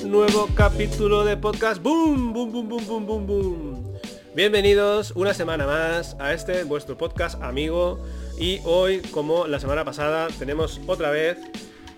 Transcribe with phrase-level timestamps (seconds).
[0.00, 1.82] un nuevo capítulo de podcast.
[1.82, 2.32] ¡Boom!
[2.32, 3.92] ¡Boom, boom, boom, boom, boom, boom!
[4.34, 7.98] Bienvenidos una semana más a este vuestro podcast amigo.
[8.38, 11.38] Y hoy, como la semana pasada, tenemos otra vez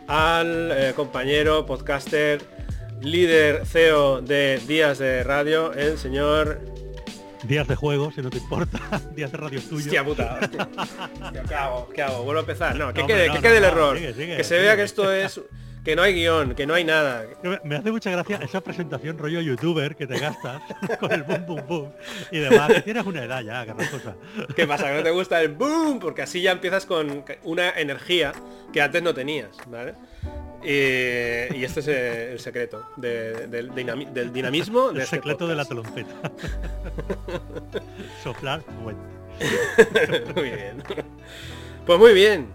[0.09, 2.43] al eh, compañero podcaster,
[3.01, 6.61] líder CEO de Días de Radio, el señor
[7.45, 8.81] Días de juego, si no te importa.
[9.15, 9.85] Días de radio tuyo.
[9.85, 10.39] Hostia puta.
[10.43, 11.43] hostia.
[11.46, 11.89] ¿Qué hago?
[11.90, 12.25] ¿Qué hago?
[12.25, 12.75] Vuelvo a empezar.
[12.75, 13.96] No, que No, quede, no, que quede no, el error.
[13.99, 14.61] sigue, sigue, que se sigue.
[14.63, 15.40] vea que esto es...
[15.85, 17.27] Que no hay guion, que no hay nada.
[17.63, 20.63] Me- hace mucha gracia esa presentación rollo youtuber que te gastas
[21.01, 21.93] con el boom boom boom
[22.31, 22.73] y demás.
[22.73, 24.17] Que tienes una edad ya, cosa.
[24.57, 24.87] ¿Qué pasa?
[24.89, 25.99] ¿Que no te gusta el boom?
[26.01, 28.33] Porque así ya empiezas con una energía
[28.73, 29.95] que antes no tenías, ¿vale?
[30.65, 35.47] Y, y este es el secreto de- del, dinami- del dinamismo de El este secreto
[35.47, 36.15] de la talonceta.
[38.23, 40.33] Soplar fuerte.
[40.35, 40.83] muy bien.
[41.85, 42.47] Pues muy bien.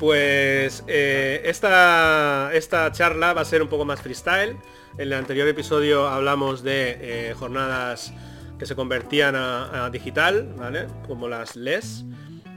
[0.00, 4.56] Pues eh, esta, esta charla va a ser un poco más freestyle.
[4.94, 6.96] En el anterior episodio hablamos de
[7.30, 8.10] eh, jornadas
[8.58, 10.86] que se convertían a, a digital, ¿vale?
[11.06, 12.04] Como las LES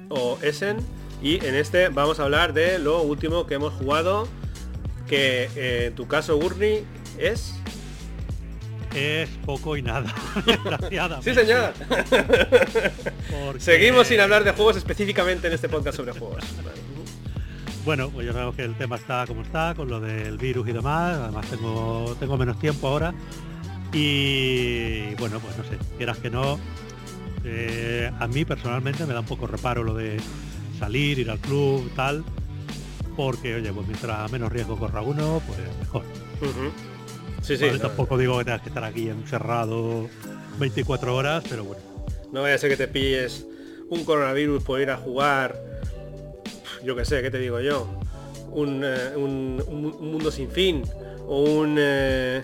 [0.08, 0.77] o ESEN.
[1.21, 4.25] Y en este vamos a hablar de lo último que hemos jugado,
[5.09, 6.86] que eh, en tu caso, Gurney,
[7.17, 7.53] es...
[8.95, 10.14] Es poco y nada.
[10.45, 11.33] Desgraciadamente.
[11.33, 11.73] Sí, señor.
[13.30, 16.41] Porque- Seguimos sin hablar de juegos específicamente en este podcast sobre juegos.
[16.64, 16.77] Vale.
[17.86, 20.72] Bueno, pues ya sabemos que el tema está como está, con lo del virus y
[20.72, 21.17] demás.
[21.20, 23.14] Además tengo, tengo menos tiempo ahora.
[23.92, 26.59] Y bueno, pues no sé, quieras que no.
[27.44, 30.17] eh, a mí personalmente me da un poco reparo lo de
[30.80, 32.23] salir, ir al club, tal.
[33.17, 36.04] Porque, oye, pues mientras menos riesgo corra uno, pues mejor.
[36.42, 36.72] Ujú.
[37.42, 37.66] Sí, sí.
[37.66, 40.09] Vale, no, tampoco digo que tengas que estar aquí encerrado
[40.58, 41.81] 24 horas, pero bueno.
[42.31, 43.45] no vaya a ser que te pilles
[43.89, 45.56] un coronavirus por ir a jugar,
[46.84, 47.88] yo qué sé, ¿qué te digo yo?
[48.52, 50.83] Un, eh, un- un- un mundo sin fin
[51.27, 51.76] o un...
[51.80, 52.44] eh,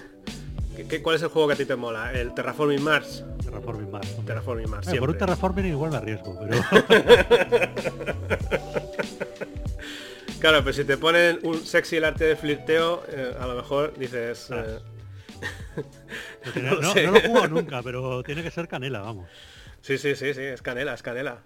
[0.89, 2.11] ¿qué- ¿Cuál es el juego que a ti te mola?
[2.13, 3.23] El Terraforming Mars.
[3.43, 4.09] Terraforming Mars.
[4.11, 4.25] hombre.
[4.27, 4.87] Terraforming Mars.
[4.87, 5.19] Eh, por un siempre.
[5.19, 6.61] terraforming igual me arriesgo, pero
[10.39, 13.93] Claro, pero si te ponen un sexy el arte de flirteo, eh, a lo mejor
[13.97, 14.45] dices...
[14.47, 14.77] Claro.
[14.77, 14.79] eh,
[16.63, 19.27] no, lo jugado nunca, pero tiene que ser canela, vamos.
[19.81, 21.39] Sí, sí, sí, sí, es canela, es canela.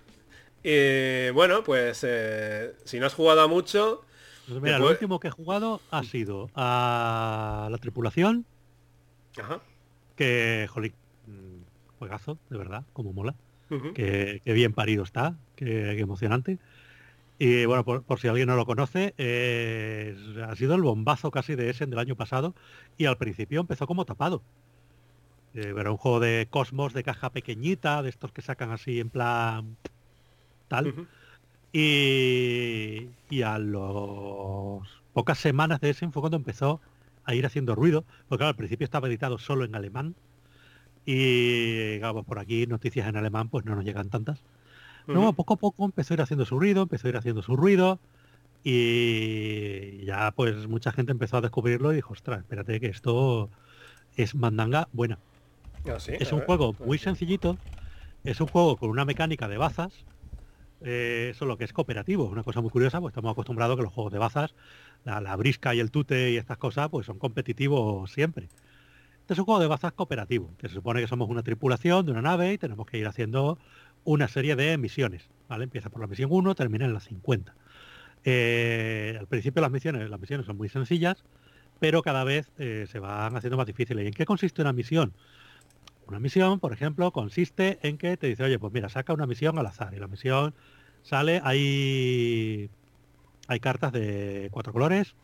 [0.63, 4.01] Y bueno, pues eh, si no has jugado a mucho,
[4.47, 8.45] Pues mira, lo último que he jugado ha sido a la tripulación,
[9.37, 9.61] ajá,
[10.15, 10.93] que, jolín,
[11.27, 13.35] mm, juegazo, de verdad, como mola.
[13.95, 16.59] que, que bien parido está, que, que emocionante.
[17.39, 20.15] Y bueno, por, por si alguien no lo conoce, eh,
[20.47, 22.53] ha sido el bombazo casi de Essen del año pasado
[22.97, 24.43] y al principio empezó como tapado.
[25.55, 29.09] Eh, era un juego de Cosmos de caja pequeñita, de estos que sacan así en
[29.09, 29.77] plan
[30.73, 30.93] tal.
[31.73, 36.81] Y, y a las pocas semanas de Essen fue cuando empezó
[37.23, 40.17] a ir haciendo ruido, porque claro, al principio estaba editado solo en alemán
[41.05, 44.45] y claro, pues por aquí noticias en alemán pues no nos llegan tantas.
[45.11, 45.35] Luego Ujú.
[45.35, 48.01] poco a poco empezó a ir haciendo su ruido, empezó a ir haciendo su ruido
[48.63, 53.51] y ya pues mucha gente empezó a descubrirlo y dijo, ostras, espérate que esto
[54.15, 55.21] es mandanga buena.
[55.85, 57.61] Ah, sí, Es a un ver, juego pues muy sencillito,
[58.23, 60.07] es un juego con una mecánica de bazas,
[60.83, 63.93] eh, solo que es cooperativo, una cosa muy curiosa, pues estamos acostumbrados a que los
[63.93, 64.55] juegos de bazas,
[65.03, 68.49] la, la brisca y el tute y estas cosas, pues son competitivos siempre.
[69.23, 72.11] Este es un juego de bazas cooperativo, que se supone que somos una tripulación de
[72.11, 73.57] una nave y tenemos que ir haciendo
[74.03, 75.63] una serie de misiones, ¿vale?
[75.63, 77.55] Empieza por la misión 1, termina en la 50.
[78.25, 81.23] Eh, al principio las misiones, las misiones son muy sencillas,
[81.79, 84.03] pero cada vez eh, se van haciendo más difíciles.
[84.03, 85.13] ¿Y en qué consiste una misión?
[86.05, 89.57] Una misión, por ejemplo, consiste en que te dice, oye, pues mira, saca una misión
[89.57, 89.93] al azar.
[89.93, 90.53] Y la misión
[91.01, 92.69] sale, hay,
[93.47, 95.15] hay cartas de cuatro colores,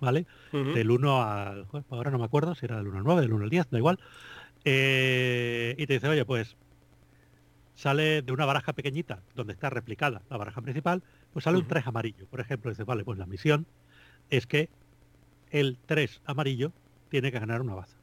[0.00, 0.26] ¿vale?
[0.52, 1.66] Del 1 al...
[1.88, 3.78] Ahora no me acuerdo si era del 1 al 9, del 1 al 10, da
[3.78, 3.98] igual.
[4.64, 6.56] Eh, y te dice, oye, pues
[7.74, 11.70] sale de una baraja pequeñita, donde está replicada la baraja principal, pues sale un Ujú.
[11.70, 12.26] 3 amarillo.
[12.26, 13.66] Por ejemplo, dice, vale, pues la misión
[14.30, 14.68] es que
[15.50, 16.72] el 3 amarillo
[17.10, 17.96] tiene que ganar una baza.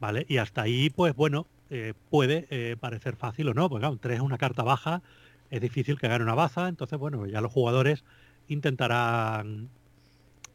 [0.00, 0.26] ¿Vale?
[0.28, 3.98] Y hasta ahí, pues bueno, eh, puede eh, parecer fácil o no, porque claro, un
[3.98, 5.02] 3 es una carta baja,
[5.50, 8.04] es difícil que gane una baza, entonces bueno, ya los jugadores
[8.48, 9.70] intentarán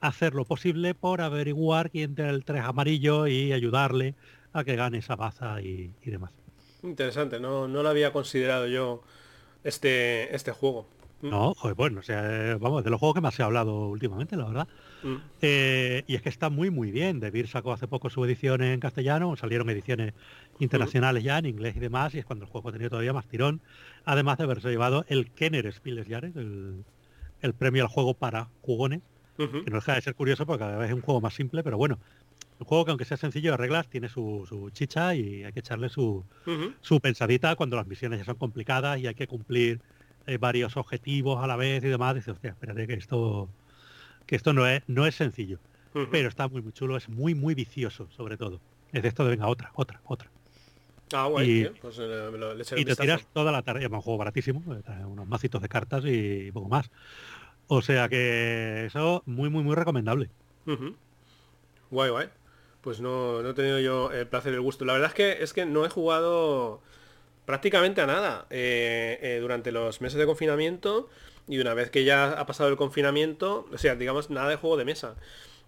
[0.02, 4.16] hacer lo posible por averiguar quién tiene el 3 amarillo y ayudarle
[4.54, 6.32] a que gane esa baza y, y demás.
[6.84, 9.02] Interesante, no, no lo había considerado yo
[9.64, 10.88] este, este juego.
[11.22, 13.46] Mm, No, joder, bueno, o sea, eh, vamos, de los juegos que más se ha
[13.46, 14.68] hablado últimamente, la verdad.
[15.04, 17.20] mm, Eh, y es que está muy muy bien.
[17.20, 20.14] De Beer sacó hace poco su edición en castellano, salieron ediciones
[20.60, 23.28] internacionales ya en inglés y demás, y es cuando el juego ha tenido todavía más
[23.28, 23.62] tirón,
[24.06, 26.86] además de haberse llevado el Kenner Spiel des Jahres, el,
[27.42, 29.02] el premio al juego para jugones,
[29.64, 31.78] que no deja de ser curioso porque cada vez es un juego más simple, pero
[31.78, 32.00] bueno,
[32.60, 35.90] un juego que aunque sea sencillo de reglas tiene su, chicha y hay que echarle
[35.90, 36.26] su,
[36.82, 39.82] su pensadita cuando las misiones ya son complicadas y hay que cumplir
[40.30, 42.16] eh, varios objetivos a la vez y demás.
[42.16, 43.50] Dice, hostia, espérate que esto
[44.26, 45.60] que esto no es, no es sencillo.
[46.12, 48.62] Pero está muy muy chulo, es muy muy vicioso sobre todo.
[48.92, 50.30] Es de esto de venga otra, otra, otra.
[51.12, 52.30] Ah, guay, y, Pues, eh,
[52.78, 56.04] y te tiras toda la tarde, es un juego baratísimo, eh, unos macitos de cartas
[56.06, 56.92] y poco más.
[57.68, 60.30] O sea que eso muy muy muy recomendable.
[61.90, 62.30] Guay, guay.
[62.82, 64.86] Pues no, no he tenido yo el placer y el gusto.
[64.86, 66.82] La verdad es que es que no he jugado
[67.50, 71.10] prácticamente a nada eh, eh, durante los meses de confinamiento
[71.48, 74.78] y una vez que ya ha pasado el confinamiento, o sea, digamos, nada de juego
[74.78, 75.16] de mesa.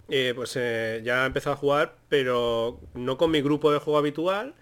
[0.08, 4.54] Eh, pues ya he empezado a jugar, pero no con mi grupo de juego habitual,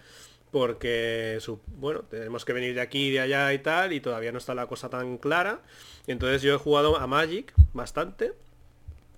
[0.50, 1.38] porque
[1.76, 4.54] bueno, tenemos que venir de aquí y de allá y tal, y todavía no está
[4.54, 5.60] la cosa tan clara.
[6.06, 8.32] Entonces yo he jugado a Magic bastante.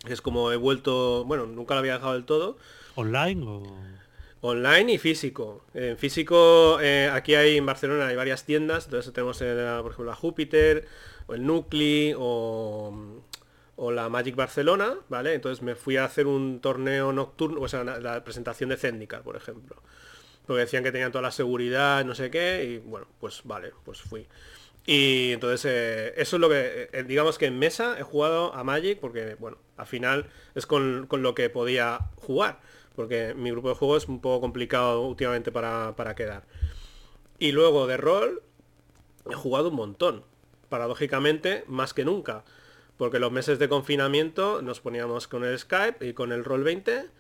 [0.08, 2.56] Es como he vuelto, bueno, nunca lo había dejado del todo,
[2.96, 4.01] ¿Online o...?
[4.44, 5.64] Online y físico.
[5.72, 10.16] En físico, eh, aquí hay en Barcelona hay varias tiendas, entonces tenemos por ejemplo la
[10.16, 10.88] Júpiter,
[11.28, 13.22] o el Nucli, o,
[13.92, 15.34] la Magic Barcelona, ¿vale?
[15.34, 19.36] Entonces me fui a hacer un torneo nocturno, o sea, la presentación de Zendikar, por
[19.36, 19.76] ejemplo.
[20.44, 24.00] Porque decían que tenían toda la seguridad, no sé qué, y bueno, pues vale, pues
[24.00, 24.26] fui.
[24.86, 28.64] Y entonces eh, eso es lo que, eh, digamos que en mesa he jugado a
[28.64, 32.58] Magic porque, bueno, al final es con, con lo que podía jugar
[32.94, 36.44] porque mi grupo de juego es un poco complicado últimamente para, quedar.
[37.38, 38.42] Y luego de rol
[39.30, 40.24] he jugado un montón,
[40.68, 42.44] paradójicamente más que nunca,
[42.96, 47.10] porque los meses de confinamiento nos poníamos con el Skype y con el Roll 20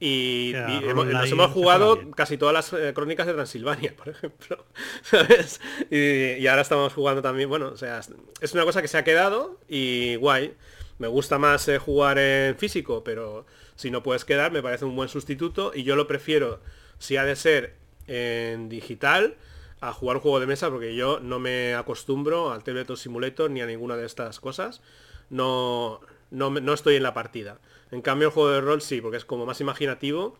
[0.00, 0.54] y,
[0.94, 4.64] nos hemos jugado casi todas las eh, crónicas de Transilvania, por ejemplo.
[5.02, 5.60] ¿Sabes?
[5.90, 8.00] Y, ahora estamos jugando también, bueno, o sea,
[8.40, 10.54] es una cosa que se ha quedado y guay.
[11.00, 14.94] Me gusta más eh, jugar en físico, pero si no puedes quedar, me parece un
[14.94, 16.60] buen sustituto y yo lo prefiero,
[16.98, 17.74] si ha de ser
[18.06, 19.38] en digital,
[19.80, 23.62] a jugar un juego de mesa porque yo no me acostumbro al Tabletop Simulator ni
[23.62, 24.82] a ninguna de estas cosas.
[25.30, 27.60] No, no, no, estoy en la partida.
[27.90, 30.36] En cambio el juego de rol sí, porque es como más imaginativo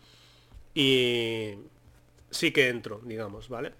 [0.74, 1.54] y
[2.30, 3.72] sí que entro, digamos, ¿vale?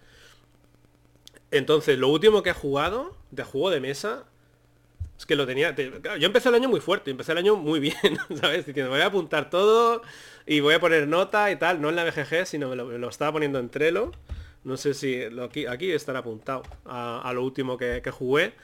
[1.51, 4.30] Entonces, lo último que he jugado de juego de mesa
[5.21, 5.75] es que lo tenía...
[5.77, 7.95] yo empecé el año muy fuerte, empecé el año muy bien,
[8.41, 8.65] ¿sabes?
[8.65, 10.01] Diciendo, voy a apuntar todo
[10.47, 13.33] y voy a poner nota y tal, no en la BGG, sino me lo, estaba
[13.33, 14.13] poniendo en Trello.
[14.65, 18.55] No sé si lo, aquí, aquí estará apuntado a, lo último que, jugué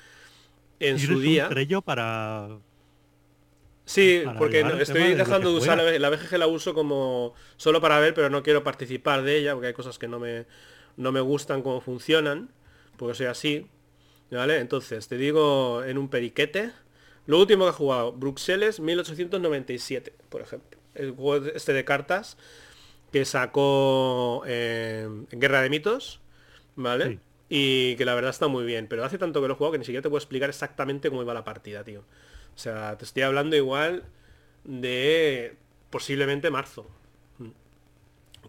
[0.80, 1.50] en su día.
[1.50, 2.48] Trello para...
[3.84, 8.30] Sí, porque estoy dejando de, usar la, BGG, la uso como solo para ver, pero
[8.30, 10.46] no quiero participar de ella porque hay cosas que no me,
[10.96, 12.48] no me gustan cómo funcionan,
[12.96, 13.66] porque soy así.
[14.30, 14.58] ¿Vale?
[14.58, 16.72] Entonces, te digo en un periquete.
[17.26, 20.78] Lo último que he jugado, Bruxelles 1897, por ejemplo.
[20.94, 22.36] El juego este de cartas
[23.12, 26.20] que sacó eh, Guerra de Mitos,
[26.74, 27.20] ¿vale?
[27.48, 28.86] Y que la verdad está muy bien.
[28.88, 31.22] Pero hace tanto que lo he jugado que ni siquiera te puedo explicar exactamente cómo
[31.22, 32.00] iba la partida, tío.
[32.00, 34.04] O sea, te estoy hablando igual
[34.64, 35.56] de
[35.90, 36.88] posiblemente marzo.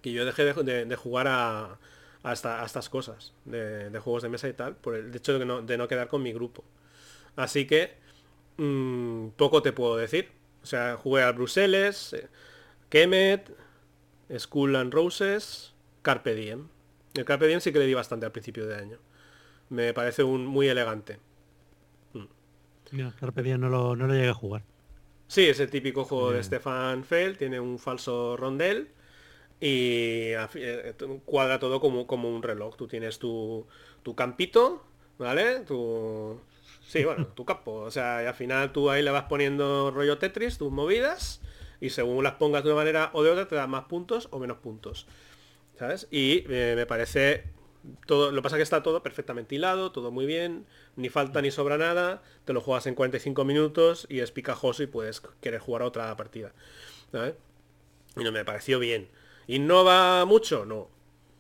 [0.02, 1.80] Que yo dejé de jugar a,
[2.28, 5.78] a, estas cosas de, juegos de mesa y tal, por el hecho de no, de
[5.78, 6.64] no quedar con mi grupo.
[7.36, 7.96] Así que
[8.58, 10.30] mm, poco te puedo decir.
[10.64, 12.28] O sea, jugué al Bruselas, eh,
[12.90, 13.52] Kemet,
[14.38, 16.68] School and Roses, Carpe Diem.
[17.14, 18.98] El Carpe Diem sí que le di bastante al principio de año.
[19.70, 21.20] Me parece un muy elegante.
[22.14, 23.08] Mm.
[23.20, 24.64] Carpe Diem no lo, no lo llegué a jugar.
[25.28, 28.90] Sí, es el típico juego de Stefan Feld, tiene un falso rondel
[29.60, 30.94] y eh,
[31.26, 32.76] cuadra todo como, como un reloj.
[32.78, 33.68] Tú tienes tu,
[34.04, 34.84] tu campito,
[35.18, 35.62] ¿vale?
[35.62, 36.40] Tu...
[36.88, 37.74] Sí, bueno, tu campo.
[37.74, 41.42] O sea, al final tú ahí le vas poniendo rollo Tetris, tus movidas,
[41.82, 44.40] y según las pongas de una manera o de otra te dan más puntos o
[44.40, 45.08] menos puntos.
[45.78, 46.08] ¿Sabes?
[46.12, 47.44] Y eh, me parece
[48.06, 51.78] todo, lo pasa que está todo perfectamente hilado, todo muy bien, ni falta ni sobra
[51.78, 56.16] nada, te lo juegas en 45 minutos y es picajoso y puedes querer jugar otra
[56.18, 56.54] partida.
[57.12, 57.36] ¿sabes?
[58.16, 59.08] Y no me pareció bien.
[59.48, 60.66] ¿Innova mucho?
[60.66, 60.90] No.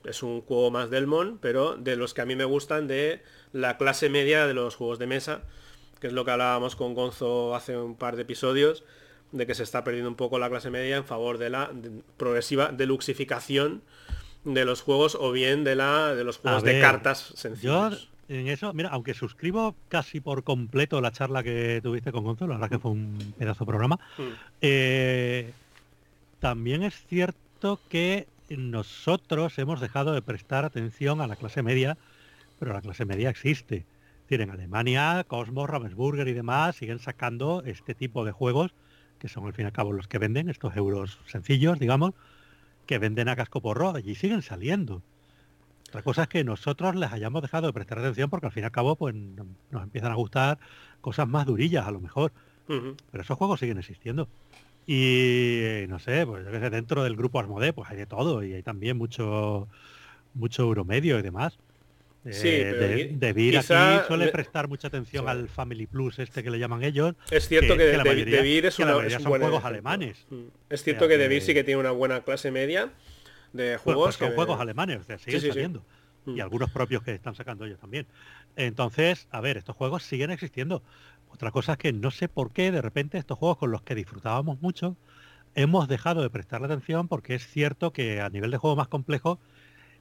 [0.03, 3.21] Es un juego más del Mon, pero de los que a mí me gustan de
[3.51, 5.41] la clase media de los juegos de mesa,
[5.99, 8.85] que es lo que hablábamos con Gonzo hace un par de episodios,
[9.33, 11.71] de que se está perdiendo un poco la clase media en favor de la
[12.15, 13.81] progresiva deluxificación
[14.45, 18.09] de los juegos o bien de la de los juegos de cartas sencillos.
[18.29, 22.53] en eso, mira, aunque suscribo casi por completo la charla que tuviste con Gonzo, la
[22.53, 24.21] verdad que fue un pedazo de programa, hmm.
[24.61, 25.51] eh,
[26.39, 27.46] también es cierto
[27.89, 31.97] que nosotros hemos dejado de prestar atención a la clase media,
[32.59, 33.85] pero la clase media existe.
[34.29, 38.73] en Alemania, Cosmos, Ravensburger y demás siguen sacando este tipo de juegos
[39.19, 42.13] que son al fin y al cabo los que venden estos euros sencillos, digamos,
[42.85, 45.01] que venden a casco porro y siguen saliendo.
[45.89, 48.65] Otra cosa es que nosotros les hayamos dejado de prestar atención porque al fin y
[48.65, 50.59] al cabo pues nos empiezan a gustar
[51.01, 52.31] cosas más durillas a lo mejor.
[52.67, 54.27] Pero esos juegos siguen existiendo.
[54.87, 58.41] Y no sé, pues yo que sé, dentro del grupo Asmode pues hay de todo
[58.43, 59.67] y hay también mucho
[60.33, 61.59] mucho euromedio y demás.
[62.31, 63.67] Sí, eh, de, Vir aquí
[64.07, 67.15] suele prestar mucha atención al Family Plus este que le llaman ellos.
[67.31, 67.91] Es cierto que, de,
[68.67, 70.25] es, una, son juegos alemanes.
[70.29, 70.47] Mm.
[70.69, 72.89] Es cierto que de sí que tiene una buena clase media
[73.53, 74.17] de juegos.
[74.17, 75.85] Pues son juegos alemanes, o sea, siguen saliendo.
[76.25, 76.41] Y mm.
[76.41, 78.07] algunos propios que están sacando ellos también.
[78.57, 80.83] Entonces, a ver, estos juegos siguen existiendo.
[81.29, 83.95] Otra cosa es que no sé por qué de repente estos juegos con los que
[83.95, 84.95] disfrutábamos mucho
[85.55, 89.39] hemos dejado de prestarle atención porque es cierto que a nivel de juego más complejo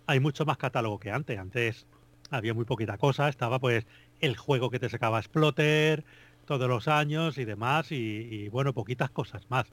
[0.06, 1.38] hay mucho más catálogo que antes.
[1.38, 1.86] Antes
[2.30, 3.86] había muy poquita cosa, estaba pues
[4.20, 6.04] el juego que te sacaba Exploter
[6.46, 9.66] todos los años y demás, y, bueno, poquitas cosas más.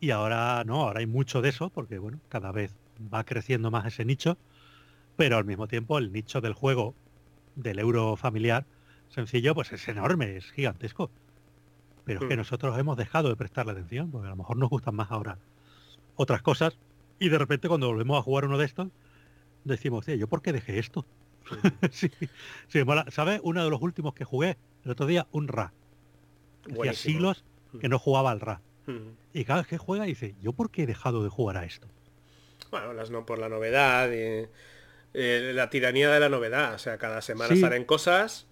[0.00, 2.74] Y ahora no, ahora hay mucho de eso, porque bueno, cada vez
[3.12, 4.36] va creciendo más ese nicho,
[5.16, 6.94] pero al mismo tiempo el nicho del juego
[7.54, 8.66] del euro familiar
[9.12, 11.10] sencillo, pues es enorme, es gigantesco.
[12.04, 12.38] Pero es que hmm.
[12.38, 15.38] nosotros hemos dejado de prestarle atención, porque a lo mejor nos gustan más ahora
[16.16, 16.78] otras cosas,
[17.18, 18.88] y de repente cuando volvemos a jugar uno de estos,
[19.64, 21.06] decimos, ¿yo por qué dejé esto?
[21.90, 22.10] sí,
[23.08, 23.40] ¿Sabes?
[23.42, 25.72] Uno de los últimos que jugué el otro día, un Ra.
[26.70, 27.44] Hacía siglos
[27.80, 28.60] que no jugaba al Ra.
[29.32, 31.86] Y cada vez que juega dice, ¿yo por qué he dejado de jugar a esto?
[32.70, 34.48] Bueno, las no por la novedad, y,
[35.14, 36.74] eh, la tiranía de la novedad.
[36.74, 38.46] O sea, cada semana salen cosas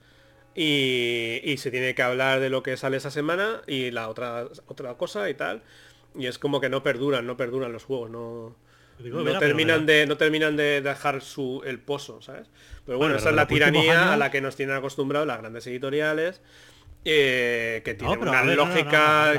[0.55, 4.47] y, y, se tiene que hablar de lo que sale esa semana y la otra,
[4.67, 5.63] otra cosa y tal.
[6.15, 8.57] Y es como que no perduran, no perduran los juegos, no
[9.09, 12.49] no, terminan de, no terminan de dejar su, el pozo, ¿sabes?
[12.85, 16.43] Pero bueno, esa es la tiranía a la que nos tienen acostumbrados las grandes editoriales.
[17.03, 19.33] Eh, que tienen una lógica...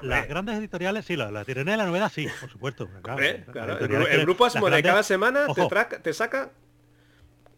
[0.00, 2.88] Las grandes editoriales, sí, la, tiranía de la novedad, sí, por supuesto.
[3.18, 6.50] el, grupo Asmode cada semana te, te, saca...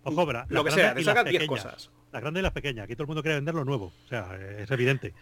[0.04, 1.90] Ojo, lo que sea, te saca 10 cosas.
[2.12, 2.84] Las grandes y las pequeñas.
[2.84, 3.92] Aquí todo el mundo quiere vender lo nuevo.
[4.04, 5.14] O sea, es evidente.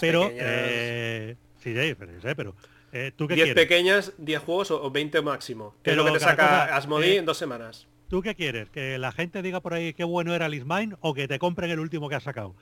[0.00, 0.30] pero...
[0.32, 1.94] Eh, sí, sí,
[2.34, 2.54] pero
[2.92, 5.74] eh, ¿tú 10 pequeñas, 10 juegos o 20 máximo.
[5.82, 7.86] Que es lo que te saca Asmodee eh, en dos semanas.
[8.08, 8.70] ¿Tú qué quieres?
[8.70, 11.78] ¿Que la gente diga por ahí qué bueno era Lismine o que te compren el
[11.78, 12.54] último que has sacado?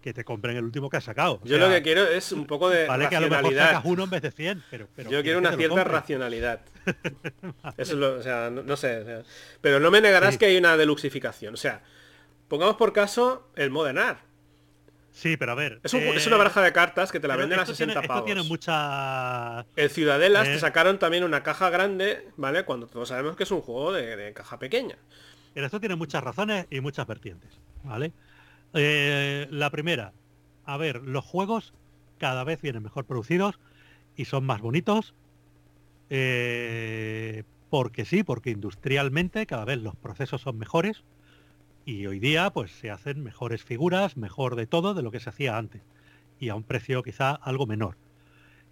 [0.00, 1.40] Que te compren el último que has sacado.
[1.44, 4.04] Yo lo que quiero es un poco de vale que a lo mejor sacas uno
[4.04, 4.88] en vez de 100, pero...
[5.10, 6.60] Yo quiero una cierta racionalidad.
[7.76, 9.22] Eso es lo, o sea, no, sé.
[9.60, 11.54] pero no me negarás que hay una deluxificación.
[11.54, 11.82] O sea,
[12.48, 14.20] pongamos por caso el Modern Art
[15.14, 15.80] Sí, pero a ver.
[15.84, 18.24] Es, una eh, baraja de cartas que te la venden a 60 tiene, pavos.
[18.24, 19.64] tiene mucha.
[19.76, 20.58] El Ciudadelas te eh.
[20.58, 22.64] sacaron también una caja grande, ¿vale?
[22.64, 24.98] Cuando todos sabemos que es un juego de, caja pequeña.
[25.54, 28.12] Pero esto tiene muchas razones y muchas vertientes, ¿vale?
[28.74, 30.12] Eh, la primera,
[30.64, 31.74] a ver, los juegos
[32.18, 33.60] cada vez vienen mejor producidos
[34.16, 35.14] y son más bonitos.
[37.70, 41.04] porque sí, porque industrialmente cada vez los procesos son mejores
[41.84, 45.28] y hoy día pues se hacen mejores figuras, mejor de todo de lo que se
[45.28, 45.82] hacía antes
[46.38, 47.96] y a un precio quizá algo menor.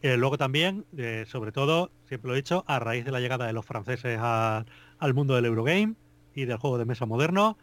[0.02, 3.46] Eh, luego también, eh, sobre todo, siempre lo he dicho, a raíz de la llegada
[3.46, 5.94] de los franceses al mundo del Eurogame
[6.34, 7.56] y del juego de mesa moderno,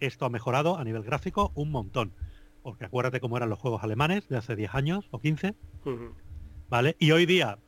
[0.00, 2.12] esto ha mejorado a nivel gráfico un montón.
[2.62, 5.54] Porque acuérdate cómo eran los juegos alemanes de hace 10 años o 15.
[6.70, 6.96] ¿Vale?
[6.98, 7.58] Y hoy día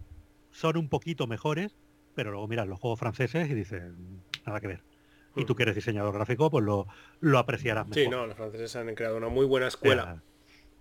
[0.50, 1.76] son un poquito mejores,
[2.14, 4.95] pero luego miras los juegos franceses y dicen, nada que ver
[5.36, 6.86] y tú que eres diseñador gráfico, pues lo,
[7.20, 8.02] lo apreciarás mejor.
[8.02, 10.22] Sí, no, los franceses han creado una muy buena escuela.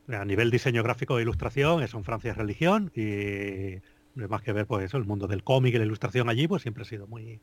[0.07, 3.81] a nivel diseño gráfico e ilustración, son Francia es religión y
[4.15, 6.83] más que ver pues eso, el mundo del cómic y la ilustración allí pues siempre
[6.83, 7.41] ha sido muy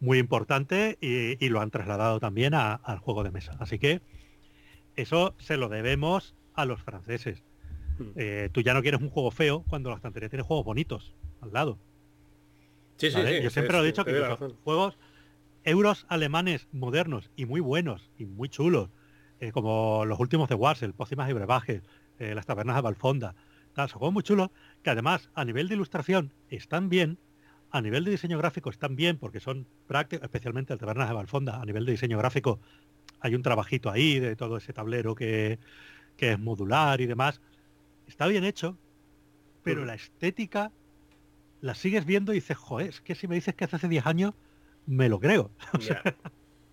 [0.00, 3.54] muy importante y, lo han trasladado también al juego de mesa.
[3.60, 4.00] Así que
[4.96, 7.42] eso se lo debemos a los franceses.
[7.98, 8.12] Hmm.
[8.16, 11.52] Eh, tú ya no quieres un juego feo cuando la estantería tiene juegos bonitos al
[11.52, 11.78] lado.
[12.96, 14.98] Sí, sí, sí, Yo siempre lo he dicho que los juegos
[15.64, 18.90] euros alemanes modernos y muy buenos y muy chulos,
[19.40, 21.82] eh, como los últimos de Warsel, Pócimas y Brebajes,
[22.18, 23.34] eh, las tabernas de Balfonda.
[23.74, 24.50] Tal, son juegos muy chulos
[24.82, 27.18] que además a nivel de ilustración están bien,
[27.70, 31.60] a nivel de diseño gráfico están bien porque son prácticos, especialmente el tabernas de Balfonda,
[31.60, 32.58] a nivel de diseño gráfico
[33.20, 35.58] hay un trabajito ahí de todo ese tablero que,
[36.16, 37.40] que es modular y demás.
[38.06, 38.76] Está bien hecho,
[39.62, 40.72] pero la estética
[41.60, 44.34] la sigues viendo y dices, joder, es que si me dices que hace 10 años
[44.86, 45.50] me lo creo.
[45.80, 46.02] ya.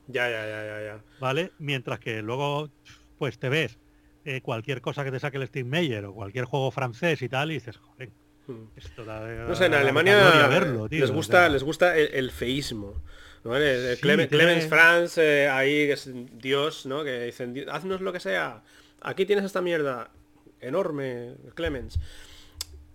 [0.08, 1.52] ya, ya, ya, ya, ¿Vale?
[1.60, 2.70] Mientras que luego,
[3.18, 3.78] pues te ves
[4.26, 7.52] eh, cualquier cosa que te saque el Steam Meyer o cualquier juego francés y tal,
[7.52, 8.10] y dices, joder,
[8.48, 8.64] hmm.
[8.76, 10.50] esto no sé, en Alemania
[10.90, 13.02] les gusta, les gusta el, feísmo.
[13.44, 17.06] Clemens, Franz, eh, ahí es Dios, ¿no?
[17.06, 18.64] Que dicen, haznos lo que sea.
[19.00, 20.12] Aquí tienes esta mierda
[20.60, 22.00] enorme, Clemens.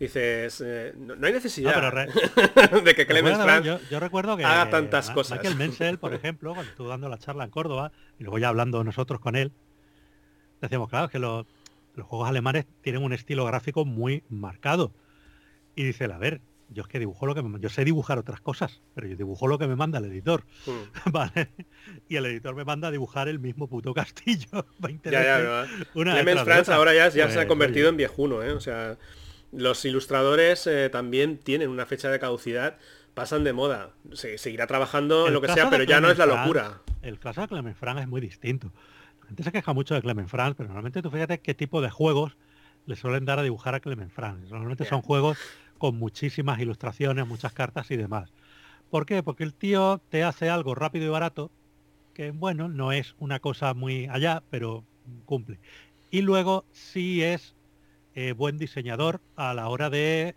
[0.04, 4.00] Dices, eh, no, no hay necesidad No, pero de que Pues Clemens Franz yo, yo
[4.00, 5.38] recuerdo que haga tantas Ma- cosas.
[5.38, 8.82] Michael Menzel, por ejemplo, cuando estuvo dando la charla en Córdoba, y luego ya hablando
[8.84, 9.52] nosotros con él,
[10.60, 11.46] decíamos, claro, que los,
[11.94, 14.92] los juegos alemanes tienen un estilo gráfico muy marcado.
[15.74, 18.40] Y dice, a ver, yo es que dibujo lo que me, yo sé dibujar otras
[18.40, 21.10] cosas, pero yo dibujo lo que me manda el editor, Mm.
[21.12, 21.48] ¿vale?
[22.08, 26.14] Y el editor me manda a dibujar el mismo puto castillo 20 Ya, ya, una
[26.14, 28.52] Clemens Franz ahora ya, ya se ha Pues, convertido oye, en viejuno, ¿eh?
[28.52, 28.96] O sea,
[29.52, 32.78] los ilustradores eh, también tienen una fecha de caducidad,
[33.14, 33.90] pasan de moda.
[34.12, 36.80] Se, seguirá trabajando en lo que sea, pero ya no es la locura.
[37.02, 38.72] El caso de Clement Franz es muy distinto.
[39.20, 41.90] La gente se queja mucho de Clement Franz, pero normalmente tú fíjate qué tipo de
[41.90, 42.36] juegos
[42.86, 44.50] le suelen dar a dibujar a Clement Franz.
[44.50, 45.38] Normalmente son juegos
[45.78, 48.32] con muchísimas ilustraciones, muchas cartas y demás.
[48.90, 49.22] ¿Por qué?
[49.22, 51.50] Porque el tío te hace algo rápido y barato,
[52.14, 54.84] que bueno, no es una cosa muy allá, pero
[55.24, 55.58] cumple.
[56.10, 57.54] Y luego sí es
[58.14, 60.34] eh, buen diseñador a la hora de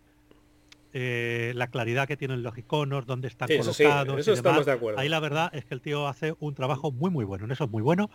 [0.92, 4.16] eh, la claridad que tienen los iconos, dónde están Sí, eso sí, colocados.
[4.26, 4.66] y estamos demás.
[4.66, 4.98] de acuerdo.
[5.00, 7.64] Ahí la verdad es que el tío hace un trabajo muy muy bueno, en eso
[7.64, 8.10] es muy bueno.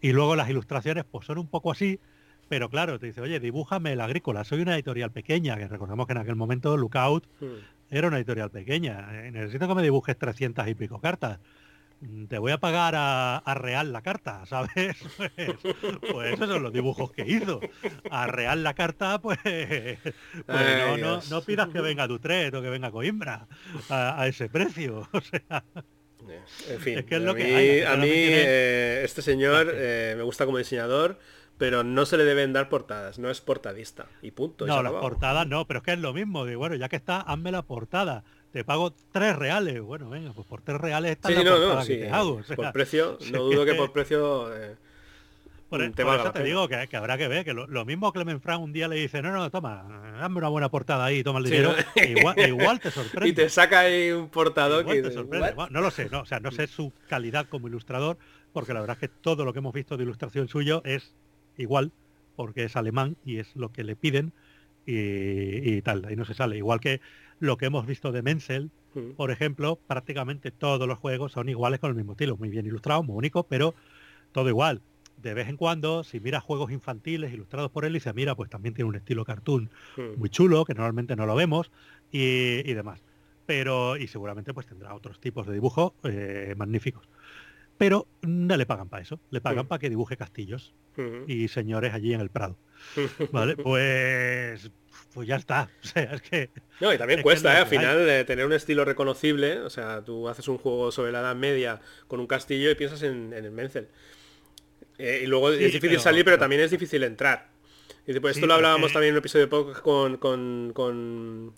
[0.00, 2.00] Y luego las ilustraciones pues son un poco así,
[2.48, 6.12] pero claro, te dice, oye, dibújame el agrícola, soy una editorial pequeña, que recordemos que
[6.12, 7.46] en aquel momento Lookout Mm.
[7.90, 9.08] era una editorial pequeña.
[9.26, 11.38] eh, Necesito que me dibujes 300 y pico cartas.
[12.28, 14.96] Te voy a pagar a, a Real la carta, ¿sabes?
[15.16, 15.32] Pues,
[16.12, 17.60] pues esos son los dibujos que hizo.
[18.10, 20.14] A Real la carta, pues, pues
[20.46, 23.48] Ay, no, no, no pidas que venga Dutret o que venga Coimbra
[23.88, 25.08] a, a ese precio.
[25.16, 25.64] O sea,
[26.68, 30.22] En fin, Es que es a que mí, hay, a eh, este señor eh, me
[30.22, 31.18] gusta como diseñador,
[31.56, 34.06] pero no se le deben dar portadas, no es portadista.
[34.22, 34.66] Y punto.
[34.66, 36.44] y no, las portadas no, pero es que es lo mismo.
[36.44, 38.24] Digo, bueno, ya que está, hazme la portada.
[38.56, 39.82] Te pago tres reales.
[39.82, 41.98] Bueno, venga, pues por tres reales está Sí, la no, no, que sí.
[41.98, 42.36] te hago.
[42.36, 44.76] o sea, por precio, no dudo que por precio eh,
[45.68, 47.84] Por, e- te por eso te digo que, que habrá que ver, que lo, lo
[47.84, 49.84] mismo Clement Frank un día le dice, no, no, toma,
[50.18, 52.02] dame una buena portada ahí, toma el Sí, dinero, ¿no?
[52.08, 53.28] igual, igual te sorprende.
[53.30, 55.50] y te saca ahí un portador igual que te dices, sorprende.
[55.50, 55.54] "What?".
[55.54, 58.18] Bueno, No lo sé, no, o sea, no sé su calidad como ilustrador,
[58.52, 61.14] porque la verdad es que todo lo que hemos visto de ilustración suyo es
[61.56, 61.92] igual,
[62.36, 64.32] porque es alemán y es lo que le piden
[64.84, 66.56] y, y tal, ahí no se sale.
[66.56, 67.00] Igual que
[67.40, 69.12] lo que hemos visto de Menzel, Mm.
[69.12, 73.04] por ejemplo, prácticamente todos los juegos son iguales con el mismo estilo, muy bien ilustrados,
[73.04, 73.74] muy únicos, pero
[74.32, 74.80] todo igual.
[75.22, 78.48] De vez en cuando, si miras juegos infantiles ilustrados por él, y dice, mira, pues
[78.48, 80.18] también tiene un estilo cartoon Mm.
[80.18, 81.70] muy chulo, que normalmente no lo vemos,
[82.10, 83.02] y, y demás.
[83.44, 87.06] Pero, y seguramente pues tendrá otros tipos de dibujos eh, magníficos.
[87.78, 89.68] Pero no le pagan para eso, le pagan Mm.
[89.68, 91.24] para que dibuje castillos Mm.
[91.30, 92.56] y señores allí en el Prado.
[93.32, 93.56] ¿Vale?
[93.56, 94.70] Pues,
[95.12, 95.68] pues ya está.
[95.82, 97.62] O sea, es que No, y también cuesta, es ¿eh?
[97.62, 101.20] Al final de tener un estilo reconocible, o sea, tú haces un juego sobre la
[101.20, 103.88] Edad Media con un castillo y piensas en, en el Menzel.
[104.98, 107.48] Eh, y luego Sí, es difícil pero- salir, pero pero- también es difícil entrar.
[108.06, 111.52] Y después Sí, esto lo hablábamos también en un episodio de podcast con, con, con,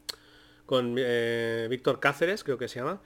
[0.67, 3.01] con, eh, Víctor Cáceres, creo que se llama,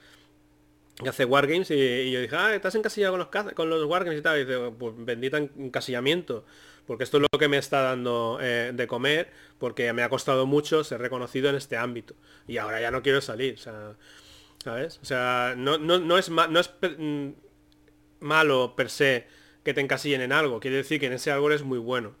[1.01, 4.19] que hace Wargames, y, y yo dije, ah, estás encasillado con los, con los Wargames
[4.19, 4.37] y tal.
[4.39, 6.45] Y dice, pues bendita en- encasillamiento,
[6.85, 10.45] porque esto es lo que me está dando eh, de comer, porque me ha costado
[10.45, 12.15] mucho ser reconocido en este ámbito.
[12.47, 13.95] Y ahora ya no quiero salir, o sea,
[14.63, 14.99] ¿sabes?
[15.01, 17.29] O sea, no, no, no es, es mm,
[18.19, 19.27] malo per se
[19.63, 22.15] que te encasillen en algo, quiere decir que en ese algo eres muy bueno.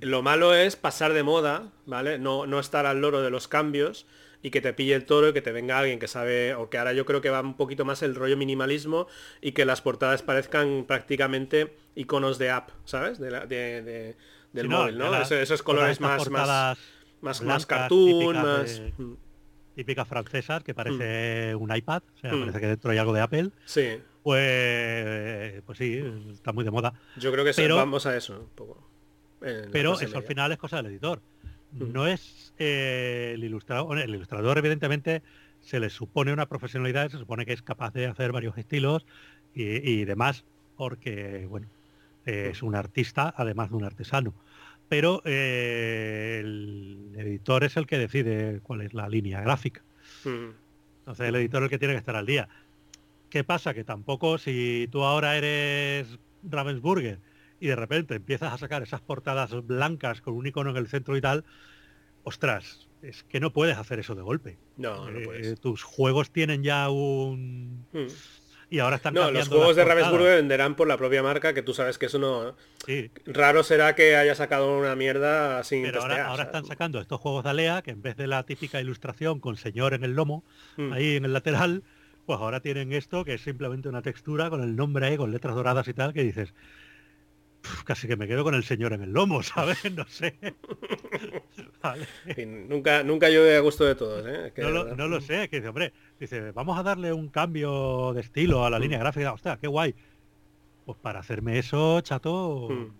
[0.00, 2.18] Lo malo es pasar de moda, ¿vale?
[2.18, 4.06] No, no estar al loro de los cambios
[4.42, 6.78] y que te pille el toro y que te venga alguien que sabe, o que
[6.78, 9.06] ahora yo creo que va un poquito más el rollo minimalismo
[9.40, 13.18] y que las portadas parezcan prácticamente iconos de app, ¿sabes?
[13.18, 14.16] De la- de- de-
[14.52, 15.10] del Sí, móvil, ¿no?
[15.10, 16.78] la- Eso- esos colores más, más, más,
[17.20, 18.78] más blancas, cartoon, más...
[18.78, 19.16] de- Mm,
[19.74, 22.40] típicas francesas, que parece un iPad, o sea, Mm.
[22.40, 26.94] parece que dentro hay algo de Apple, Sí, pues, pues sí, está muy de moda.
[27.16, 28.88] yo creo que Pero- vamos a eso un poco.
[29.40, 31.20] Pero eso al final es cosa del editor.
[31.72, 31.92] Mm.
[31.92, 33.98] No es eh, el ilustrador.
[33.98, 35.22] El ilustrador, evidentemente,
[35.60, 39.06] se le supone una profesionalidad, se supone que es capaz de hacer varios estilos
[39.54, 40.44] y, y demás,
[40.76, 41.68] porque, bueno,
[42.26, 44.34] eh, es un artista, además de un artesano.
[44.88, 49.82] Pero eh, el editor es el que decide cuál es la línea gráfica.
[50.24, 50.50] Mm,
[51.00, 52.48] Entonces el editor es el que tiene que estar al día.
[53.30, 53.74] ¿Qué pasa?
[53.74, 57.20] Que tampoco si tú ahora eres Ravensburger
[57.60, 61.16] y de repente empiezas a sacar esas portadas blancas con un icono en el centro
[61.16, 61.44] y tal,
[62.24, 64.58] ostras, es que no puedes hacer eso de golpe.
[64.76, 65.60] No, no Eh, puedes.
[65.60, 67.86] tus juegos tienen ya un...
[67.92, 68.06] Mm.
[68.70, 69.84] Y ahora están No, los juegos de.
[69.84, 72.54] Ravensburger venderán por la propia marca, que tú sabes que eso no...
[72.84, 76.48] Sí, Raro será que haya sacado una mierda sin pero ahora, testear, ahora ¿sabes?
[76.56, 79.94] están sacando estos juegos de Alea que en vez de la típica ilustración con señor
[79.94, 80.44] en el lomo,
[80.76, 80.92] Mm.
[80.92, 81.82] ahí en el lateral,
[82.26, 85.54] pues ahora tienen esto que es simplemente una textura con el nombre ahí, con letras
[85.54, 86.52] doradas y tal, que dices,
[87.84, 89.78] casi que me quedo con el señor en el lomo, ¿sabes?
[89.92, 90.34] No sé.
[92.46, 94.52] nunca, nunca yo a gusto de todos, ¿eh?
[94.56, 98.70] no, lo, sé, que dice, hombre, dice, vamos a darle un cambio de estilo a
[98.70, 99.02] la línea mm.
[99.02, 99.32] gráfica.
[99.32, 99.94] Hostia, qué guay.
[100.84, 102.92] Pues para hacerme eso, chato, mm.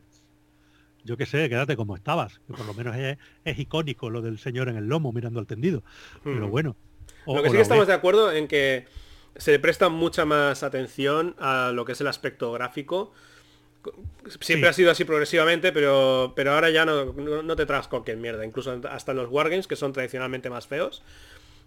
[1.04, 2.40] yo qué sé, quédate como estabas.
[2.46, 5.82] Que por lo menos es, icónico lo del señor en el lomo mirando al tendido.
[6.22, 6.50] Pero mm.
[6.50, 6.76] bueno.
[7.26, 8.86] lo que sí que estamos de acuerdo en que
[9.36, 13.12] se le presta mucha más atención a lo que es el aspecto gráfico
[14.40, 18.44] Siempre ha sido así progresivamente, pero, pero ahora ya no, no, te traes cualquier mierda.
[18.44, 21.02] Incluso hasta en los wargames, que son tradicionalmente más feos,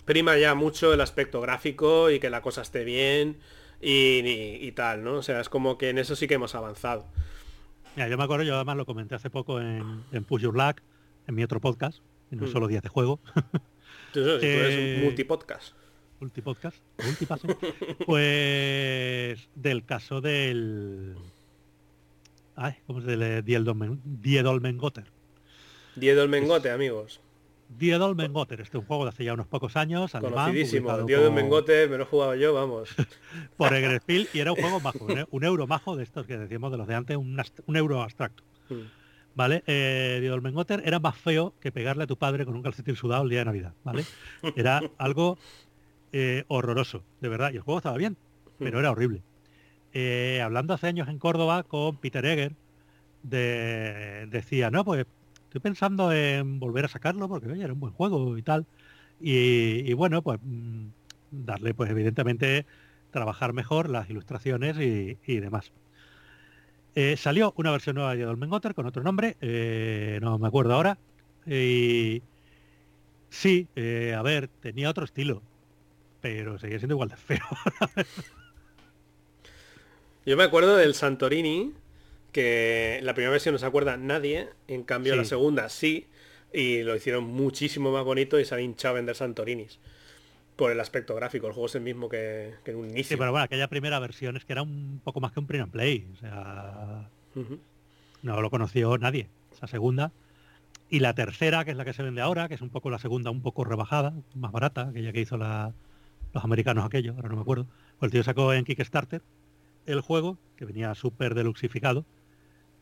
[0.05, 3.37] prima ya mucho el aspecto gráfico y que la cosa esté bien
[3.81, 5.15] y, tal, ¿no?
[5.15, 7.05] O sea, es como que en eso sí que hemos avanzado.
[7.95, 10.81] yo me acuerdo, yo además lo comenté hace poco en, en Push Your Luck,
[11.27, 11.99] en mi otro podcast,
[12.31, 12.51] y no mm.
[12.51, 13.19] solo días de juego.
[14.13, 15.73] Eh, multipodcast.
[16.19, 17.47] Multipodcast, multipaso.
[18.05, 21.15] pues del caso del
[22.55, 23.41] Ay, ¿cómo se lee?
[23.41, 25.05] Diedolmengoter.
[25.95, 27.21] Diedolmengote, amigos.
[27.77, 30.11] Diedolmengoter, este es un juego de hace ya unos pocos años.
[30.11, 31.03] Conocidísimo.
[31.03, 32.89] Diedolmengote me lo he jugado yo, vamos.
[33.57, 36.77] por Egresfield y era un juego majo, un euro majo de estos que decíamos de
[36.77, 38.43] los de antes, un, euro abstracto.
[38.69, 38.81] Hmm.
[39.35, 39.63] ¿Vale?
[39.65, 43.29] Eh, Diedolmengoter era más feo que pegarle a tu padre con un calcetín sudado el
[43.29, 44.03] día de Navidad, ¿vale?
[44.57, 45.37] Era algo
[46.11, 47.53] eh, horroroso, de verdad.
[47.53, 48.17] Y el juego estaba bien,
[48.59, 48.79] pero hmm.
[48.79, 49.23] era horrible.
[49.93, 52.53] Eh, hablando hace años en Córdoba con Peter Egger,
[53.23, 55.05] decía, no, pues
[55.43, 58.65] estoy pensando en volver a sacarlo porque era un buen juego y tal.
[59.19, 60.87] Y, bueno, pues mm,
[61.31, 62.65] darle, pues evidentemente,
[63.11, 65.71] trabajar mejor las ilustraciones y, demás.
[66.95, 70.97] Eh, salió una versión nueva de Dolmengotter con otro nombre, eh, no me acuerdo ahora.
[71.45, 72.21] Y
[73.29, 73.67] sí,
[74.15, 75.41] a ver, tenía otro estilo,
[76.21, 77.45] pero seguía siendo igual de feo.
[80.25, 81.73] Yo me acuerdo del Santorini,
[82.31, 86.07] que la primera versión no se acuerda nadie, en cambio la segunda sí,
[86.53, 89.79] y lo hicieron muchísimo más bonito y se han hinchado a vender Santorinis.
[90.55, 93.15] Por el aspecto gráfico, el juego es el mismo que, en un inicio.
[93.15, 95.63] Sí, pero bueno, aquella primera versión es que era un poco más que un print
[95.63, 96.07] and play.
[96.13, 97.09] O sea,
[98.21, 99.27] no lo conoció nadie.
[99.53, 100.11] Esa segunda.
[100.89, 102.99] Y la tercera, que es la que se vende ahora, que es un poco la
[102.99, 105.73] segunda, un poco rebajada, más barata, aquella que hizo la,
[106.33, 107.65] los americanos aquello, ahora no me acuerdo.
[107.97, 109.21] Pues el tío sacó en Kickstarter
[109.85, 112.05] el juego, que venía súper deluxificado,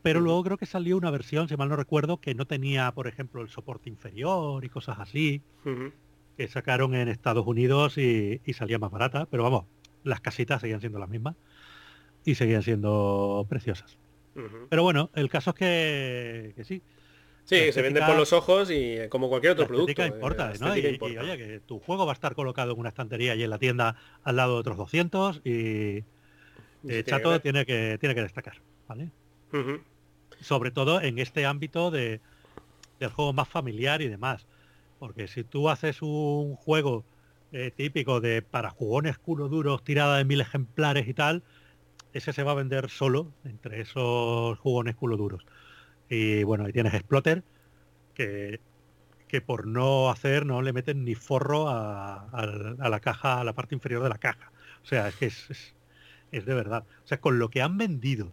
[0.02, 3.06] pero luego creo que salió una versión, si mal no recuerdo, que no tenía, por
[3.06, 5.42] ejemplo, el soporte inferior y cosas así,
[6.36, 9.64] que sacaron en Estados Unidos y, salía más barata, pero vamos,
[10.02, 11.36] las casitas seguían siendo las mismas
[12.24, 13.98] y seguían siendo preciosas.
[14.70, 16.82] Pero bueno, el caso es que, que sí.
[17.44, 20.02] Sí, se vende por los ojos y como cualquier otro producto.
[20.02, 20.76] Eh, importa, ¿no?
[20.76, 23.58] Y, oye, que tu juego va a estar colocado en una estantería y en la
[23.58, 26.04] tienda al lado de otros 200 y,
[26.88, 29.10] eh, Chato tiene que, tiene que destacar, ¿vale?
[30.40, 32.20] Sobre todo en este ámbito de,
[32.98, 34.46] del juego más familiar y demás.
[34.98, 37.04] Porque si tú haces un juego
[37.52, 41.42] eh, típico de para jugones culo duros, tirada de mil ejemplares y tal,
[42.12, 45.44] ese se va a vender solo entre esos jugones culo duros.
[46.08, 47.44] Y bueno, ahí tienes Exploter,
[48.14, 48.60] que,
[49.28, 52.28] que por no hacer no le meten ni forro a,
[52.78, 54.52] la caja, a la parte inferior de la caja.
[54.82, 55.74] O sea, es que es es
[56.30, 56.84] de verdad.
[57.04, 58.32] O sea, con lo que han vendido,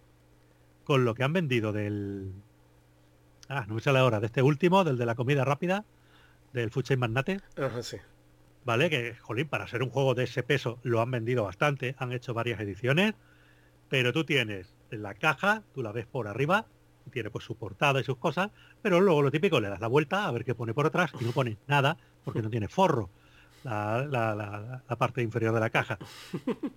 [0.84, 2.32] con lo que han vendido del...
[3.50, 5.86] Ah, no me sale ahora, de este último, del de la comida rápida,
[6.54, 7.40] del Food Chain Magnate.
[7.58, 7.98] Ajá, sí.
[8.66, 12.12] Vale, que, jolín, para ser un juego de ese peso lo han vendido bastante, han
[12.12, 13.14] hecho varias ediciones,
[13.88, 16.66] pero tú tienes en la caja, tú la ves por arriba,
[17.12, 20.28] tiene pues su portada y sus cosas, pero luego lo típico, le das la vuelta
[20.28, 23.10] a ver qué pone por atrás y no pone nada porque no tiene forro
[23.68, 25.98] la, parte inferior de la caja.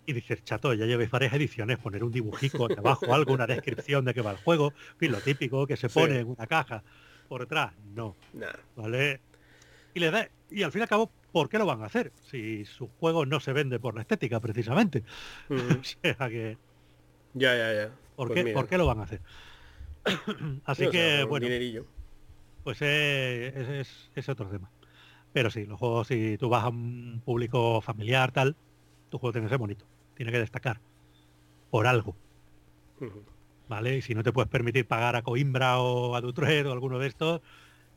[0.07, 4.05] Y dices, chato, ya llevéis varias ediciones, poner un dibujico de abajo, algo, una descripción
[4.05, 6.83] de qué va el juego, fin, lo típico que se pone en una caja
[7.29, 7.73] por detrás.
[7.95, 8.17] No.
[8.77, 9.21] ¿Vale?
[9.95, 12.13] Y le da, y al fin y al cabo, ¿por qué lo van a hacer?
[12.31, 15.05] Si su juego no se vende por la estética, precisamente.
[15.49, 16.59] o sea que.
[17.35, 17.91] Ya, ya, ya.
[18.17, 19.21] ¿Por, pues qué, ¿por qué lo van a hacer?
[20.65, 21.47] Así que, bueno.
[22.65, 24.71] Pues eh, es otro tema.
[25.33, 28.57] Pero sí, los juegos, si tú vas a un público familiar, tal,
[29.11, 29.85] tu juego tiene que ser bonito.
[30.15, 30.81] Tiene que destacar.
[31.71, 32.17] Por algo.
[33.69, 33.99] ¿Vale?
[33.99, 37.07] Y si no te puedes permitir pagar a Coimbra o a Dutruet o alguno de
[37.07, 37.41] estos,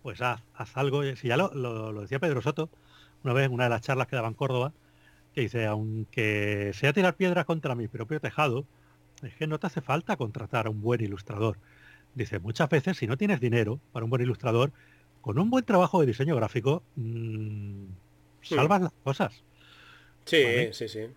[0.03, 0.41] pues haz,
[0.75, 1.03] algo.
[1.15, 2.69] Si ya lo, decía Pedro Soto,
[3.23, 4.73] una vez en una de las charlas que daba en Córdoba,
[5.33, 8.65] que dice, aunque sea tirar piedras contra mi propio tejado,
[9.23, 11.57] es que no te hace falta contratar a un buen ilustrador.
[12.13, 14.71] Dice, muchas veces si no tienes dinero para un buen ilustrador,
[15.23, 17.85] con un buen trabajo de diseño gráfico, mmm,
[18.41, 19.43] salvas las cosas.
[20.25, 21.07] Sí, sí, sí.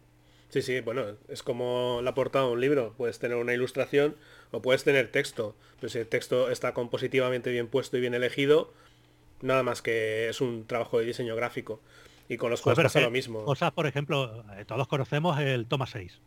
[0.48, 2.94] Sí, sí, bueno, es como la portada de un libro.
[2.96, 4.14] Puedes tener una ilustración
[4.52, 5.56] o puedes tener texto.
[5.80, 8.72] Pero si el texto está compositivamente bien puesto y bien elegido,
[9.42, 11.80] nada más que es un trabajo de diseño gráfico.
[12.28, 13.44] Y con los juegos pasa lo mismo.
[13.44, 16.20] Cosas, por ejemplo, eh, todos conocemos el Toma 6.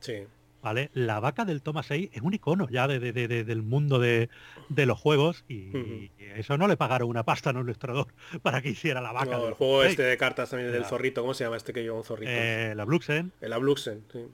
[0.00, 0.24] Sí.
[0.64, 0.90] ¿Vale?
[0.94, 4.30] La vaca del Toma 6 es un icono ya de, del mundo de,
[4.70, 8.06] los juegos y, eso no le pagaron una pasta a un ilustrador
[8.42, 9.36] para que hiciera la vaca.
[9.36, 12.02] el juego este de cartas también del zorrito, ¿cómo se llama este que lleva un
[12.04, 12.32] zorrito?
[12.32, 13.30] Eh, la Bluxen.
[13.42, 14.24] El Abluxen, sí.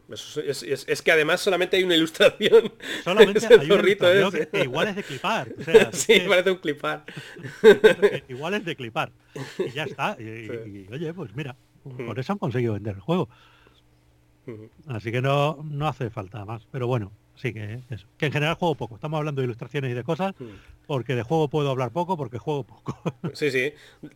[0.86, 2.72] es, que además solamente hay una ilustración.
[3.04, 4.06] Solamente hay zorrito
[4.62, 5.48] igual es de clipar.
[5.92, 7.04] sí, parece un clipar.
[8.28, 9.10] igual es de clipar.
[9.58, 10.16] Y ya está.
[10.20, 13.28] Y, oye, pues mira, por eso han conseguido vender el juego.
[14.88, 16.66] Así que no, no hace falta más.
[16.70, 18.06] Pero bueno, sí que eso.
[18.18, 18.94] Que en general juego poco.
[18.96, 20.34] Estamos hablando de ilustraciones y de cosas,
[20.86, 22.98] porque de juego puedo hablar poco, porque juego poco.
[23.34, 23.72] sí, sí.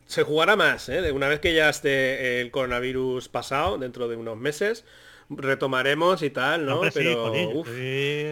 [0.06, 1.12] Se jugará más, ¿eh?
[1.12, 4.84] Una vez que ya esté el coronavirus pasado, dentro de unos meses,
[5.30, 6.80] retomaremos y tal, ¿no?
[6.92, 7.74] Pero estoy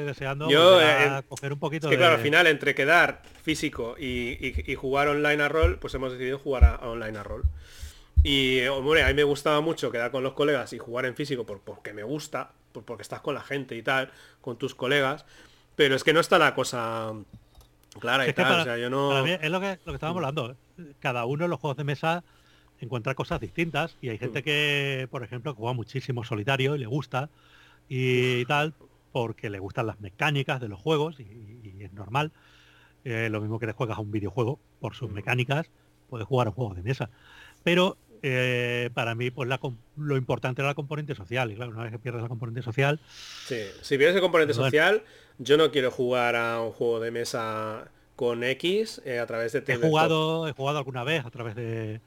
[0.04, 5.08] deseando yo, eh, coger un poquito que claro, al final, entre quedar físico y, jugar
[5.08, 7.44] online a rol, pues hemos decidido jugar a online a rol.
[8.22, 11.44] Y, hombre, a mí me gustaba mucho quedar con los colegas y jugar en físico
[11.44, 15.24] por, porque me gusta, porque estás con la gente y tal, con tus colegas,
[15.74, 17.14] pero es que no está la cosa
[17.98, 19.26] clara y tal, o sea, yo no...
[19.26, 20.56] es lo que, lo que estábamos hablando,
[21.00, 22.24] cada uno en los juegos de mesa
[22.78, 24.44] encuentra cosas distintas y hay gente mm.
[24.44, 27.30] que, por ejemplo, juega muchísimo solitario y le gusta
[27.88, 28.74] y, tal,
[29.12, 32.32] porque le gustan las mecánicas de los juegos y, es normal.
[33.04, 35.14] Eh, lo mismo que le juegas a un videojuego por sus mm.
[35.14, 35.70] mecánicas,
[36.08, 37.10] puedes jugar a juegos de mesa.
[37.64, 39.50] Pero eh, para mí pues
[39.96, 41.50] lo importante era la componente social.
[41.50, 43.00] Y claro una vez que pierdes la componente social
[43.46, 45.02] sí si pierdes el componente social
[45.38, 49.64] yo no quiero jugar a un juego de mesa con X eh, a través de
[49.66, 52.00] he jugado he jugado alguna vez a través de,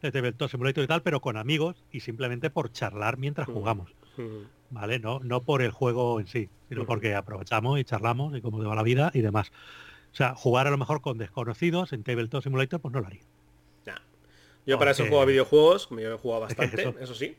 [0.00, 3.90] de Tabletop Simulator y tal pero con amigos y simplemente por charlar mientras jugamos.
[4.70, 8.62] Vale no no por el juego en sí sino porque aprovechamos y charlamos y cómo
[8.62, 9.50] va la vida y demás.
[10.12, 13.22] O sea jugar a lo mejor con desconocidos en Tabletop Simulator pues no lo haría
[14.68, 17.34] yo para eso juego a videojuegos, como yo he jugado bastante, eso, sí.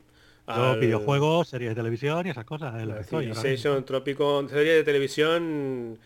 [0.79, 2.73] videojuegos, series de televisión y esas cosas.
[3.07, 5.99] Civilization, Trópico, serie de televisión.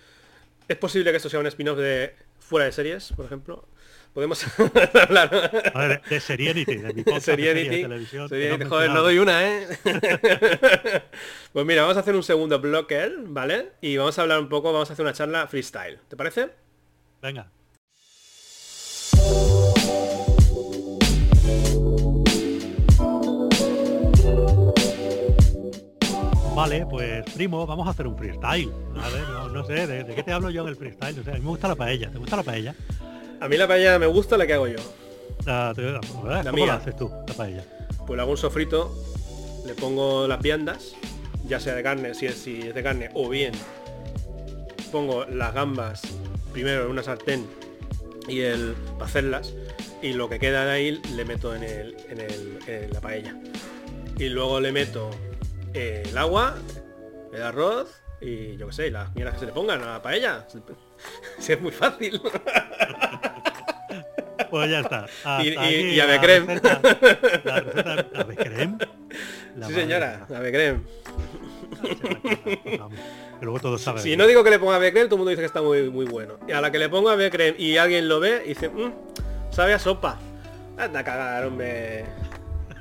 [0.68, 3.66] Es posible que esto sea un spin-off de fuera de series, por ejemplo.
[4.14, 4.46] Podemos
[5.02, 5.72] hablar.
[5.74, 7.86] A ver, de de mi Serenity,
[8.28, 9.68] Serenity joder, no doy una, ¿eh?
[11.54, 13.72] pues mira, vamos a hacer un segundo bloque, ¿vale?
[13.82, 16.00] Y vamos a hablar un poco, vamos a hacer una charla freestyle.
[16.10, 16.50] ¿Te parece?
[17.22, 17.50] Venga.
[26.56, 28.72] Vale, pues primo, vamos a hacer un freestyle.
[29.02, 31.20] A ver, no, sé, ¿de, qué te hablo yo en el freestyle?
[31.20, 32.12] O sea, a mí me gusta la paella.
[32.12, 32.76] ¿Te gusta la paella?
[33.39, 34.78] A mí la paella me gusta la que hago yo.
[35.46, 35.74] La,
[36.50, 37.63] ¿Cómo la haces tú, la paella?
[38.06, 38.96] Pues le hago un sofrito,
[39.66, 40.94] le pongo las viandas,
[41.48, 43.54] ya sea de carne, si es, si es de carne, o bien
[44.94, 46.04] pongo las gambas
[46.54, 47.48] primero en una sartén
[48.28, 49.56] y el para hacerlas
[50.04, 53.36] y lo que queda de ahí le meto en, el, en, el, en la paella
[54.20, 55.10] y luego le meto
[55.74, 56.56] el agua,
[57.34, 60.48] el arroz y yo qué sé, las mierdas que se le pongan a la paella.
[61.40, 62.22] Si es muy fácil.
[64.50, 65.08] Pues ya está.
[65.44, 66.62] y, y, ave creme.
[67.44, 68.78] La receta ave creme.
[69.68, 70.82] sí señora, ave creme.
[73.42, 74.00] luego todo sabe.
[74.02, 75.90] Si no digo que le ponga ave creme, todo el mundo dice que está muy,
[75.90, 76.38] muy bueno.
[76.48, 78.92] Y a la que le pongo ave creme y alguien lo ve y dice, mmm,
[79.50, 80.20] sabe a sopa.
[80.78, 82.06] Anda a cagar, hombre.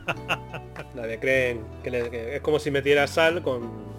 [0.94, 3.92] Nadie creen que, es como si metiera sal con...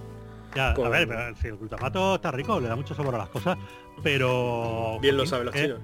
[0.55, 3.29] Ya, a ver, pero si el glutamato está rico, le da mucho sabor a las
[3.29, 3.57] cosas,
[4.03, 4.99] pero...
[5.01, 5.79] Bien lo saben los chinos.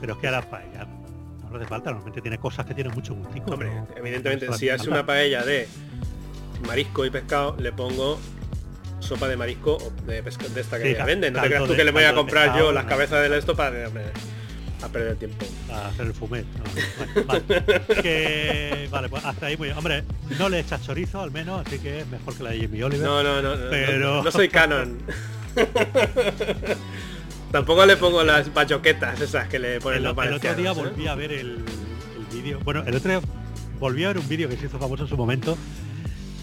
[0.00, 0.86] Pero es que a la paella
[1.50, 3.52] no hace falta, normalmente tiene cosas que tienen mucho gustico.
[3.52, 5.68] Hombre, evidentemente, si es una paella de
[6.66, 8.18] marisco y pescado, le pongo
[9.00, 11.34] sopa de marisco o de, de esta que venden.
[11.34, 13.88] No te creas tú que le voy a comprar yo las cabezas de esto para
[14.84, 15.46] a perder el tiempo.
[15.72, 16.46] A hacer el fumet.
[17.26, 17.42] vale,
[18.02, 20.04] que, vale, pues hasta ahí muy Hombre,
[20.38, 23.06] no le echas chorizo al menos, así que es mejor que la de Jimmy Oliver.
[23.06, 23.54] No, no, no.
[23.70, 24.22] Pero...
[24.22, 24.98] No, soy canon.
[27.52, 30.74] Tampoco le pongo las bachoquetas esas que le ponen el, los El otro día ¿eh?
[30.74, 31.64] volví a ver el,
[32.32, 32.58] vídeo.
[32.64, 33.20] Bueno, el otro día
[33.78, 35.56] volví a ver un vídeo que se hizo famoso en su momento,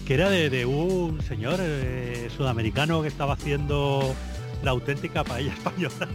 [0.06, 4.14] que era de, un señor eh, sudamericano que estaba haciendo
[4.62, 6.08] la auténtica paella española.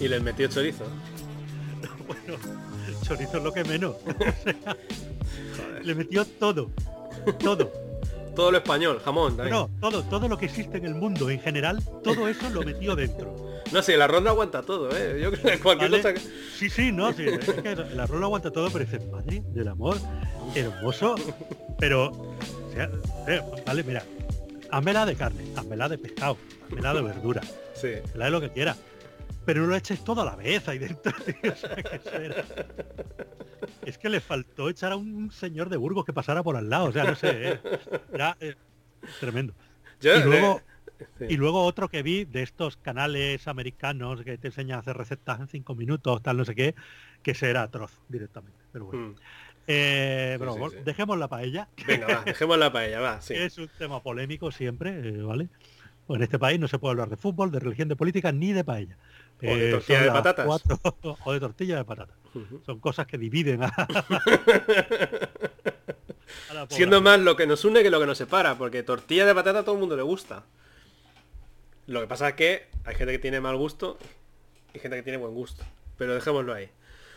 [0.00, 0.84] Y le metió chorizo.
[2.10, 2.38] Bueno,
[3.02, 3.96] chorizo es lo que menos.
[5.82, 6.70] le metió todo,
[7.38, 7.72] todo.
[8.34, 9.36] Todo lo español, jamón.
[9.36, 12.94] No, todo, todo lo que existe en el mundo en general, todo eso lo metió
[12.94, 13.34] dentro.
[13.72, 15.20] No sé, la ronda aguanta todo, ¿eh?
[15.20, 16.14] Yo creo que cualquier cosa
[16.56, 19.96] Sí, sí, no, sí, es que la ronda aguanta todo, pero dice, madre del amor,
[20.54, 21.14] hermoso,
[21.78, 22.34] pero,
[23.28, 24.04] eh, vale, mira,
[24.70, 27.40] házmela de carne, házmela de pescado, házmela de verdura,
[27.74, 27.88] Sí.
[28.14, 28.76] la de lo que quiera.
[29.44, 31.12] Pero no lo eches todo a la vez ahí dentro.
[31.24, 32.00] tío, o sea, que
[33.86, 36.86] Es que le faltó echar a un señor de Burgos que pasara por al lado.
[36.86, 37.52] O sea, no sé.
[37.52, 37.60] eh,
[38.12, 38.54] Era eh,
[39.18, 39.54] tremendo.
[40.00, 40.60] Yo, Y luego,
[41.18, 41.26] sí.
[41.28, 45.40] y luego otro que vi de estos canales americanos que te enseñan a hacer recetas
[45.40, 46.74] en cinco minutos, tal, no sé qué,
[47.22, 48.58] que ese era atroz directamente.
[48.72, 49.08] Pero bueno.
[49.08, 49.14] Mm.
[49.66, 54.02] Eh, pero sí, dejemos la paella, Venga, va, dejemos la paella, va, es un tema
[54.02, 55.48] polémico siempre, eh, ¿vale?
[56.06, 58.52] Pues en este país no se puede hablar de fútbol, de religión, de política, ni
[58.52, 58.96] de paella.
[59.42, 60.46] O de Eh, tortilla de patatas.
[60.46, 60.80] cuatro-
[61.24, 62.14] o de tortilla de patata.
[62.34, 62.62] Ujú.
[62.64, 63.72] Son cosas que dividen a,
[66.68, 69.60] Siendo más lo que nos une que lo que nos separa, porque tortilla de patata
[69.60, 70.44] a todo el mundo le gusta.
[71.86, 73.98] Lo que pasa es que hay gente que tiene mal gusto
[74.74, 75.64] y gente que tiene buen gusto.
[75.98, 76.70] Pero dejémoslo ahí.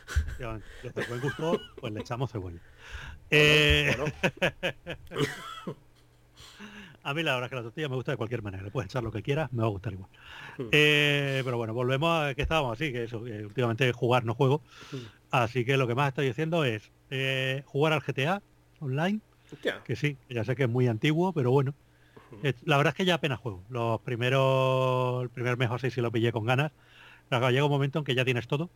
[0.08, 2.60] Efectivamente, Los de buen gusto, pues le echamos cebolla.
[3.30, 4.14] Eh, Bueno,
[7.04, 8.64] A mí la verdad es que la tortilla me gusta de cualquier manera.
[8.64, 10.10] Le puedes echar lo que quieras, me va a gustar igual.
[10.58, 10.64] Mm.
[10.72, 14.62] Eh, pero bueno, volvemos a que estábamos así, que eso, últimamente jugar no juego.
[14.92, 14.98] Mm.
[15.32, 18.42] Así que lo que más estoy haciendo es eh, jugar al GTA
[18.80, 19.20] online,
[19.52, 21.74] hostia, que sí, ya sé que es muy antiguo, pero bueno.
[22.42, 23.64] Es- la verdad es que ya apenas juego.
[23.70, 26.72] Los primeros, el primer mes o así sí lo pillé con ganas.
[27.30, 28.70] Pero llega un momento en que ya tienes todo.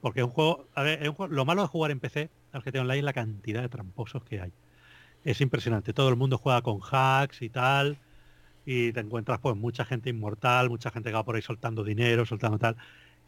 [0.00, 2.30] Porque es un juego, a ver, es un juego- lo malo de jugar en PC
[2.52, 4.52] al GTA Online es la cantidad de tramposos que hay.
[5.24, 5.94] Es impresionante.
[5.94, 8.00] Todo el mundo juega con hacks y tal.
[8.64, 12.26] Y te encuentras pues mucha gente inmortal, mucha gente que va por ahí soltando dinero,
[12.26, 12.76] soltando tal.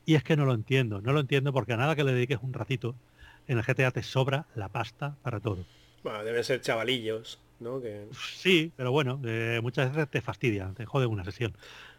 [0.04, 1.02] Y es que no lo entiendo.
[1.02, 2.98] No lo entiendo porque a nada que le dediques un ratito,
[3.46, 5.68] en el GTA te sobra la pasta para todo.
[6.02, 7.80] bueno, deben ser chavalillos, ¿no?
[7.80, 8.08] Que...
[8.10, 11.56] Sí, pero bueno, eh, muchas veces te fastidia, te jode una sesión.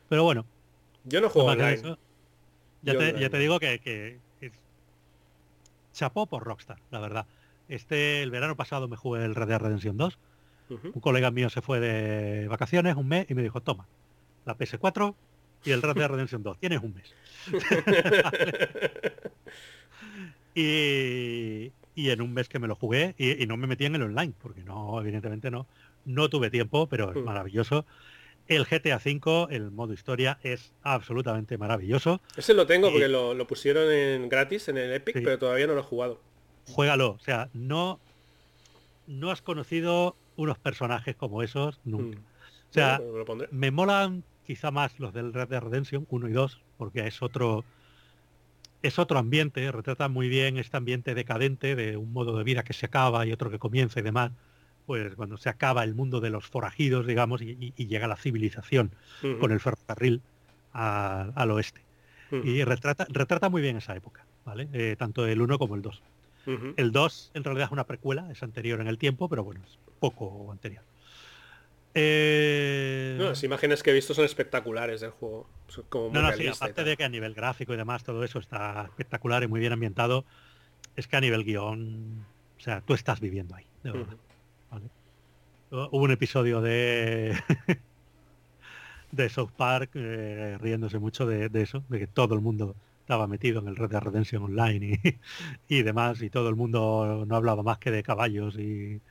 [0.08, 0.50] Pero bueno,
[1.04, 1.74] Yo no juego que online.
[1.74, 2.00] eso,
[2.82, 3.20] ya, Yo te, online.
[3.20, 4.62] ya te digo que, que es-
[5.94, 7.28] chapó por Rockstar, la verdad.
[7.70, 10.18] Este, el verano pasado me jugué el Red Dead Redemption 2.
[10.70, 10.92] Ujú.
[10.94, 13.88] Un colega mío se fue de vacaciones un mes y me dijo, toma,
[14.46, 15.16] la PS4
[15.66, 17.14] y el Red Dead Redemption 2, tienes un mes.
[20.56, 23.96] y, y en un mes que me lo jugué y, y no me metí en
[23.96, 25.68] el online, porque no, evidentemente no,
[26.06, 27.86] no tuve tiempo, pero es maravilloso.
[28.48, 32.22] El GTA V, el modo historia, es absolutamente maravilloso.
[32.38, 35.22] Ese lo tengo Y- porque lo, lo pusieron en gratis en el Epic, Sí.
[35.24, 36.22] pero todavía no lo he jugado.
[36.68, 38.00] Juégalo, o sea, no,
[39.08, 42.18] no has conocido unos personajes como esos nunca.
[42.20, 42.22] Mm.
[42.70, 42.98] O sea,
[43.52, 47.64] me molan quizá más los del Red Dead Redemption 1 y 2, porque es otro
[48.84, 52.74] es otro ambiente, retrata muy bien este ambiente decadente de un modo de vida que
[52.74, 54.32] se acaba y otro que comienza y demás.
[54.86, 58.16] Pues cuando se acaba el mundo de los forajidos, digamos, y, y- y llega la
[58.16, 58.92] civilización
[59.40, 60.22] con el ferrocarril
[60.74, 61.82] a- al oeste.
[62.46, 64.70] Y retrata, retrata muy bien esa época, ¿vale?
[64.74, 66.02] Eh, tanto el 1 como el 2.
[66.78, 69.78] El 2 en realidad es una precuela, es anterior en el tiempo, pero bueno, es
[70.00, 70.84] poco anterior.
[71.94, 75.48] Eh, No, las imágenes que he visto son espectaculares del juego.
[75.90, 78.86] Como no, no, sí, aparte de que a nivel gráfico y demás todo eso está
[78.86, 80.24] espectacular y muy bien ambientado,
[80.96, 82.26] es que a nivel guion,
[82.58, 84.18] o sea, tú estás viviendo ahí, de verdad.
[85.70, 87.36] Hubo un episodio de
[89.12, 92.76] de South Park eh, riéndose mucho de, de eso, de que todo el mundo
[93.08, 95.20] estaba metido en el Red Dead Redemption Online y,
[95.80, 99.02] y demás, y todo el mundo no hablaba más que de caballos y,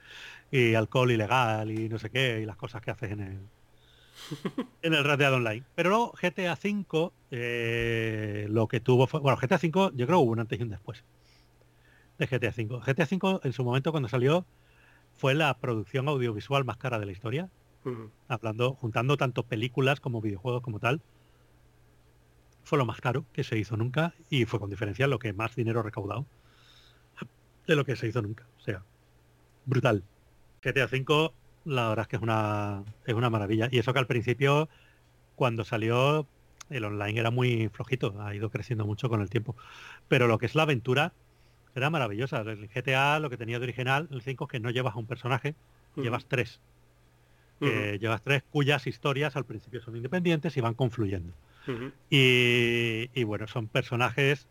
[0.50, 3.38] y alcohol ilegal y no sé qué, y las cosas que haces en el
[4.82, 5.62] en el Red Dead Online.
[5.74, 9.20] Pero luego GTA V eh, lo que tuvo fue.
[9.20, 11.02] Bueno, GTA V yo creo hubo un antes y un después
[12.18, 12.80] de GTA V.
[12.85, 14.44] GTA V en su momento cuando salió
[15.16, 17.48] fue la producción audiovisual más cara de la historia
[18.28, 21.00] hablando, juntando tanto películas como videojuegos como tal.
[22.66, 25.55] Fue lo más caro que se hizo nunca y fue con diferencia lo que más
[25.55, 26.26] dinero recaudado
[27.64, 28.44] de lo que se hizo nunca.
[28.59, 28.83] O sea,
[29.66, 30.02] brutal.
[30.64, 31.31] GTA V,
[31.64, 33.68] la verdad es que es una, es una maravilla.
[33.70, 34.68] Y eso que al principio,
[35.37, 36.26] cuando salió,
[36.68, 39.55] el online era muy flojito, ha ido creciendo mucho con el tiempo.
[40.09, 41.12] Pero lo que es la aventura
[41.76, 42.40] era maravillosa.
[42.40, 45.07] El GTA, lo que tenía de original, el 5 es que no llevas a un
[45.07, 45.55] personaje,
[45.95, 46.61] llevas tres
[47.61, 51.32] que llevas tres cuyas historias al principio son independientes y van confluyendo.
[52.10, 54.46] Y, y bueno, son personajes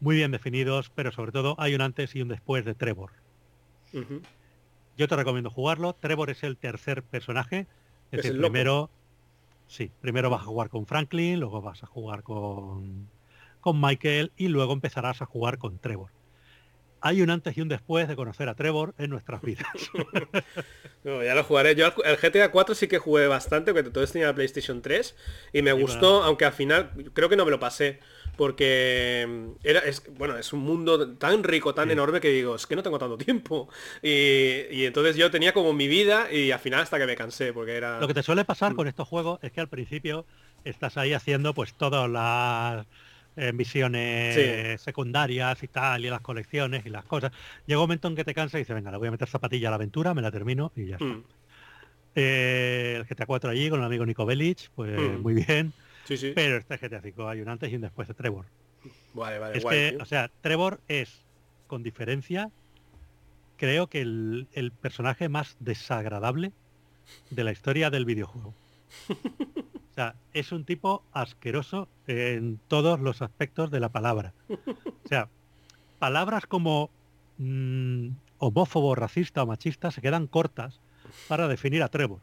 [0.00, 3.10] muy bien definidos, pero sobre todo hay un antes y un después de Trevor.
[4.96, 5.94] Yo te recomiendo jugarlo.
[5.94, 7.66] Trevor es el tercer personaje.
[8.12, 8.52] Es, el loco.
[8.52, 8.90] primero,
[9.66, 13.08] sí, primero vas a jugar con Franklin, luego vas a jugar con,
[13.60, 16.10] con Michael y luego empezarás a jugar con Trevor.
[17.06, 19.68] Hay un antes y un después de conocer a Trevor en nuestras vidas.
[21.04, 21.74] No, ya lo jugaré.
[21.74, 25.14] Yo al GTA 4 sí que jugué bastante, porque entonces tenía la PlayStation 3
[25.52, 28.00] y me gustó, aunque al final creo que no me lo pasé,
[28.38, 32.66] porque mm, era, es, bueno, es un mundo tan rico, tan enorme que digo, es
[32.66, 33.68] que no tengo tanto tiempo.
[34.02, 37.76] Y, entonces yo tenía como mi vida y al final hasta que me cansé, porque
[37.76, 38.00] era...
[38.00, 38.76] Lo que te suele pasar mm.
[38.76, 40.24] con estos juegos es que al principio
[40.64, 42.86] estás ahí haciendo pues todas las
[43.36, 47.32] eh, misiones secundarias y tal, y las colecciones y las cosas.
[47.66, 49.68] Llega un momento en que te cansas y dices, venga, le voy a meter zapatilla
[49.68, 51.04] a la aventura, me la termino y ya está.
[51.04, 51.24] Mm.
[52.16, 55.72] Eh, el GTA 4 allí con el amigo Nico Bellich, pues muy bien.
[56.06, 58.46] Pero este GTA 5 hay un antes y un después de Trevor.
[59.14, 61.22] Vale, vale, es que, o sea, Trevor es,
[61.66, 62.50] con diferencia,
[63.56, 66.52] creo que el, personaje más desagradable
[67.30, 68.54] de la historia del videojuego.
[69.94, 74.34] O sea, es un tipo asqueroso en todos los aspectos de la palabra.
[74.48, 75.28] O sea,
[76.00, 76.90] palabras como
[77.38, 80.80] mm, homófobo, racista o machista se quedan cortas
[81.28, 82.18] para definir a Trevor.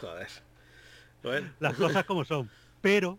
[0.00, 1.52] Joder.
[1.60, 2.48] Las cosas como son.
[2.80, 3.18] Pero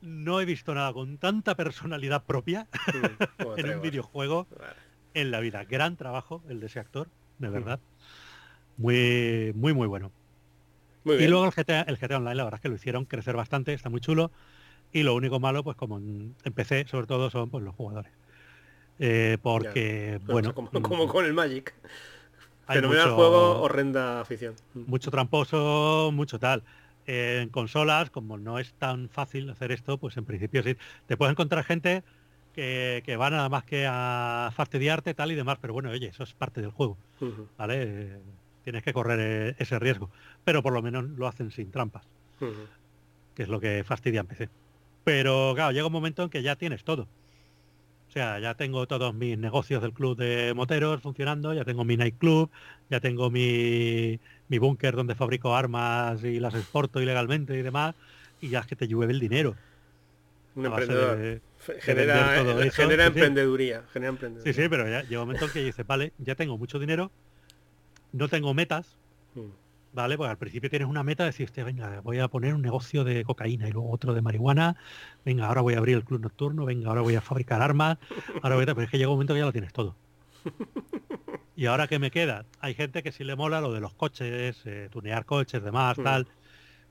[0.00, 4.48] no he visto nada con tanta personalidad propia mm, en un videojuego
[5.14, 5.62] en la vida.
[5.66, 7.52] Gran trabajo el de ese actor, de mm.
[7.52, 7.80] verdad.
[8.76, 10.10] Muy, muy, muy bueno.
[11.04, 13.72] Y luego el GTA, el GTA Online, la verdad es que lo hicieron crecer bastante,
[13.72, 14.30] está muy chulo.
[14.92, 16.00] Y lo único malo, pues como
[16.44, 18.12] empecé, sobre todo, son pues, los jugadores.
[18.98, 20.54] Eh, porque, bueno...
[20.54, 21.74] Como, como, con el Magic.
[22.68, 24.54] Pero mucho, el juego, horrenda afición.
[24.74, 26.62] Mucho tramposo, mucho tal.
[27.06, 30.76] en consolas, como no es tan fácil hacer esto, pues en principio sí.
[31.06, 32.04] Te puedes encontrar gente
[32.54, 36.22] que, que va nada más que a fastidiarte tal y demás, pero bueno, oye, eso
[36.22, 36.96] es parte del juego.
[37.56, 38.20] ¿Vale?
[38.62, 40.10] Tienes que correr eh, ese riesgo.
[40.44, 42.04] Pero por lo menos lo hacen sin trampas.
[43.34, 44.48] Que es lo que fastidia en PC.
[45.04, 47.06] Pero claro, llega un momento en que ya tienes todo.
[48.08, 51.96] O sea, ya tengo todos mis negocios del club de moteros funcionando, ya tengo mi
[51.96, 52.50] nightclub,
[52.90, 57.94] ya tengo mi, mi búnker donde fabrico armas y las exporto ilegalmente y demás,
[58.42, 59.56] y ya es que te llueve el dinero.
[60.54, 61.40] Un emprendedor.
[61.80, 63.84] genera, genera, emprendeduría,
[64.44, 67.10] Sí, sí, pero ya llega un momento en que dice, vale, ya tengo mucho dinero,
[68.12, 68.96] no tengo metas,
[69.34, 69.40] mm.
[69.92, 70.16] ¿vale?
[70.16, 73.24] Pues al principio tienes una meta de decir, venga, voy a poner un negocio de
[73.24, 74.76] cocaína y luego otro de marihuana,
[75.24, 77.98] venga, ahora voy a abrir el club nocturno, venga, ahora voy a fabricar armas,
[78.42, 78.66] ahora voy a...
[78.66, 79.96] pero es que llega un momento que ya lo tienes todo.
[81.54, 84.62] Y ahora que me queda, hay gente que sí le mola lo de los coches,
[84.64, 86.02] eh, tunear coches, demás, mm.
[86.02, 86.28] tal,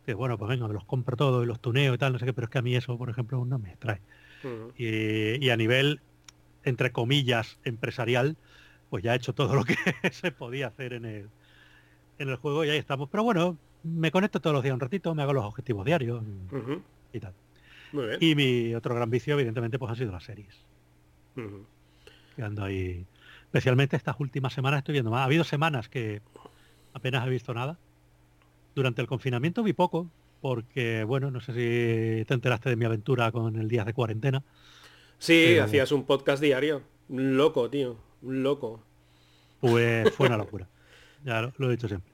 [0.06, 2.26] que bueno, pues venga, me los compro todo y los tuneo y tal, no sé
[2.26, 4.02] qué, pero es que a mí eso, por ejemplo, no me trae.
[4.44, 4.70] Mm.
[4.78, 6.00] Y, y a nivel,
[6.64, 8.38] entre comillas, empresarial,
[8.92, 9.76] pues ya he hecho todo lo que
[10.12, 11.30] se podía hacer en el,
[12.20, 13.08] en el juego y ahí estamos.
[13.10, 16.22] Pero bueno, me conecto todos los días un ratito, me hago los objetivos diarios
[17.14, 17.34] y, tal.
[18.20, 20.66] Y mi otro gran vicio, evidentemente, pues han sido las series.
[22.36, 23.06] Quedando ahí.
[23.46, 25.22] Especialmente estas últimas semanas estoy viendo más.
[25.22, 26.22] Ha habido semanas que
[26.92, 27.80] apenas he visto nada.
[28.76, 30.10] Durante el confinamiento vi poco,
[30.42, 34.44] porque, bueno, no sé si te enteraste de mi aventura con el día de cuarentena.
[35.18, 36.82] Sí, hacías un podcast diario.
[37.08, 38.11] Loco, tío.
[38.22, 38.84] Un loco.
[39.60, 40.68] Pues fue una locura.
[41.24, 42.12] ya lo, he dicho siempre.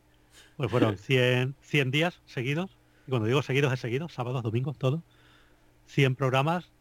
[0.55, 5.03] Pues fueron 100, 100 días seguidos, y cuando digo seguidos es seguidos, sábados, domingos, todo.
[5.87, 6.71] 100 programas,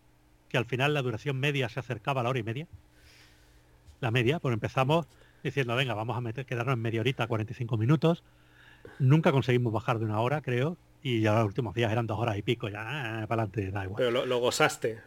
[0.48, 2.66] que al final la duración media se acercaba a la hora y media.
[4.00, 5.06] La media, pues empezamos
[5.42, 8.24] diciendo, venga, vamos a meter, quedarnos en media horita, 45 minutos.
[8.98, 12.36] Nunca conseguimos bajar de una hora, creo, y ya los últimos días eran dos horas
[12.36, 13.96] y pico, ya eh, para adelante, da igual.
[13.98, 15.00] Pero lo, lo gozaste.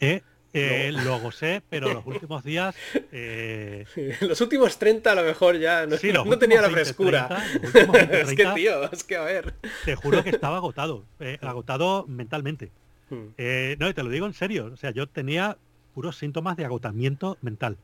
[0.00, 0.22] ¿Eh?
[0.56, 2.76] Eh, lo gocé, pero los últimos días...
[3.10, 3.84] Eh,
[4.20, 7.44] los últimos 30 a lo mejor ya no, no tenía la frescura.
[8.10, 9.54] es que, tío, es que a ver.
[9.84, 12.70] Te juro que estaba agotado, eh, agotado mentalmente.
[13.10, 13.34] Hmm.
[13.78, 14.70] no, y te lo digo en serio.
[14.72, 15.58] O sea, yo tenía
[15.92, 17.76] puros síntomas de agotamiento mental.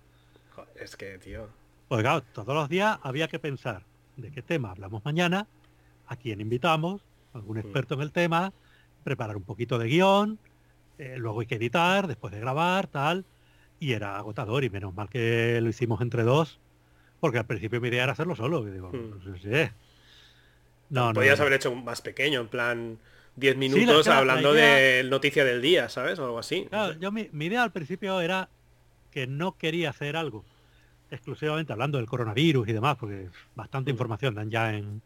[0.81, 1.49] es que, tío...
[1.89, 3.83] Pues claro, todos los días había que pensar
[4.17, 5.49] de qué tema hablamos mañana,
[6.07, 7.03] a quién invitamos,
[7.33, 7.61] algún hmm.
[7.61, 8.53] experto en el tema,
[9.03, 10.39] preparar un poquito de guion,
[11.01, 13.25] eh, luego hay que editar, después de grabar, tal,
[13.79, 16.59] y era agotador, y menos mal que lo hicimos entre dos,
[17.21, 19.25] porque al principio mi idea era hacerlo solo, digo, hmm.
[19.25, 19.73] no sé
[20.91, 22.99] No, Podías haber hecho más pequeño, en plan
[23.37, 26.19] 10 minutos hablando de noticia del día, ¿sabes?
[26.19, 26.69] O algo así.
[27.01, 28.51] yo mi, idea al principio era
[29.11, 30.45] que no quería hacer algo
[31.11, 33.95] exclusivamente hablando del coronavirus y demás, porque bastante hmm.
[33.95, 35.01] información dan ya en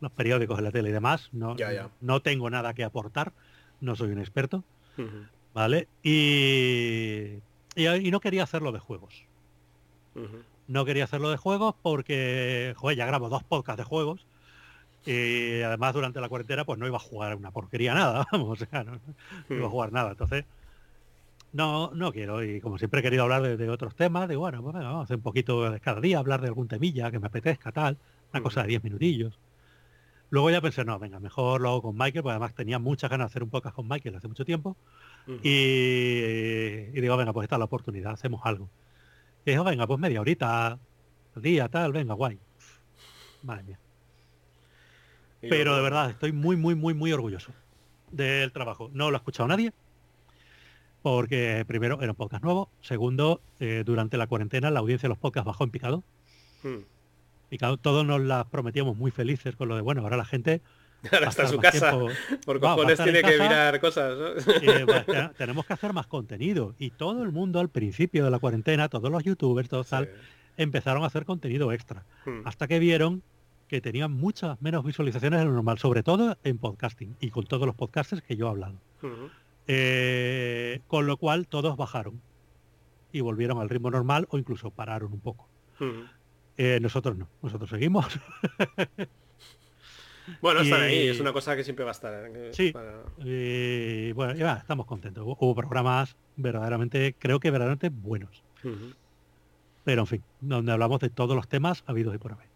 [0.00, 1.30] los periódicos, en la tele y demás.
[1.32, 1.56] No,
[2.02, 3.32] no tengo nada que aportar,
[3.80, 4.62] no soy un experto.
[5.54, 5.88] ¿Vale?
[6.02, 7.38] Y,
[7.74, 9.24] y, no quería hacerlo de juegos.
[10.68, 14.26] No quería hacerlo de juegos porque, joder, ya grabo dos podcasts de juegos.
[15.06, 18.66] Y además durante la cuarentena pues no iba a jugar una porquería nada, vamos, o
[18.66, 19.00] sea, no,
[19.48, 20.10] iba a jugar nada.
[20.10, 20.44] Entonces,
[21.52, 22.44] no, no quiero.
[22.44, 25.16] Y como siempre he querido hablar de, otros temas, de bueno, pues vamos a hacer
[25.16, 27.96] un poquito de cada día, hablar de algún temilla que me apetezca, tal,
[28.32, 29.38] una cosa de 10 minutillos.
[30.30, 33.26] Luego ya pensé, no, venga, mejor lo hago con Michael, porque además tenía muchas ganas
[33.26, 34.76] de hacer un podcast con Michael hace mucho tiempo.
[35.42, 38.68] y, digo, venga, pues esta es la oportunidad, hacemos algo.
[39.44, 40.78] Y dijo, venga, pues media horita,
[41.34, 42.38] día, tal, venga, guay.
[43.42, 43.78] Madre mía.
[45.40, 47.52] Pero de verdad, estoy muy, muy, muy, muy orgulloso
[48.10, 48.90] del trabajo.
[48.92, 49.72] No lo ha escuchado nadie,
[51.02, 55.18] porque primero era un podcast nuevo, segundo, eh, durante la cuarentena la audiencia de los
[55.18, 56.04] podcasts bajó en picado.
[56.62, 56.80] Hmm.
[57.50, 60.62] Picado, todos nos las prometíamos muy felices con lo de, bueno, ahora la gente...
[61.12, 61.94] Ahora está en su casa,
[62.44, 64.44] por cojones tiene que mirar cosas.
[65.38, 66.74] tenemos que hacer más contenido.
[66.78, 70.10] Y todo el mundo al principio de la cuarentena, todos los youtubers, todos tal,
[70.58, 72.04] empezaron a hacer contenido extra.
[72.26, 72.42] Hmm.
[72.44, 73.22] Hasta que vieron
[73.66, 77.64] que tenían muchas menos visualizaciones de lo normal, sobre todo en podcasting y con todos
[77.66, 78.74] los podcasters que yo he hablado.
[79.68, 82.20] Eh, con lo cual todos bajaron
[83.12, 85.48] y volvieron al ritmo normal o incluso pararon un poco.
[86.62, 88.04] Eh, nosotros no, nosotros seguimos.
[90.42, 92.12] bueno, están ahí, es una cosa que siempre va a estar.
[92.12, 92.50] ¿eh?
[92.52, 95.24] sí, bueno, ya, estamos contentos.
[95.26, 98.44] Hubo programas verdaderamente, creo que verdaderamente buenos.
[99.84, 102.48] Pero en fin, donde hablamos de todos los temas habidos y por haber.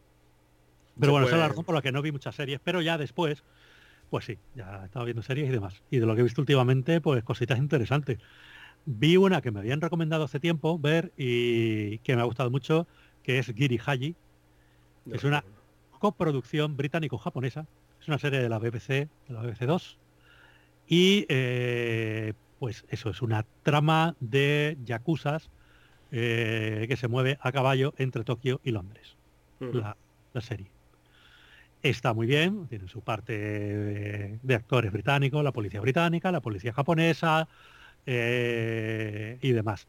[1.00, 2.98] Pero bueno, esa es la razón por la que no vi muchas series, pero ya
[2.98, 3.42] después,
[4.10, 5.82] pues sí, ya he estado viendo series y demás.
[5.90, 8.18] Y de lo que he visto últimamente, pues cositas interesantes.
[8.84, 12.86] Vi una que me habían recomendado hace tiempo ver y que me ha gustado mucho,
[13.24, 14.14] que es Giri Haji.
[15.10, 15.44] es una
[15.98, 17.66] coproducción británico-japonesa.
[18.00, 19.98] Es una serie de la BBC, de la BBC 2.
[20.86, 25.50] Y eh, pues eso, es una trama de yakuzas
[26.12, 29.16] eh, que se mueve a caballo entre Tokio y Londres.
[29.60, 29.96] la
[30.40, 30.74] serie
[31.84, 37.46] está muy bien, tiene su parte de, actores británicos, la policía británica, la policía japonesa
[38.06, 39.86] eh, y demás.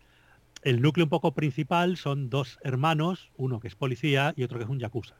[0.65, 4.63] El núcleo un poco principal son dos hermanos, uno que es policía y otro que
[4.63, 5.15] es un yakuza.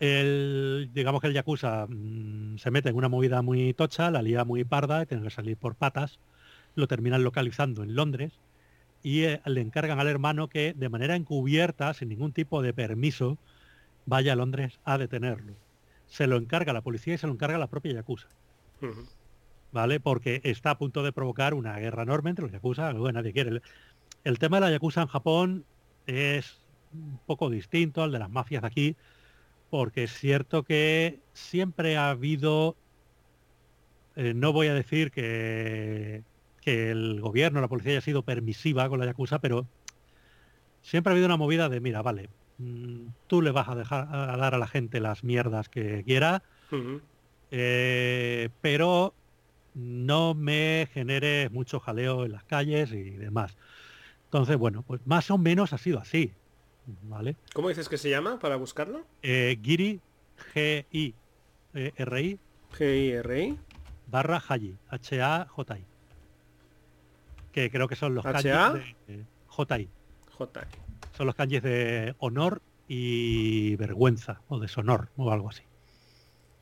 [0.00, 4.44] el, digamos que el yakuza mm, se mete en una movida muy tocha, la lía
[4.44, 6.18] muy parda, tiene que salir por patas,
[6.74, 8.38] lo terminan localizando en Londres
[9.02, 13.38] y eh, le encargan al hermano que de manera encubierta, sin ningún tipo de permiso,
[14.04, 15.54] vaya a Londres a detenerlo.
[16.06, 18.28] Se lo encarga la policía y se lo encarga la propia Yakuza.
[19.72, 20.00] ¿Vale?
[20.00, 23.60] Porque está a punto de provocar una guerra enorme entre los Yakuza, bueno, nadie quiere.
[24.24, 25.64] El, tema de la Yakuza en Japón
[26.06, 26.60] es
[26.92, 28.96] un poco distinto al de las mafias de aquí,
[29.70, 32.74] porque es cierto que siempre ha habido,
[34.16, 36.24] eh, no voy a decir que,
[36.62, 39.68] que el gobierno, la policía haya sido permisiva con la Yakuza, pero
[40.82, 42.28] siempre ha habido una movida de, mira, vale,
[42.60, 46.42] Mm, tú le vas a dejar a dar a la gente las mierdas que quiera,
[47.50, 49.14] eh, pero
[49.74, 53.56] no me genere mucho jaleo en las calles y demás.
[54.24, 56.32] Entonces, bueno, pues más o menos ha sido así.
[57.02, 57.36] ¿Vale?
[57.52, 59.04] ¿Cómo dices que se llama para buscarlo?
[59.22, 60.00] Eh, Giri,
[60.54, 62.38] G-I-R-I.
[62.76, 63.58] G-I-R-I.
[64.06, 65.84] Barra Haji, H-A-J-I.
[67.52, 68.72] Que creo que son los -A?
[68.72, 69.88] de J-I.
[70.32, 70.68] J-I
[71.20, 75.62] son los kanjis de honor y vergüenza, o deshonor, o algo así.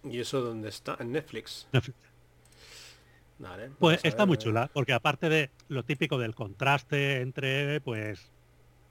[0.02, 0.96] ¿Y eso dónde está?
[0.98, 1.68] En Netflix.
[3.78, 8.32] Pues está muy chula, porque aparte de lo típico del contraste entre pues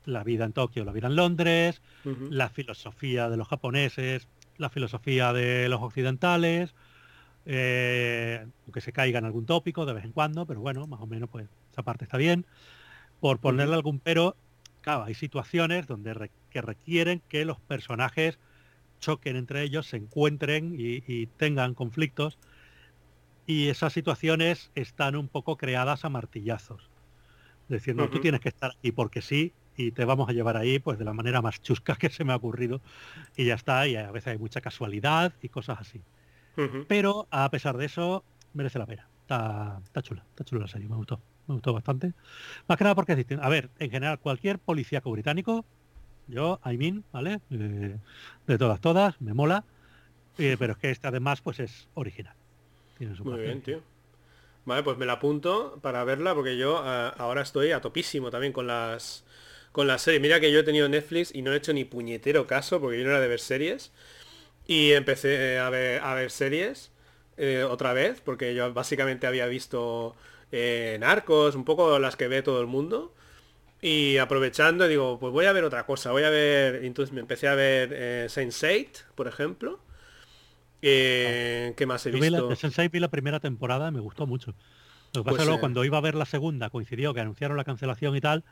[0.05, 1.81] la vida en Tokio, la vida en Londres,
[2.29, 4.27] la filosofía de los japoneses,
[4.57, 6.73] la filosofía de los occidentales,
[7.45, 11.07] eh, aunque se caiga en algún tópico de vez en cuando, pero bueno, más o
[11.07, 12.45] menos pues esa parte está bien.
[13.19, 14.35] Por ponerle algún pero,
[14.85, 18.39] hay situaciones donde que requieren que los personajes
[18.99, 22.37] choquen entre ellos, se encuentren y, tengan conflictos.
[23.47, 26.91] Y esas situaciones están un poco creadas a martillazos.
[27.67, 30.99] Diciendo, tú tienes que estar aquí porque sí, y te vamos a llevar ahí pues
[30.99, 32.81] de la manera más chusca que se me ha ocurrido.
[33.35, 36.01] Y ya está, y a veces hay mucha casualidad y cosas así.
[36.87, 38.23] Pero a pesar de eso,
[38.53, 39.07] merece la pena.
[39.21, 42.13] Está, está chula, está chula la serie, me gustó me gustó bastante.
[42.67, 43.43] Más que nada porque es distinto.
[43.43, 45.65] A ver, en general, cualquier policíaco británico,
[46.27, 47.39] yo, I mean, ¿vale?
[47.49, 47.97] Eh,
[48.45, 49.63] de todas, todas, me mola.
[50.37, 52.35] Eh, pero es que este además, pues es original.
[52.99, 53.81] Muy bien, tío.
[54.65, 58.51] Vale, pues me la apunto para verla porque yo eh, ahora estoy a topísimo también
[58.53, 59.23] con las
[59.71, 60.21] con las series.
[60.21, 63.03] Mira que yo he tenido Netflix y no he hecho ni puñetero caso porque yo
[63.05, 63.91] no era de ver series.
[64.67, 66.91] Y empecé a ver, a ver series
[67.69, 70.15] otra vez porque yo básicamente había visto
[70.51, 73.13] en Narcos, un poco las que ve todo el mundo.
[73.81, 76.11] Y aprovechando, digo, pues voy a ver otra cosa.
[76.11, 79.79] Voy a ver, entonces me empecé a ver eh, Sense8, por ejemplo.
[80.81, 82.49] Eh, ¿Qué más he visto?
[82.51, 84.53] Sense8 vi la primera temporada, me gustó mucho.
[85.13, 87.63] Lo que pasa pues, luego, cuando iba a ver la segunda, coincidió que anunciaron la
[87.63, 88.43] cancelación y tal,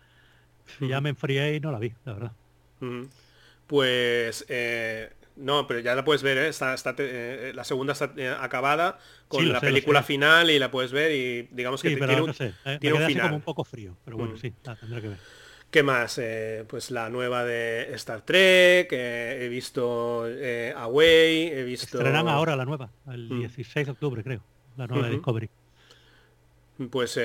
[0.80, 2.32] y ya me enfrié y no la vi, la verdad.
[3.68, 6.48] Pues eh, No, pero ya la puedes ver, ¿eh?
[6.50, 10.60] está, está eh, la segunda está eh, acabada con Sí, la sé, película final y
[10.60, 13.02] la puedes ver y digamos que Sí, te- tiene un, no sé, me tiene un
[13.02, 13.24] final.
[13.26, 14.40] como un poco frío, pero bueno, Mm.
[14.40, 15.20] sí, la tendré que ver.
[15.76, 16.18] ¿Qué más?
[16.20, 21.98] Eh, pues la nueva de Star Trek, eh, he visto eh, Away, he visto...
[21.98, 23.40] Estrenan ahora la nueva, el Mm.
[23.40, 24.40] 16 de octubre creo,
[24.78, 25.12] la nueva de.
[25.16, 25.50] Discovery.
[26.90, 27.20] Pues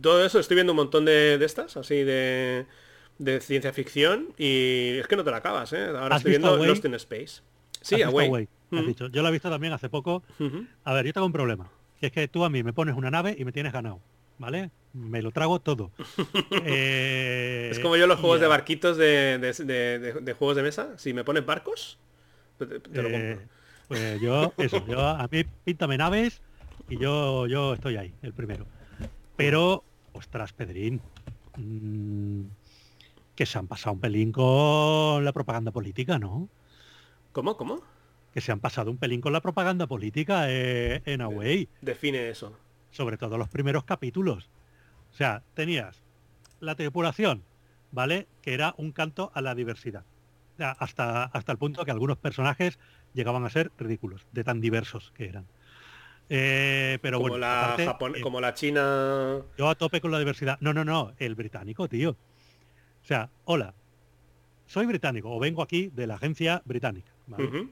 [0.00, 2.66] todo eso, estoy viendo un montón de, de estas, así de,
[3.18, 5.86] de ciencia ficción y es que no te la acabas, ¿eh?
[5.86, 6.66] Ahora ¿Has estoy viendo Away?
[6.70, 7.40] Lost in Space.
[7.82, 8.28] Sí, ¿Has visto Away.
[8.28, 8.48] Away?
[8.72, 9.06] Has dicho.
[9.10, 10.24] Yo la he visto también hace poco.
[10.82, 11.70] A ver, yo tengo un problema.
[12.00, 14.00] Que es que tú a mí me pones una nave y me tienes ganado.
[14.42, 14.70] ¿Vale?
[14.92, 15.90] Me lo trago todo.
[16.66, 20.62] Eh, Es como yo los juegos de barquitos de, de- de- de- de juegos de
[20.62, 20.98] mesa.
[20.98, 21.96] Si me pones barcos,
[22.58, 23.48] te, te- te lo eh, compro.
[23.88, 26.40] pues yo, eso, yo a mí píntame naves
[26.90, 28.66] y yo, yo estoy ahí, el primero.
[29.36, 31.00] Pero, ostras, Pedrín,
[31.56, 32.42] mm,
[33.36, 36.48] que se han pasado un pelín con la propaganda política, ¿no?
[37.32, 37.56] ¿Cómo?
[37.56, 37.80] ¿Cómo?
[38.34, 41.68] Que se han pasado un pelín con la propaganda política eh, en Away.
[41.80, 42.52] Define eso.
[42.92, 44.48] Sobre todo los primeros capítulos.
[45.12, 46.04] O sea, tenías
[46.60, 47.42] la tripulación,
[47.90, 48.28] ¿vale?
[48.40, 50.04] Que era un canto a la diversidad.
[50.54, 52.78] O sea, hasta, hasta el punto que algunos personajes
[53.14, 55.46] llegaban a ser ridículos, de tan diversos que eran.
[56.28, 59.42] Eh, pero como, bueno, la aparte, Japón- eh, como la China...
[59.58, 60.56] yo a tope con la diversidad.
[60.60, 62.10] No, no, no, el británico, tío.
[62.10, 63.74] O sea, hola,
[64.66, 67.68] soy británico o vengo aquí de la agencia británica, ¿vale?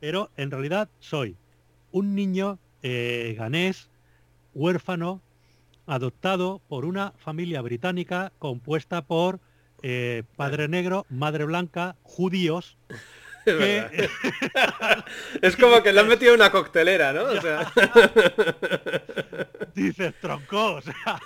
[0.00, 1.36] Pero en realidad soy
[1.90, 3.90] un niño eh, ganés,
[4.58, 5.22] huérfano,
[5.86, 9.40] adoptado por una familia británica compuesta por
[9.82, 12.76] eh, padre negro, madre blanca, judíos.
[13.46, 15.04] Es que- verdad.
[15.40, 17.22] es como que le han metido una coctelera, ¿no?
[17.22, 17.72] O sea,
[19.74, 21.18] dices, tronco, o sea,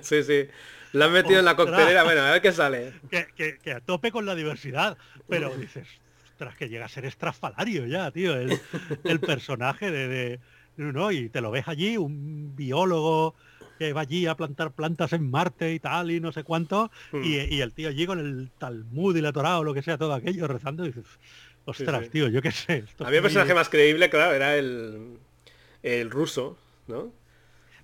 [0.00, 0.48] sí, sí.
[0.92, 2.02] Le han metido en la coctelera.
[2.02, 2.94] Bueno, a ver qué sale.
[3.10, 4.96] que, que- que a tope con la diversidad,
[5.28, 5.86] pero dices,
[6.32, 8.58] ostras, que llega a ser estrafalario ya, tío, el,
[9.04, 10.40] el personaje de, de-
[10.76, 11.10] ¿no?
[11.12, 13.34] Y te lo ves allí, un biólogo
[13.78, 17.22] que va allí a plantar plantas en Marte y tal, y no sé cuánto, Hmm.
[17.24, 19.98] y, y el tío allí con el Talmud y la Torah o lo que sea,
[19.98, 21.04] todo aquello, rezando, y dices,
[21.64, 22.10] ostras, sí.
[22.10, 22.78] tío, yo qué sé.
[22.86, 25.18] esto A mí el es personaje más creíble, claro, era el,
[25.82, 27.12] el ruso, ¿no?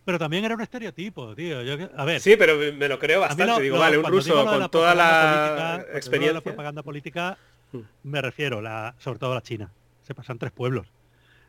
[0.05, 1.63] Pero también era un estereotipo, tío.
[1.63, 3.45] Yo, a ver, Sí, pero me lo creo bastante.
[3.47, 5.03] lo- Digo, lo- vale, un ruso con toda la
[5.51, 6.41] política- de La experiencia.
[6.41, 7.37] propaganda política
[7.73, 7.81] Mm.
[8.05, 9.71] me refiero, la, sobre todo a la China.
[10.03, 10.87] Se pasan tres pueblos.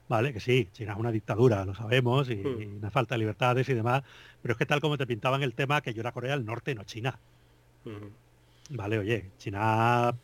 [0.09, 2.61] Vale, que sí, China es una dictadura, lo sabemos, y, Mm.
[2.61, 4.01] y una falta de libertades y demás,
[4.41, 6.73] pero es que tal como te pintaban el tema, que yo era Corea del Norte,
[6.73, 7.19] no China.
[7.85, 8.11] Ujú.
[8.71, 10.17] Vale, oye, China,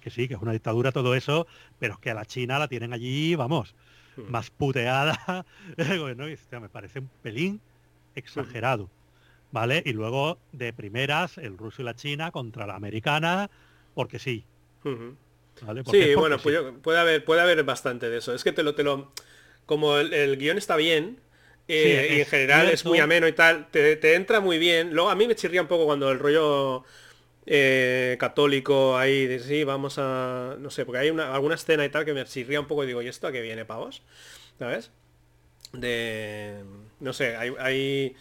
[0.00, 1.46] que sí, que es una dictadura todo eso,
[1.78, 3.74] pero es que a la China la tienen allí, vamos,
[4.16, 4.32] Mm.
[4.32, 5.46] más puteada.
[6.28, 7.60] y, hostia, me parece un pelín
[8.16, 8.90] exagerado.
[9.52, 9.82] ¿Vale?
[9.84, 13.48] Y luego de primeras el ruso y la China contra la americana,
[13.94, 14.44] porque sí.
[15.62, 15.82] ¿Vale?
[15.84, 16.42] Porque es Sí, porque bueno, sí.
[16.42, 18.34] pues yo- puede haber, puede haber bastante de eso.
[18.34, 19.12] Es que te lo, te lo,
[19.66, 21.20] como el, el guion está bien,
[21.68, 24.94] eh, Sí, y en general es muy ameno y tal, te, te entra muy bien.
[24.94, 26.84] Luego a mí me chirría un poco cuando el rollo
[27.46, 31.90] eh, católico ahí, de sí, vamos a, no sé, porque hay una, alguna escena y
[31.90, 34.02] tal que me chirría un poco y digo, ¿y esto a qué viene, pavos?
[34.58, 34.90] ¿Sabes?
[35.72, 36.62] De,
[37.00, 38.16] no sé, hay, hay-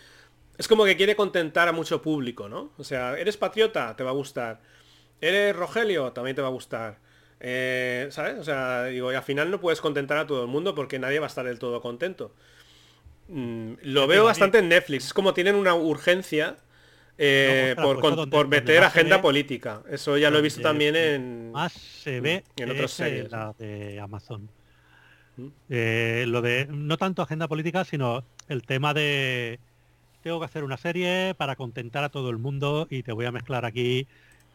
[0.58, 2.72] es como que quiere contentar a mucho público, ¿no?
[2.78, 4.62] O sea, eres patriota, te va a gustar.
[5.22, 7.00] Eres Rogelio, también te va a gustar.
[7.44, 8.38] Eh, ¿Sabes?
[8.38, 11.20] O sea, digo, y al final no puedes contentar a todo el mundo porque nadie
[11.20, 12.34] va a estar del todo contento.
[13.30, 15.08] Mm, lo veo bastante en Netflix.
[15.08, 16.58] Es como tienen una urgencia
[17.18, 19.82] eh, No, por, pues donde- por meter agenda ve- política.
[19.89, 21.52] Eso ya lo he visto también en...
[21.52, 24.50] Más se ve en otras series, eh, la de Amazon.
[25.38, 25.48] Mm.
[25.70, 29.60] Eh, lo de, no tanto agenda política, sino el tema de
[30.24, 33.32] tengo que hacer una serie para contentar a todo el mundo y te voy a
[33.32, 34.08] mezclar aquí,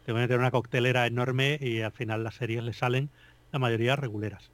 [0.07, 3.09] te voy a meter una coctelera enorme y al final las series le salen
[3.51, 4.49] la mayoría reguleras.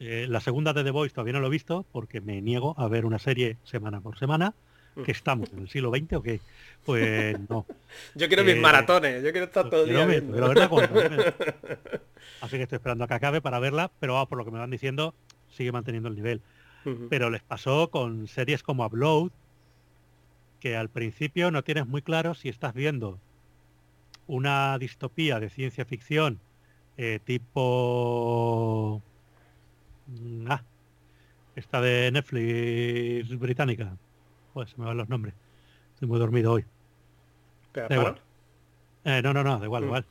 [0.00, 2.88] Eh, la segunda de The Voice todavía no lo he visto porque me niego a
[2.88, 4.52] ver una serie semana por semana.
[4.96, 5.02] Mm.
[5.04, 6.40] que estamos en el siglo XX o qué?
[6.84, 7.64] Pues no.
[8.16, 11.00] Yo quiero mis Eh, maratones, yo quiero estar todo el día ver- verla cuando.
[12.40, 14.58] Así que estoy esperando a que acabe para verla, pero ah, por lo que me
[14.58, 15.14] van diciendo,
[15.52, 16.40] sigue manteniendo el nivel.
[17.08, 19.30] Pero les pasó con series como Upload,
[20.58, 23.20] que al principio no tienes muy claro si estás viendo
[24.30, 26.38] una distopía de ciencia ficción
[26.96, 29.02] eh, tipo...
[30.06, 30.62] mm, Ah,
[31.56, 33.96] esta de Netflix británica.
[34.54, 35.34] Pues se me van los nombres.
[35.94, 36.64] Estoy muy dormido hoy.
[37.74, 37.94] Da para.
[38.00, 38.20] igual.
[39.04, 39.86] Eh, no, no, no, da igual, Mm.
[39.86, 40.04] igual.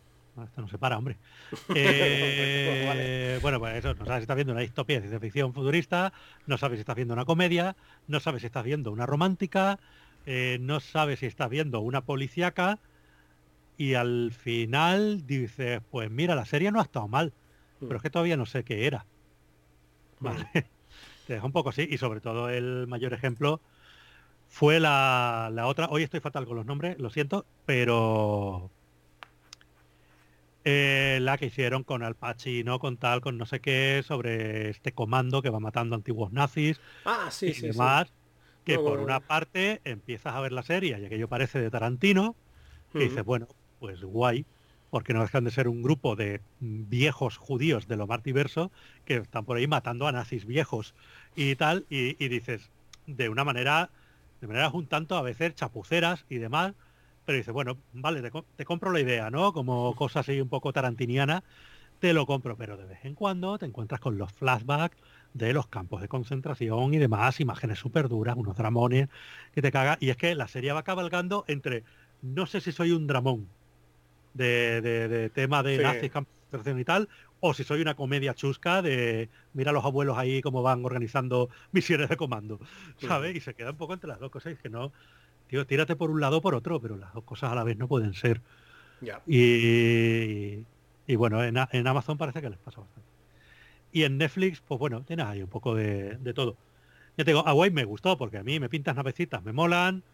[0.44, 1.18] Esto no se para, hombre.
[1.68, 1.76] Vale.
[1.76, 6.12] Eh, Bueno, pues eso, no sabes si estás viendo una distopía de ciencia ficción futurista,
[6.46, 7.76] no sabes si estás viendo una comedia,
[8.08, 9.80] no sabes si estás viendo una romántica,
[10.26, 12.80] eh, no sabes si estás viendo una policíaca
[13.80, 17.36] y al final dices, pues mira, la serie no ha estado mal.
[17.88, 19.10] pero es que todavía no sé qué era.
[20.20, 20.46] Vale.
[21.26, 21.88] Te deja un poco así.
[21.90, 23.64] Y sobre todo el mayor ejemplo
[24.48, 25.88] fue la, la otra.
[25.90, 28.74] Hoy estoy fatal con los nombres, lo siento, pero
[30.64, 34.94] eh, la que hicieron con Al Pacino, con tal, con no sé qué, sobre este
[34.94, 37.94] comando que va matando antiguos nazis Ah, sí, y sí, sí.
[37.94, 38.14] demás.
[38.64, 41.72] Que No, por bueno, una parte empiezas a ver la serie y aquello parece de
[41.72, 42.38] Tarantino,
[42.96, 43.26] que dices, Ujú.
[43.26, 43.48] bueno,
[43.80, 44.48] pues guay,
[44.90, 48.72] porque no dejan de ser un grupo de viejos judíos de lo más diverso
[49.06, 50.96] que están por ahí matando a nazis viejos
[51.36, 52.72] y tal, y, y dices,
[53.06, 53.92] de una manera,
[54.42, 56.74] de maneras un tanto a veces chapuceras y demás,
[57.26, 59.54] pero dices, bueno, vale, te, co- te compro la idea, ¿no?
[59.54, 61.44] Como cosa así un poco tarantiniana,
[62.00, 64.98] te lo compro, pero de vez en cuando te encuentras con los flashbacks
[65.34, 69.10] de los campos de concentración y demás, imágenes súper duras, unos dramones
[69.52, 69.98] que te caga.
[70.00, 71.84] Y es que la serie va cabalgando entre,
[72.22, 73.54] no sé si soy un dramón
[74.40, 75.84] de, de- de tema de Sí.
[75.84, 76.12] nazis,
[76.80, 77.10] y tal,
[77.40, 81.50] o si soy una comedia chusca de, mira a los abuelos ahí cómo van organizando
[81.72, 82.60] misiones de comando,
[82.98, 83.36] ¿sabes?
[83.36, 84.92] Y se queda un poco entre las dos cosas, y es que no,
[85.48, 87.78] tío, tírate por un lado o por otro, pero las dos cosas a la vez
[87.78, 88.44] no pueden ser.
[89.02, 89.22] Ya.
[89.26, 90.68] Y,
[91.08, 93.10] y bueno, en, Amazon parece que les pasa bastante.
[93.92, 96.60] Y en Netflix, pues bueno, tienes ahí un poco de, de todo.
[97.18, 100.06] Ya te digo, Hawaii me gustó porque a mí me pintas navecitas, me molan,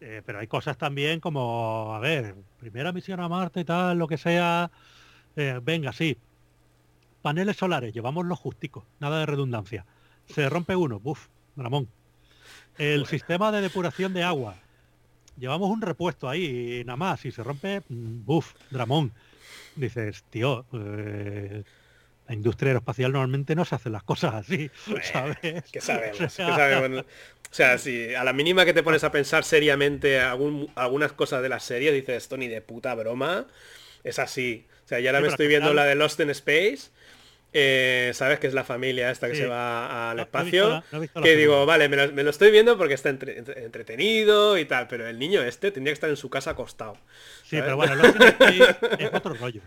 [0.00, 4.06] eh, pero hay cosas también como, a ver, primera misión a Marte y tal, lo
[4.08, 4.70] que sea,
[5.36, 6.18] eh, venga, sí.
[7.22, 9.84] Paneles solares, llevamos los justicos, nada de redundancia.
[10.28, 11.88] Se rompe uno, buf, Ramón.
[12.78, 13.06] El Bueno.
[13.06, 14.54] sistema de depuración de agua,
[15.38, 19.12] llevamos un repuesto ahí, nada más, y se rompe, mm, buf, Dramón.
[19.74, 21.64] Dices, tío, eh,
[22.28, 24.70] la industria aeroespacial normalmente no se hacen las cosas así,
[25.02, 25.64] ¿sabes?
[25.72, 27.04] Que sabemos, O sea, sabemos.
[27.50, 31.42] O sea, si a la mínima que te pones a pensar seriamente algún- algunas cosas
[31.42, 33.46] de la serie, dices, esto ni de puta broma,
[34.04, 34.66] es así.
[34.84, 36.90] O sea, ya ahora Sí, me estoy viendo la de Lost in Space,
[37.58, 38.38] eh, ¿sabes?
[38.38, 39.40] Que es la familia esta que Sí.
[39.40, 40.68] se va al No- no he visto espacio.
[40.68, 40.84] la-
[41.14, 44.58] no que digo, vale, me lo, me lo estoy viendo porque está entre- entre- entretenido
[44.58, 46.98] y tal, pero el niño este tendría que estar en su casa acostado.
[47.44, 47.64] Sí, ¿sabes?
[47.64, 49.62] pero bueno, Lost in Space es otro rollo.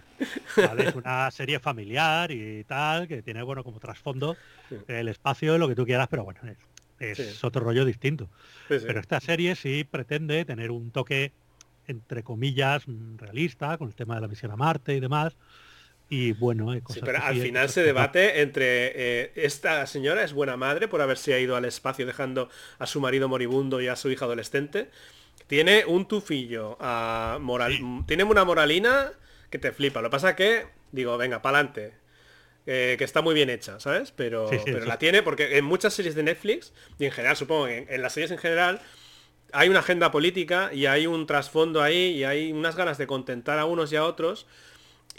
[0.56, 0.90] ¿vale?
[0.90, 4.38] Es una serie familiar y tal, que tiene, bueno, como trasfondo
[4.70, 4.76] Sí.
[4.88, 6.40] el espacio, lo que tú quieras, pero bueno,
[7.00, 7.40] es, es Sí.
[7.48, 8.30] otro rollo distinto.
[8.68, 11.32] Pero esta serie sí pretende tener un toque,
[11.88, 15.36] entre comillas, mm, realista, con el tema de la misión a Marte y demás.
[16.10, 18.92] Y bueno, hay Sí, cosas pero que al sí, final se que debate entre
[19.26, 22.50] eh, esta señora es buena madre por haberse ido al espacio dejando
[22.80, 24.90] a su marido moribundo y a su hija adolescente.
[25.48, 28.04] Tiene un tufillo a moral, Sí.
[28.08, 29.12] tiene una moralina
[29.52, 30.02] que te flipa.
[30.02, 31.94] Lo pasa que digo, venga, pa'lante.
[32.68, 34.12] eh, que está muy bien hecha, ¿sabes?
[34.14, 37.88] Pero, pero la tiene porque en muchas series de Netflix y en general, supongo, en,
[37.90, 38.82] en las series en general,
[39.52, 43.58] hay una agenda política y hay un trasfondo ahí y hay unas ganas de contentar
[43.60, 44.46] a unos y a otros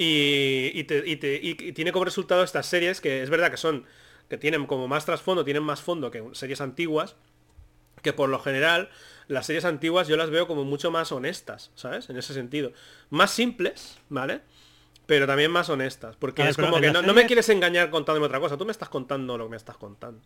[0.02, 3.50] y, y te- y te- y- y tiene como resultado estas series que es verdad
[3.50, 3.84] que son
[4.30, 7.16] que tienen como más trasfondo tienen más fondo que series antiguas
[8.02, 8.88] que por lo general
[9.28, 12.72] las series antiguas yo las veo como mucho más honestas sabes en ese sentido
[13.10, 14.40] más simples vale
[15.04, 18.24] pero también más honestas porque ver, es como que no, no me quieres engañar contándome
[18.26, 20.22] otra cosa tú me estás contando lo que me estás contando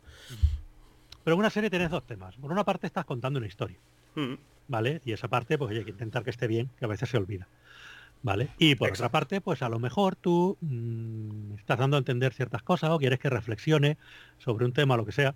[1.24, 2.36] Pero en una serie tienes dos temas.
[2.36, 3.78] Por una parte estás contando una historia,
[4.14, 4.34] Mm,
[4.68, 5.00] ¿vale?
[5.06, 7.16] Y esa parte, pues oye, hay que intentar que esté bien, que a veces se
[7.16, 7.48] olvida.
[8.24, 8.48] ¿Vale?
[8.56, 9.04] Y por Exacto.
[9.04, 12.98] otra parte, pues a lo mejor tú mm, estás dando a entender ciertas cosas o
[12.98, 13.98] quieres que reflexione
[14.38, 15.34] sobre un tema lo que sea.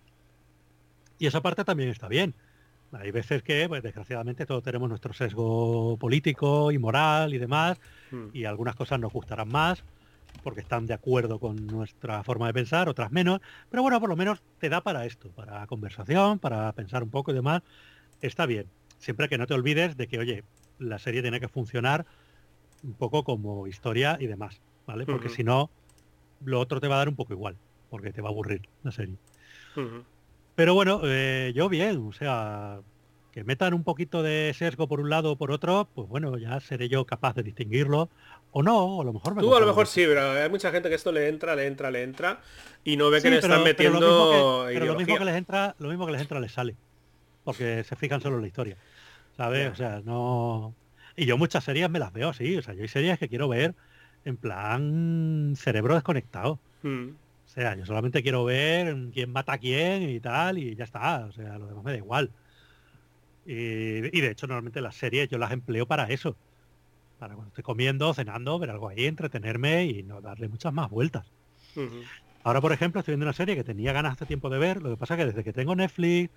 [1.18, 2.34] Y esa parte también está bien.
[2.92, 7.78] Hay veces que, pues desgraciadamente, todos tenemos nuestro sesgo político y moral y demás,
[8.10, 8.28] mm.
[8.32, 9.84] y algunas cosas nos gustarán más
[10.42, 14.16] porque están de acuerdo con nuestra forma de pensar, otras menos, pero bueno, por lo
[14.16, 17.62] menos te da para esto, para conversación, para pensar un poco y demás,
[18.22, 18.66] está bien.
[18.98, 20.44] Siempre que no te olvides de que, oye,
[20.78, 22.06] la serie tiene que funcionar
[22.82, 25.04] un poco como historia y demás, ¿vale?
[25.06, 25.70] Porque si no,
[26.44, 27.56] lo otro te va a dar un poco igual,
[27.90, 29.16] porque te va a aburrir la serie.
[30.54, 32.80] Pero bueno, eh, yo bien, o sea,
[33.32, 36.58] que metan un poquito de sesgo por un lado o por otro, pues bueno, ya
[36.60, 38.08] seré yo capaz de distinguirlo.
[38.50, 40.70] O no, o a lo mejor me Tú a lo mejor sí, pero hay mucha
[40.70, 42.40] gente que esto le entra, le entra, le entra
[42.82, 44.30] y no ve que le están pero- pero lo metiendo
[44.66, 46.74] que- pero lo mismo que les entra, lo mismo que les entra les sale.
[47.44, 48.76] Porque se fijan solo en la historia.
[49.36, 49.70] ¿Sabes?
[49.70, 50.74] O sea, no.
[51.18, 52.56] Y yo muchas series me las veo así.
[52.56, 53.74] O sea, yo hay series que quiero ver
[54.24, 56.60] en plan cerebro desconectado.
[56.82, 57.08] Mm.
[57.08, 61.26] O sea, yo solamente quiero ver quién mata a quién y tal, y ya está.
[61.26, 62.30] O sea, lo demás me da igual.
[63.44, 66.36] Y, y de hecho, normalmente las series yo las empleo para eso.
[67.18, 71.26] Para cuando estoy comiendo, cenando, ver algo ahí, entretenerme y no darle muchas más vueltas.
[72.44, 74.82] Ahora, por ejemplo, estoy viendo una serie que tenía ganas hace tiempo de ver.
[74.82, 76.30] Lo que pasa es que desde que tengo Netflix,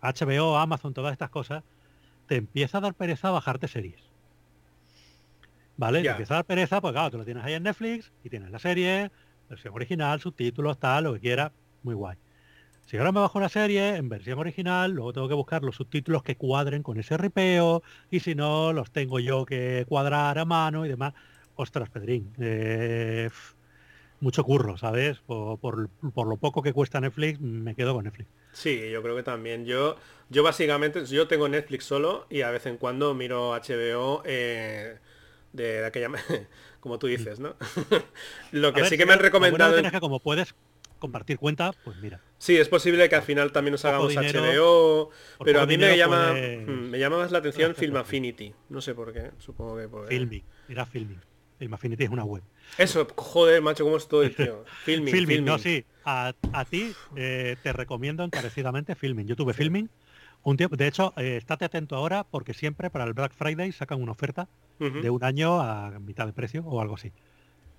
[0.00, 1.64] HBO, Amazon, todas estas cosas,
[2.28, 4.07] te empieza a dar pereza bajarte series.
[5.78, 6.00] ¿Vale?
[6.00, 6.10] Te Ya.
[6.10, 8.58] empieza a dar pereza, pues claro, tú lo tienes ahí en Netflix y tienes la
[8.58, 9.10] serie,
[9.48, 11.52] versión original, subtítulos, tal, lo que quiera,
[11.82, 12.18] muy guay.
[12.86, 16.22] Si ahora me bajo una serie en versión original, luego tengo que buscar los subtítulos
[16.22, 20.84] que cuadren con ese ripeo, y si no, los tengo yo que cuadrar a mano
[20.84, 21.14] y demás.
[21.54, 23.30] Ostras, Pedrín, eh,
[24.20, 25.18] mucho curro, ¿sabes?
[25.18, 28.28] Por, por, lo poco que cuesta Netflix, me quedo con Netflix.
[28.52, 29.64] Sí, yo creo que también.
[29.64, 29.96] Yo,
[30.28, 34.98] yo básicamente, yo tengo Netflix solo y a vez en cuando miro HBO eh,
[35.52, 36.10] de aquella,
[36.80, 37.56] como tú dices, ¿no?
[38.52, 39.80] lo que sí que me han recomendado...
[39.90, 40.54] que como puedes
[40.98, 42.20] compartir cuenta, pues mira.
[42.38, 45.10] Sí, es posible que al final también nos hagamos HBO,
[45.44, 48.52] pero a mí me llama hmm, me llama más la atención Film Affinity.
[48.68, 50.08] No sé por qué, supongo que por...
[50.08, 51.20] Filming, mira Filming.
[51.58, 52.42] Film Affinity es una web.
[52.76, 54.64] Eso, joder, macho, ¿cómo estoy, tío?
[54.84, 55.84] Filming, filming, no, sí.
[56.04, 56.32] A,
[56.70, 59.26] ti eh, te recomiendo encarecidamente Filming.
[59.26, 59.90] Yo tuve Filming
[60.42, 60.76] un tiempo.
[60.76, 64.48] De hecho, eh, estate atento ahora porque siempre para el Black Friday sacan una oferta
[64.78, 67.12] de un año a mitad de precio o algo así.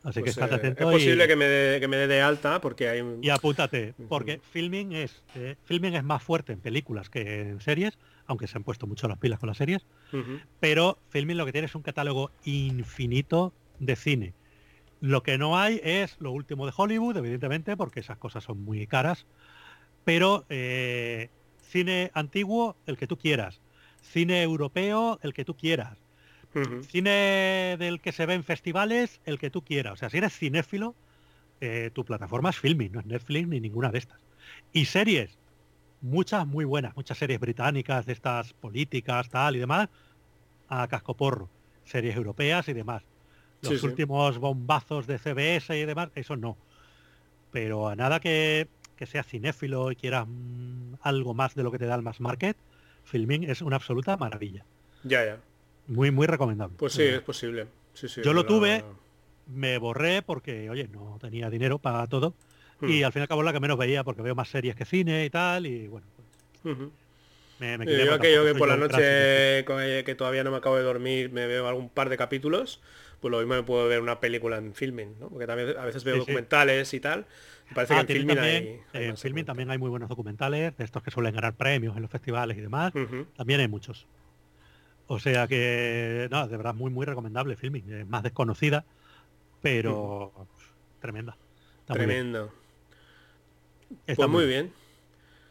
[0.04, 0.92] Así que pues, estate eh, atento.
[0.92, 4.40] Es posible que me dé que me dé de alta porque hay Y apúntate, porque
[4.52, 5.24] filming es
[5.64, 9.18] filming es más fuerte en películas que en series, aunque se han puesto mucho las
[9.18, 9.86] pilas con las series.
[10.60, 14.34] Pero filming lo que tiene es un catálogo infinito de cine.
[15.02, 18.86] Lo que no hay es lo último de Hollywood, evidentemente, porque esas cosas son muy
[18.86, 19.26] caras.
[20.04, 21.30] Pero eh,
[21.70, 23.62] cine antiguo, el que tú quieras.
[24.02, 25.98] Cine europeo, el que tú quieras.
[26.88, 29.94] Cine del que se ve en festivales, el que tú quieras.
[29.94, 30.96] O sea, si eres cinéfilo,
[31.62, 34.20] eh, tu plataforma es Filming, no es Netflix ni ninguna de estas.
[34.74, 35.38] Y series,
[36.02, 39.90] muchas muy buenas, muchas series británicas de estas políticas, tal y demás,
[40.70, 41.50] a cascoporro.
[41.84, 43.04] Series europeas y demás
[43.62, 46.58] los últimos bombazos de CBS y demás, eso no.
[47.52, 48.68] Pero a nada que,
[49.00, 52.20] que sea cinéfilo y quieras mm, algo más de lo que te da el más
[52.20, 52.58] market,
[53.06, 54.66] Filming es una absoluta maravilla.
[55.06, 55.38] Ya, ya.
[55.88, 56.76] Muy, muy recomendable.
[56.78, 57.68] Pues sí, es posible.
[58.22, 58.84] Yo lo tuve,
[59.48, 62.34] me borré porque, oye, no tenía dinero para todo.
[62.82, 63.06] Y hmm.
[63.06, 65.24] al fin y al cabo la que menos veía porque veo más series que cine
[65.24, 65.66] y tal.
[65.66, 66.06] Y bueno,
[66.62, 66.78] pues,
[67.60, 71.48] me, yo aquello que por la noche que todavía no me acabo de dormir me
[71.48, 72.82] veo algún par de capítulos
[73.20, 75.30] pues lo mismo me puedo ver una película en filming, ¿no?
[75.30, 77.26] Porque también a veces veo documentales y tal.
[77.70, 80.76] Me parece que ah, en filming también, hay, En filming también hay muy buenos documentales,
[80.78, 82.94] de estos que suelen ganar premios en los festivales y demás.
[83.36, 84.08] También hay muchos.
[85.08, 87.92] O sea que, no, de verdad muy, muy recomendable filming.
[87.92, 88.86] Es más desconocida,
[89.62, 90.32] pero
[91.00, 91.36] tremenda.
[91.86, 92.54] Tremendo.
[94.06, 94.72] Está pues muy bien.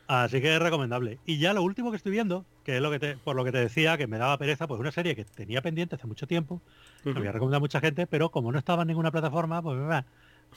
[0.06, 1.18] Así que es recomendable.
[1.26, 3.50] Y ya lo último que estoy viendo, que es lo que te, por lo que
[3.50, 6.60] te decía, que me daba pereza, pues una serie que tenía pendiente hace mucho tiempo,
[7.02, 9.78] me había recomendado a mucha gente, pero como no estaba en ninguna plataforma, pues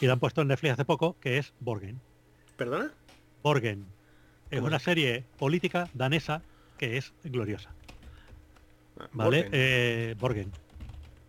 [0.01, 2.01] y la han puesto en Netflix hace poco, que es Borgen.
[2.57, 2.91] ¿Perdona?
[3.41, 3.85] Borgen.
[4.49, 6.41] Es una serie política danesa
[6.77, 7.69] que es gloriosa.
[8.99, 9.47] Ah, ¿Vale?
[9.53, 10.51] Eh, Borgen.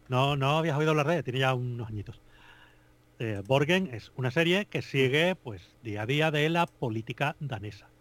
[0.08, 2.20] No, no habías oído la red, tiene ya unos añitos.
[3.20, 7.91] Eh, Borgen es una serie que sigue pues día a día de la política danesa.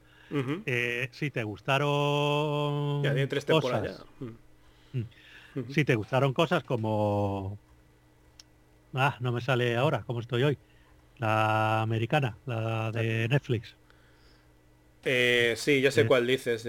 [0.66, 3.04] Eh, si te gustaron...
[3.04, 4.04] Ya tres temporadas.
[4.20, 5.00] Mm.
[5.60, 5.72] Mm.
[5.72, 7.58] Si te gustaron cosas como...
[8.94, 10.58] Ah, no me sale ahora, como estoy hoy.
[11.18, 13.76] La americana, la de Netflix.
[15.04, 16.08] Eh, sí, ya sé eh.
[16.08, 16.68] cuál dices.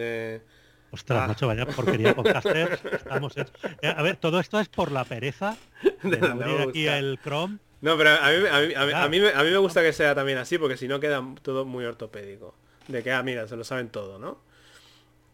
[0.91, 1.29] Ostras, ah.
[1.29, 2.85] macho, vaya porquería podcasters.
[2.85, 5.57] Estamos a ver, todo esto es por la pereza
[6.03, 7.59] de, abrir aquí el Chrome.
[7.81, 10.77] No, pero a mí, a, mí, a mí me gusta que sea también así, porque
[10.77, 12.55] si no queda todo muy ortopédico
[12.89, 14.39] de que, ah, mira, se lo saben todo, ¿no?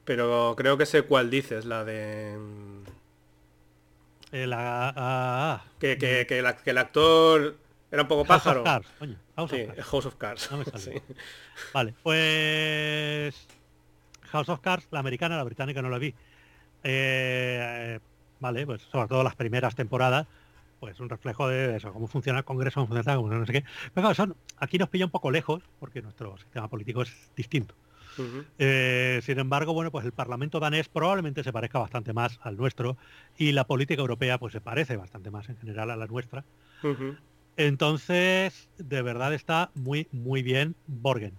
[0.05, 2.39] Pero creo que sé cuál dices, la de...
[4.33, 7.57] Eh, la, ah, ah, que, que, que, el actor
[7.91, 8.65] era un poco pájaro.
[8.65, 10.49] House of Cards, House, of Cards.
[10.49, 10.91] House of Cards.
[11.73, 13.47] Vale, pues...
[14.31, 16.15] House of Cards, la americana, la británica no la vi.
[16.85, 17.99] Eh,
[18.41, 20.27] vale, pues sobre todo las primeras temporadas,
[20.81, 23.65] pues un reflejo de eso, cómo funciona el Congreso, cómo funciona, cómo no sé qué.
[23.95, 27.75] Pero son, aquí nos pilla un poco lejos, porque nuestro sistema político es distinto.
[28.59, 32.97] Eh, sin embargo, bueno, pues el Parlamento danés probablemente se parezca bastante más al nuestro
[33.37, 36.45] y la política europea pues se parece bastante más en general a la nuestra.
[37.57, 41.35] Entonces, de verdad está muy, muy bien Borgen.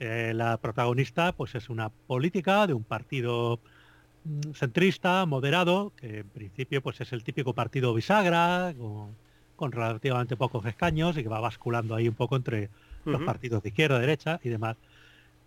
[0.00, 3.60] Eh, la protagonista pues es una política de un partido
[4.54, 8.74] centrista, moderado, que en principio pues es el típico partido bisagra,
[9.56, 12.70] con, relativamente pocos escaños y que va basculando ahí un poco entre
[13.04, 14.76] los partidos de izquierda, derecha y demás.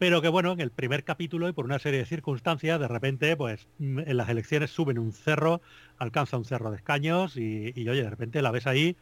[0.02, 3.38] Pero que bueno, en el primer capítulo y por una serie de circunstancias, de repente,
[3.38, 5.62] pues mm, en las elecciones suben un cerro,
[6.00, 8.96] alcanza un cerro de escaños y, oye, de repente la ves ahí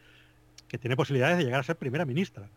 [0.67, 2.49] que tiene posibilidades de llegar a ser primera ministra.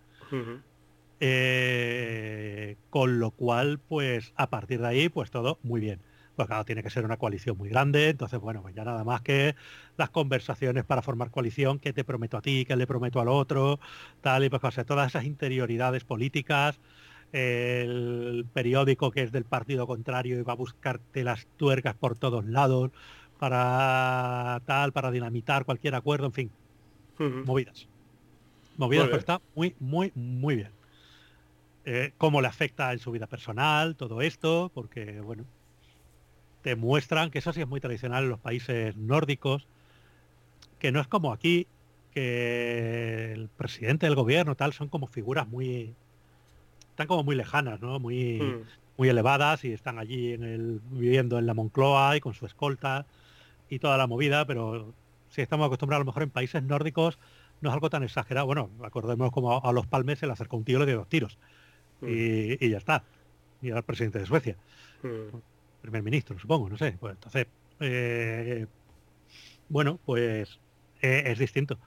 [1.21, 6.01] Eh, con lo cual, pues a partir de ahí, pues todo muy bien.
[6.37, 9.21] Pues claro, tiene que ser una coalición muy grande, entonces bueno, pues ya nada más
[9.21, 9.55] que
[9.97, 13.79] las conversaciones para formar coalición, que te prometo a ti, que le prometo al otro,
[14.21, 16.81] tal y pues o todas esas interioridades políticas,
[17.33, 22.45] el periódico que es del partido contrario y va a buscarte las tuercas por todos
[22.47, 22.91] lados
[23.39, 26.51] para tal, para dinamitar cualquier acuerdo, en fin,
[27.19, 27.89] movidas.
[28.77, 30.71] Movidas, pero está muy, muy, muy bien.
[31.85, 35.45] Eh, cómo le afecta en su vida personal todo esto, porque bueno,
[36.63, 39.67] te muestran que eso sí es muy tradicional en los países nórdicos,
[40.79, 41.67] que no es como aquí,
[42.13, 45.95] que el presidente del gobierno tal son como figuras muy
[46.91, 47.99] están como muy lejanas, ¿no?
[47.99, 48.67] Muy hmm.
[48.99, 53.07] muy elevadas y están allí en el viviendo en la Moncloa y con su escolta
[53.69, 54.93] y toda la movida, pero
[55.31, 57.19] si estamos acostumbrados a lo mejor en países nórdicos
[57.63, 58.47] no es algo tan exagerado.
[58.47, 61.09] Bueno, acordemos como a los palmes se le acercó un tío y le dio dos
[61.09, 61.39] tiros.
[62.01, 62.09] Hmm.
[62.09, 63.05] Y, ya está.
[63.63, 64.57] Y era el presidente de Suecia.
[65.03, 65.39] Hmm
[65.83, 66.97] primer ministro, supongo, no sé.
[66.99, 67.47] Pues entonces,
[67.81, 68.67] eh,
[69.69, 70.59] bueno, pues
[71.03, 71.79] eh, es distinto.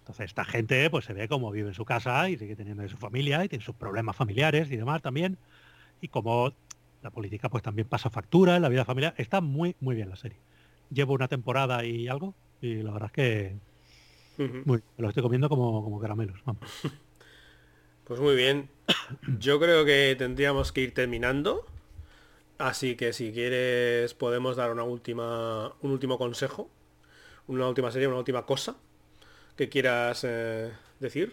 [0.00, 2.96] Entonces esta gente pues se ve como vive en su casa y sigue teniendo su
[2.96, 5.38] familia y tiene sus problemas familiares y demás también.
[6.00, 6.52] Y como
[7.02, 9.14] la política pues también pasa factura en la vida familiar.
[9.16, 10.38] Está muy, muy bien la serie.
[10.90, 13.56] Llevo una temporada y algo y la verdad es que
[14.64, 16.40] muy, lo estoy comiendo como, como caramelos.
[18.04, 18.68] Pues muy bien.
[19.38, 21.64] Yo creo que tendríamos que ir terminando.
[22.62, 26.70] Así que si quieres podemos dar una última, un último consejo,
[27.48, 28.76] una última serie, una última cosa
[29.56, 31.32] que quieras eh, decir.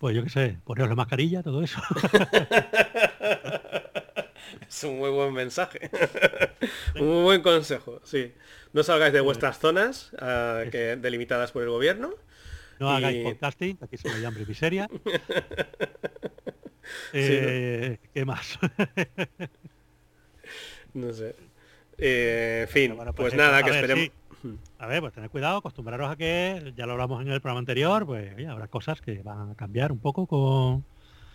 [0.00, 1.80] Pues yo qué sé, poneros la mascarilla, todo eso.
[4.68, 5.90] es un muy buen mensaje.
[6.96, 8.34] un muy buen consejo, sí.
[8.72, 12.10] No salgáis de vuestras zonas eh, que, delimitadas por el gobierno.
[12.80, 14.90] No hagáis podcasting, aquí se me llama miseria.
[17.12, 18.60] Eh, ¿Qué más?
[20.96, 21.36] No sé.
[21.98, 24.10] Eh, en fin, pues, pues, nada, que esperemos.
[24.78, 28.06] A ver, pues tened cuidado, acostumbraros a que, ya lo hablamos en el programa anterior,
[28.06, 30.84] pues habrá cosas que van a cambiar un poco con,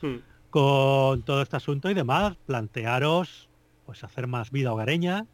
[0.01, 0.19] hmm.
[0.49, 2.37] con todo este asunto y demás.
[2.45, 3.49] Plantearos,
[3.85, 5.27] pues hacer más vida hogareña.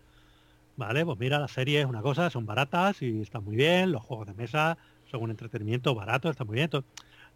[0.76, 3.92] Vale, pues mira, las series, una cosa, son baratas y están muy bien.
[3.92, 4.78] Los juegos de mesa
[5.10, 6.70] son un entretenimiento barato, está muy bien.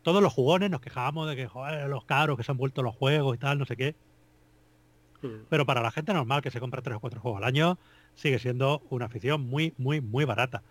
[0.01, 2.95] todos los jugones nos quejábamos de que, joder, los caros que se han vuelto los
[2.95, 3.95] juegos y tal, no sé qué.
[5.21, 5.45] Mm.
[5.49, 7.77] Pero para la gente normal que se compra tres o cuatro juegos al año,
[8.15, 10.63] sigue siendo una afición muy, muy, muy barata.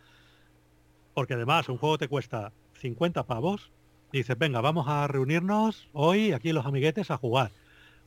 [1.14, 3.70] Porque además un juego te cuesta 50 pavos
[4.12, 7.50] y dices, venga, vamos a reunirnos hoy aquí los amiguetes a jugar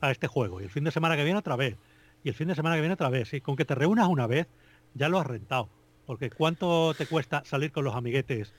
[0.00, 0.60] a este juego.
[0.60, 1.76] Y el fin de semana que viene otra vez.
[2.22, 3.32] Y el fin de semana que viene otra vez.
[3.34, 4.46] Y con que te reúnas una vez,
[4.94, 5.68] ya lo has rentado.
[6.06, 8.52] Porque ¿cuánto te cuesta salir con los amiguetes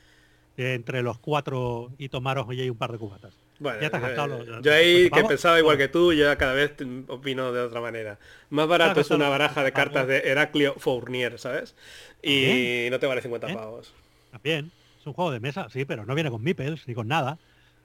[0.57, 3.44] entre los cuatro y tomaros hoy un par de cubatas?
[3.57, 6.73] Bueno, yo ahí que pensaba igual que tú, ya cada vez
[7.07, 8.19] opino de otra manera.
[8.49, 11.75] Más barato es una baraja de cartas de Heraclio Fournier, ¿sabes?
[12.21, 13.93] Y no te vale 50 pavos.
[14.31, 17.37] También, es un juego de mesa, sí, pero no viene con meeples ni con nada.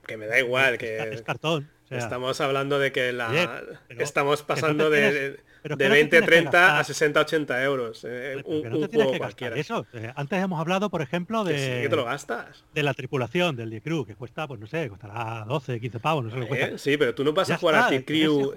[0.06, 1.68] Que me da igual, que es cartón.
[1.90, 8.06] Estamos hablando de que la estamos pasando de, de 20, 30 a 60, 80 euros.
[8.08, 9.56] Eh, un, juego cualquiera.
[9.56, 9.86] Eso.
[9.92, 11.86] Eh, antes hemos hablado, por ejemplo, de.
[11.88, 12.64] te lo gastas.
[12.72, 16.24] De la tripulación del The Crew, que cuesta, pues no sé, costará 12, 15 pavos,
[16.24, 16.66] no sé lo cuesta.
[16.68, 18.54] Eh, sí, pero tú no vas a jugar a The Crew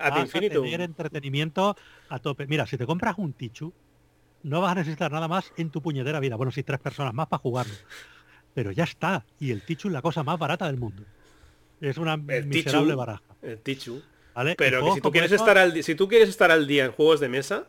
[0.00, 0.62] a infinito.
[0.62, 1.76] tener entretenimiento
[2.08, 2.46] a tope.
[2.46, 3.72] Mira, si te compras un Tichu,
[4.42, 6.36] no vas a necesitar nada más en tu puñetera vida.
[6.36, 7.74] Bueno, si tres personas más para jugarlo.
[8.54, 9.26] Pero ya está.
[9.38, 11.02] Y el Tichu es la cosa más barata del mundo.
[11.80, 13.22] Es una miserable baraja.
[13.42, 14.02] El Tichu.
[14.56, 17.28] Pero si tú, quieres estar al, si tú quieres estar al día en juegos de
[17.28, 17.66] mesa,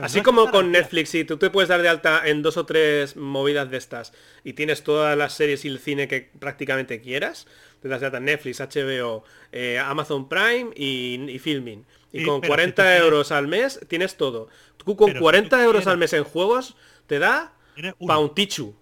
[0.00, 3.14] Así como con Netflix, si tú te puedes dar de alta en dos o tres
[3.14, 7.46] movidas de estas y tienes todas las series y el cine que prácticamente quieras,
[7.82, 11.84] te das de alta Netflix, HBO, eh, Amazon Prime y, Filming.
[12.12, 14.48] Y con 40 euros al mes tienes todo.
[14.78, 16.76] Tú con 40 euros al mes en juegos
[17.06, 17.52] te da
[18.06, 18.74] para un tichu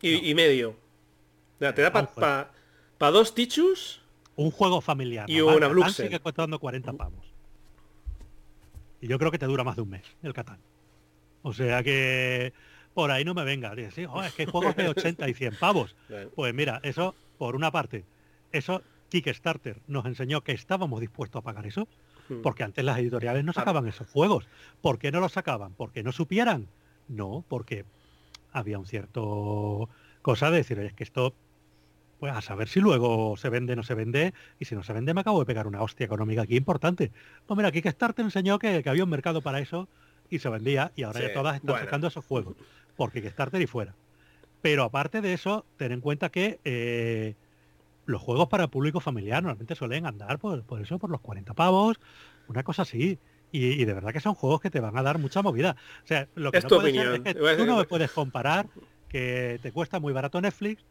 [0.00, 0.74] y, medio.
[1.58, 2.50] te da para
[2.98, 4.00] dos tichus
[4.36, 5.28] un juego familiar.
[5.30, 7.24] Y una Blue sigue costando 40 pavos.
[9.00, 10.58] Y yo creo que te dura más de un mes el Catán.
[11.42, 12.52] O sea que
[12.94, 13.74] por ahí no me venga.
[13.90, 15.94] Sí, oh, es que hay juegos de 80 y 100 pavos.
[16.34, 18.04] Pues mira, eso por una parte,
[18.52, 21.86] eso Kickstarter nos enseñó que estábamos dispuestos a pagar eso,
[22.28, 22.40] hmm.
[22.42, 23.54] porque antes las editoriales no ah.
[23.54, 24.48] sacaban esos juegos.
[24.80, 25.74] ¿Por qué no los sacaban?
[25.74, 26.68] ¿Porque no supieran?
[27.08, 27.84] No, porque
[28.52, 29.88] había un cierto
[30.22, 31.34] cosa de decir, es que esto
[32.24, 34.94] pues a saber si luego se vende o no se vende, y si no se
[34.94, 37.12] vende me acabo de pegar una hostia económica aquí importante.
[37.44, 39.90] Pues mira, Kickstarter te enseñó que, había un mercado para eso
[40.30, 42.56] y se vendía, y ahora ya todas están sacando esos juegos,
[42.96, 43.94] por Kickstarter y fuera.
[44.62, 47.34] Pero aparte de eso, ten en cuenta que eh,
[48.06, 52.00] los juegos para público familiar normalmente suelen andar por, por eso, por los 40 pavos,
[52.48, 53.18] una cosa así.
[53.52, 55.76] Y, de verdad que son juegos que te van a dar mucha movida.
[56.02, 57.16] O sea, lo que es tu opinión.
[57.16, 58.66] es que tú no me puedes comparar
[59.10, 60.82] que te cuesta muy barato Netflix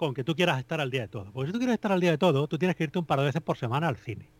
[0.00, 1.30] con que tú quieras estar al día de todo.
[1.30, 3.18] Porque si tú quieres estar al día de todo, tú tienes que irte un par
[3.18, 4.30] de veces por semana al cine.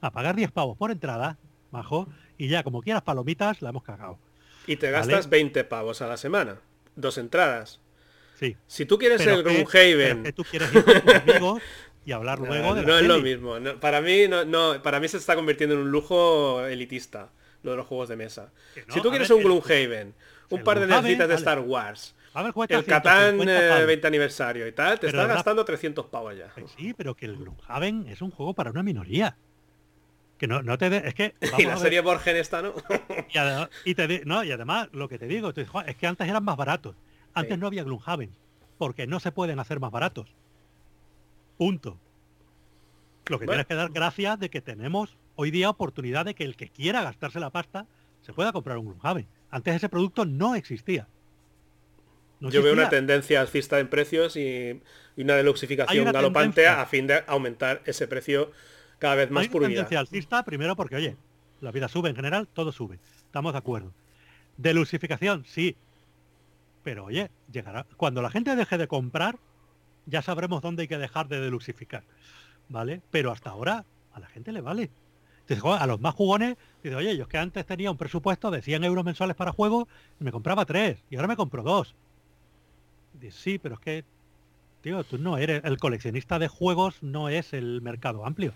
[0.00, 1.38] A pagar 10 pavos por entrada,
[1.72, 2.06] bajo,
[2.38, 4.20] y ya como quieras palomitas, la hemos cagado.
[4.64, 6.60] Y te gastas 20 pavos a la semana.
[6.94, 7.80] Dos entradas.
[8.38, 8.56] Sí.
[8.68, 10.22] Si tú quieres el Gloomhaven...
[10.22, 11.62] Que tú quieres ir con tus amigos
[12.06, 13.56] y hablar luego no, es lo mismo.
[13.80, 17.30] para mí no, para mí se está convirtiendo en un lujo elitista
[17.64, 18.52] lo de los juegos de mesa.
[18.88, 20.14] si tú quieres un Gloomhaven,
[20.50, 25.08] un par de necesitas de Star Wars, el Catán 20 eh, aniversario y tal, te
[25.08, 26.52] estás gastando 300 pavos ya.
[26.76, 29.36] Sí, pero que el Gloomhaven es un juego para una minoría.
[30.38, 32.74] Que no, no te es que y la serie Borgen está, ¿no?
[33.84, 35.52] y, te no, y además lo que te digo,
[35.86, 36.96] es que antes eran más baratos.
[37.34, 38.30] Antes no había Gloomhaven,
[38.76, 40.34] porque no se pueden hacer más baratos.
[41.56, 41.98] Punto.
[43.26, 46.56] Lo que tienes que dar gracias de que tenemos hoy día oportunidad de que el
[46.56, 47.86] que quiera gastarse la pasta
[48.22, 49.28] se pueda comprar un Gloomhaven.
[49.50, 51.06] Antes ese producto no existía.
[52.50, 54.80] Yo veo una tendencia alcista en precios y,
[55.16, 58.50] una deluxificación galopante a fin de aumentar ese precio
[58.98, 61.16] cada vez más Hay una tendencia alcista primero porque, oye,
[61.60, 62.98] la vida sube en general, todo sube.
[63.16, 63.92] Estamos de acuerdo.
[64.56, 65.76] Delusificación, sí.
[66.82, 67.86] Pero oye, llegará.
[67.96, 69.38] Cuando la gente deje de comprar,
[70.06, 72.04] ya sabremos dónde hay que dejar de deluxificar.
[72.68, 73.02] ¿Vale?
[73.10, 74.90] Pero hasta ahora a la gente le vale.
[75.78, 78.84] a los más jugones, dice, oye, yo es que antes tenía un presupuesto de 100
[78.84, 79.86] euros mensuales para juegos
[80.20, 81.94] y me compraba tres y ahora me compro dos.
[83.30, 84.04] Sí, pero es que,
[84.80, 88.52] tío, tú no eres, el coleccionista de juegos no es el mercado amplio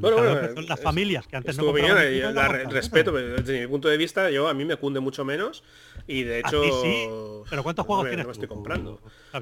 [0.00, 1.96] bueno, las familias que antes no opinión,
[2.34, 5.62] la respeto, desde mi punto de vista, yo a mí me cunde mucho menos
[6.06, 6.62] y de hecho...
[6.82, 7.08] Sí?
[7.50, 8.26] ¿Pero cuántos juegos tienes?
[8.26, 9.00] estoy comprando.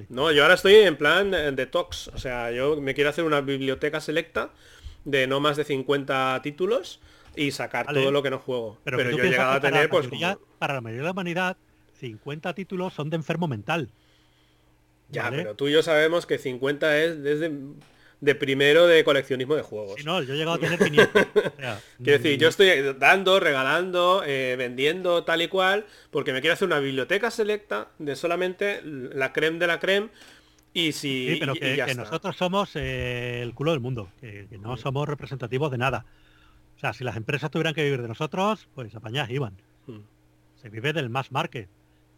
[0.09, 3.41] No, yo ahora estoy en plan de talks, o sea, yo me quiero hacer una
[3.41, 4.51] biblioteca selecta
[5.05, 7.01] de no más de 50 títulos
[7.37, 8.78] y sacar todo lo que no juego.
[8.85, 10.09] Pero, yo he llegado a tener, pues...
[10.59, 11.57] Para la mayoría de la humanidad,
[12.01, 13.89] 50 títulos son de enfermo mental.
[15.11, 17.50] Ya, pero tú y yo sabemos que 50 es desde
[18.20, 19.94] de primero de coleccionismo de juegos.
[19.96, 21.26] Sí, no, yo he llegado a tener 500.
[22.02, 26.66] quiero decir, yo estoy dando, regalando, eh, vendiendo tal y cual, porque me quiero hacer
[26.66, 30.08] una biblioteca selecta de solamente la creme de la creme.
[30.72, 35.08] Y si sí, pero que, nosotros somos eh, el culo del mundo, que, no somos
[35.08, 36.04] representativos de nada.
[36.76, 39.56] O sea, si las empresas tuvieran que vivir de nosotros, pues apañás iban.
[39.86, 40.00] Hmm.
[40.62, 41.68] Se vive del mass market.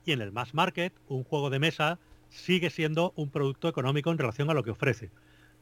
[0.05, 1.99] Y en el mass market, un juego de mesa
[2.33, 5.11] sigue siendo un producto económico en relación a lo que ofrece.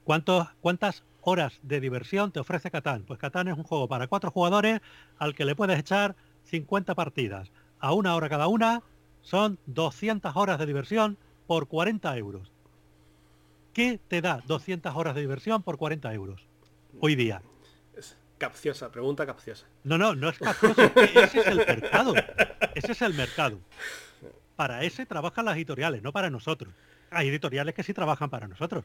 [0.04, 3.04] ¿Cuántas horas de diversión te ofrece Catán?
[3.04, 4.80] Pues Catán es un juego para cuatro jugadores
[5.18, 7.50] al que le puedes echar 50 partidas.
[7.78, 8.82] A una hora cada una
[9.20, 12.50] son 200 horas de diversión por 40 euros.
[13.72, 16.46] ¿Qué te da 200 horas de diversión por 40 euros
[17.00, 17.42] hoy día?
[18.38, 19.66] capciosa, pregunta capciosa.
[19.84, 20.86] No, no, no es capciosa.
[20.96, 22.14] ese es el mercado.
[22.74, 23.60] Ese es el mercado.
[24.60, 26.74] Para ese trabajan las editoriales, no para nosotros.
[27.10, 28.84] Hay editoriales que sí trabajan para nosotros.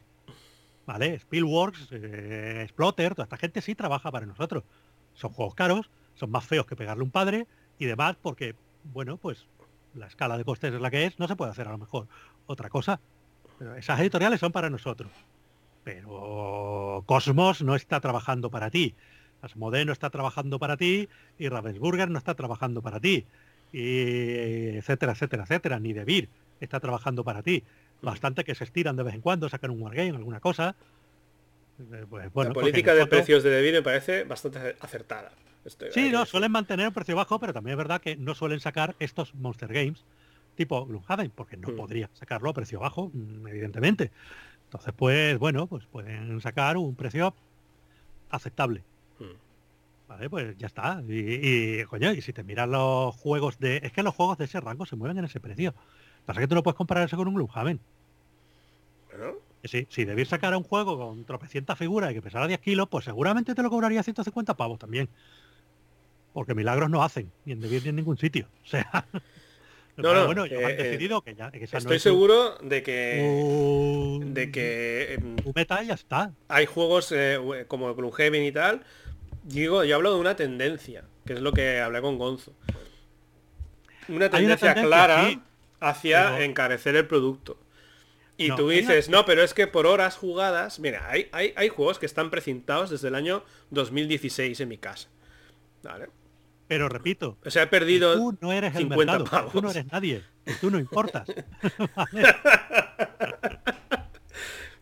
[0.86, 1.18] ¿vale?
[1.18, 4.64] Spielworks, eh, Exploter, toda esta gente sí trabaja para nosotros.
[5.12, 7.46] Son juegos caros, son más feos que pegarle un padre
[7.78, 8.54] y demás porque,
[8.84, 9.48] bueno, pues
[9.92, 12.08] la escala de costes es la que es, no se puede hacer a lo mejor
[12.46, 12.98] otra cosa.
[13.58, 15.12] Pero esas editoriales son para nosotros.
[15.84, 18.94] Pero Cosmos no está trabajando para ti.
[19.42, 23.26] Asmodee no está trabajando para ti y Ravensburger no está trabajando para ti.
[23.72, 25.78] Y etcétera, etcétera, etcétera.
[25.80, 26.28] Ni Debir
[26.60, 27.62] está trabajando para ti
[28.02, 30.76] bastante que se estiran de vez en cuando, sacan un wargame, alguna cosa.
[31.78, 35.32] Eh, pues, la política de precios de Devir me parece bastante acertada.
[35.90, 38.94] sí, no, suelen mantener un precio bajo, pero también es verdad que no suelen sacar
[38.98, 40.04] estos Monster Games
[40.56, 44.10] tipo Gloomhaven, porque no podría sacarlo a precio bajo, mm, evidentemente.
[44.64, 47.34] Entonces, pues bueno, pues pueden sacar un precio
[48.30, 48.82] aceptable.
[50.08, 51.02] Vale, pues ya está.
[51.08, 53.78] Y, coño, y si te miras los juegos de...
[53.82, 55.74] Es que los juegos de ese rango se mueven en ese precio.
[56.24, 57.80] Pasa que tú no puedes comparar eso con un Gloomhaven.
[59.10, 59.34] Bueno.
[59.64, 63.54] Si debís sacar un juego con tropecientas figuras y que pesara 10 kilos, pues seguramente
[63.54, 65.08] te lo cobraría 150 pavos también.
[66.32, 68.46] Porque milagros no hacen, ni en Debir ni en ningún sitio.
[68.64, 69.06] O sea.
[69.96, 71.50] No, no, bueno, yo eh, decidido que ya.
[71.54, 74.20] estoy seguro de que.
[74.26, 75.14] de que.
[75.14, 76.32] Em, meta ya está.
[76.48, 78.84] Hay juegos eh, como Gloomhaven y tal.
[79.46, 82.52] Digo, yo hablo de una tendencia, que es lo que hablé con Gonzo.
[84.08, 85.40] Una tendencia, clara
[85.78, 87.56] hacia encarecer el producto.
[88.36, 92.00] Y tú dices, no, pero es que por horas jugadas, mira, hay, hay, hay, juegos
[92.00, 95.08] que están precintados desde el año 2016 en mi casa.
[95.84, 96.08] ¿Vale?
[96.66, 100.24] Pero repito, o sea, he perdido tú no eres el mercado, tú no eres nadie,
[100.60, 101.28] tú no importas.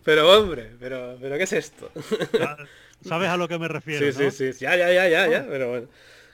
[0.04, 1.92] pero hombre, pero, pero ¿qué es esto?
[3.08, 4.12] ¿Sabes a lo que me refiero?
[4.12, 5.88] Sí, sí, sí, ya, ya, ya, ya, ya, pero bueno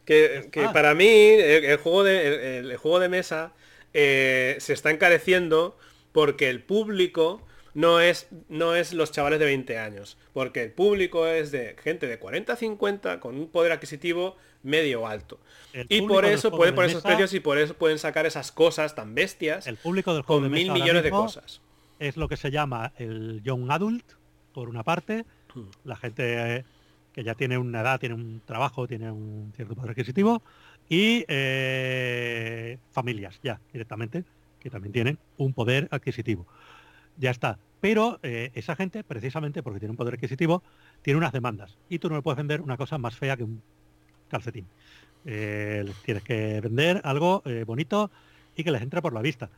[0.05, 3.52] Que, que para mí el, juego de, el, juego de mesa
[3.92, 5.76] eh, se está encareciendo
[6.12, 7.42] porque el público
[7.74, 12.06] no es, no es los chavales de 20 años, porque el público es de gente
[12.06, 15.38] de 40 a 50 con un poder adquisitivo medio alto.
[15.88, 19.14] y por eso pueden poner esos precios y por eso pueden sacar esas cosas tan
[19.14, 19.66] bestias.
[19.66, 21.60] El público del juego con mil millones de cosas.
[21.98, 24.05] Es lo que se llama el young adult,
[24.52, 25.24] por una parte.
[25.85, 26.64] La gente eh,
[27.12, 30.43] que ya tiene una edad, tiene un trabajo, tiene un cierto poder adquisitivo,
[30.89, 34.24] y eh, familias ya directamente,
[34.59, 36.47] que también tienen un poder adquisitivo
[37.16, 37.59] ya está.
[37.81, 40.62] Pero eh, esa gente, precisamente porque tiene un poder adquisitivo,
[41.02, 41.77] tiene unas demandas.
[41.89, 43.62] Y tú no le puedes vender una cosa más fea que un
[44.28, 44.66] calcetín.
[45.24, 48.10] Tienes que vender algo bonito
[48.56, 49.51] y que les entre por la vista.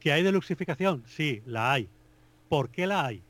[0.00, 1.04] ¿Que hay de luxificación?
[1.06, 1.88] Sí, la hay.
[2.48, 3.22] ¿Por qué la hay?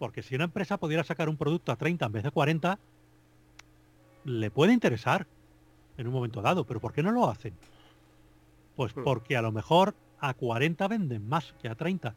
[0.00, 2.78] Porque si una empresa pudiera sacar un producto a 30 en vez de 40,
[4.24, 5.26] le puede interesar
[5.98, 6.64] en un momento dado.
[6.64, 7.52] ¿Pero por qué no lo hacen?
[8.76, 9.04] Pues hmm.
[9.04, 12.14] porque a lo mejor a 40 venden más que a 30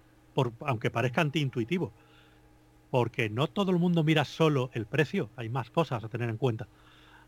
[0.61, 1.91] aunque parezca antiintuitivo.
[2.89, 6.37] Porque no todo el mundo mira solo el precio, hay más cosas a tener en
[6.37, 6.67] cuenta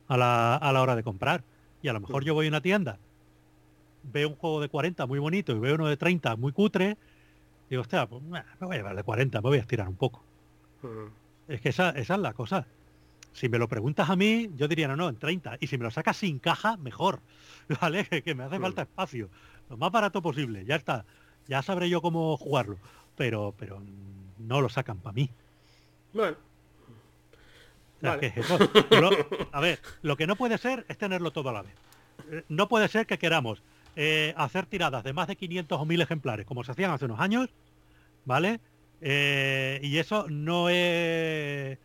[0.07, 1.44] a la, hora de comprar.
[1.82, 2.98] Y a lo mejor yo voy a una tienda,
[4.03, 6.98] veo un juego de 40 muy bonito y veo uno de 30 muy cutre,
[7.69, 10.23] digo, hostia, pues, me voy a llevar de 40, me voy a estirar un poco.
[11.48, 12.66] Es que esa, esa es la cosa.
[13.34, 15.57] Si me lo preguntas a mí, yo diría, no, no, en 30.
[15.60, 17.20] Y si me lo sacas sin caja, mejor.
[17.82, 18.06] ¿Vale?
[18.06, 19.30] Que me hace falta espacio.
[19.70, 20.64] Lo más barato posible.
[20.66, 21.06] Ya está
[21.48, 22.78] ya sabré yo cómo jugarlo,
[23.16, 23.82] pero, pero
[24.40, 25.30] no lo sacan para mí.
[26.14, 26.38] Bueno.
[29.52, 31.74] a ver, lo que no puede ser es tenerlo todo a la vez.
[32.32, 33.64] Eh, no puede ser que queramos
[33.95, 37.20] eh, hacer tiradas de más de 500 o 1000 ejemplares, como se hacían hace unos
[37.20, 37.49] años,
[38.26, 38.60] ¿vale?
[39.07, 41.77] Eh, y eso no es...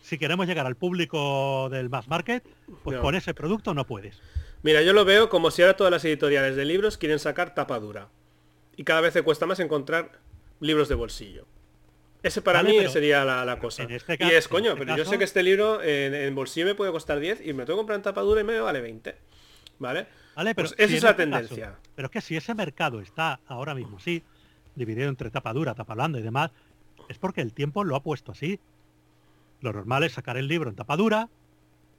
[0.00, 2.44] Si queremos llegar al público del mass market,
[2.84, 4.20] pues con ese producto no puedes.
[4.62, 7.80] Mira, yo lo veo como si ahora todas las editoriales de libros quieren sacar tapa
[7.80, 8.08] dura
[8.76, 10.20] y cada vez te cuesta más encontrar
[10.60, 11.46] libros de bolsillo.
[12.22, 13.82] Ese para mí sería la, cosa.
[13.82, 16.92] Este y es, coño, este pero yo sé que este libro en, bolsillo me puede
[16.92, 19.16] costar 10 y me tengo que comprar en tapadura y me vale 20.
[19.80, 20.06] ¿Vale?
[20.36, 21.74] Vale, pero pues esa es la este tendencia.
[21.96, 24.22] pero es que si ese mercado está ahora mismo sí,
[24.76, 26.52] dividido entre tapadura, tapa blanda y demás,
[27.08, 28.60] es porque el tiempo lo ha puesto así.
[29.60, 31.28] Lo normal es sacar el libro en tapadura,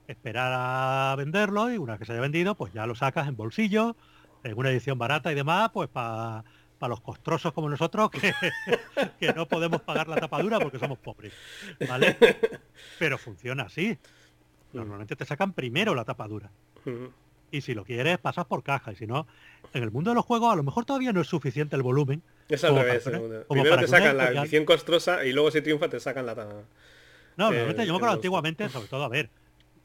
[0.08, 3.36] esperar a venderlo y una vez que se haya vendido, pues ya lo sacas en
[3.36, 3.96] bolsillo,
[4.42, 6.44] en una edición barata y demás, pues para
[6.88, 8.32] los costrosos como nosotros que,
[9.20, 11.34] que, no podemos pagar la tapadura porque somos pobres.
[11.88, 12.16] ¿Vale?
[12.98, 13.98] Pero funciona así.
[14.72, 16.50] Normalmente te sacan primero la tapadura.
[17.50, 18.92] Y si lo quieres, pasas por caja.
[18.92, 19.26] Y si no,
[19.74, 22.22] en el mundo de los juegos a lo mejor todavía no es suficiente el volumen.
[22.54, 23.04] Es al revés.
[23.48, 26.34] Primero te sacan la edición costrosa y luego si triunfa te sacan la.
[26.34, 29.30] No, normalmente yo me acuerdo antiguamente, sobre todo, a ver,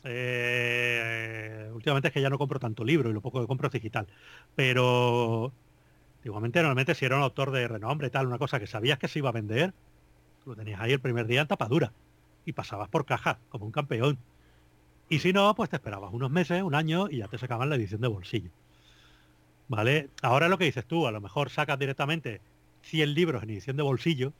[0.03, 3.73] eh, últimamente es que ya no compro tanto libro y lo poco que compro es
[3.73, 4.07] digital.
[4.55, 5.53] Pero
[6.25, 9.19] Igualmente, normalmente si era un autor de renombre, tal, una cosa que sabías que se
[9.19, 9.73] iba a vender,
[10.45, 11.93] lo tenías ahí el primer día en tapadura
[12.45, 14.17] y pasabas por caja como un campeón.
[15.07, 17.75] Y si no, pues te esperabas unos meses, un año y ya te sacaban la
[17.75, 18.49] edición de bolsillo.
[19.67, 20.09] ¿Vale?
[20.23, 22.41] Ahora lo que dices tú, a lo mejor sacas directamente
[22.85, 24.33] 100 libros en edición de bolsillo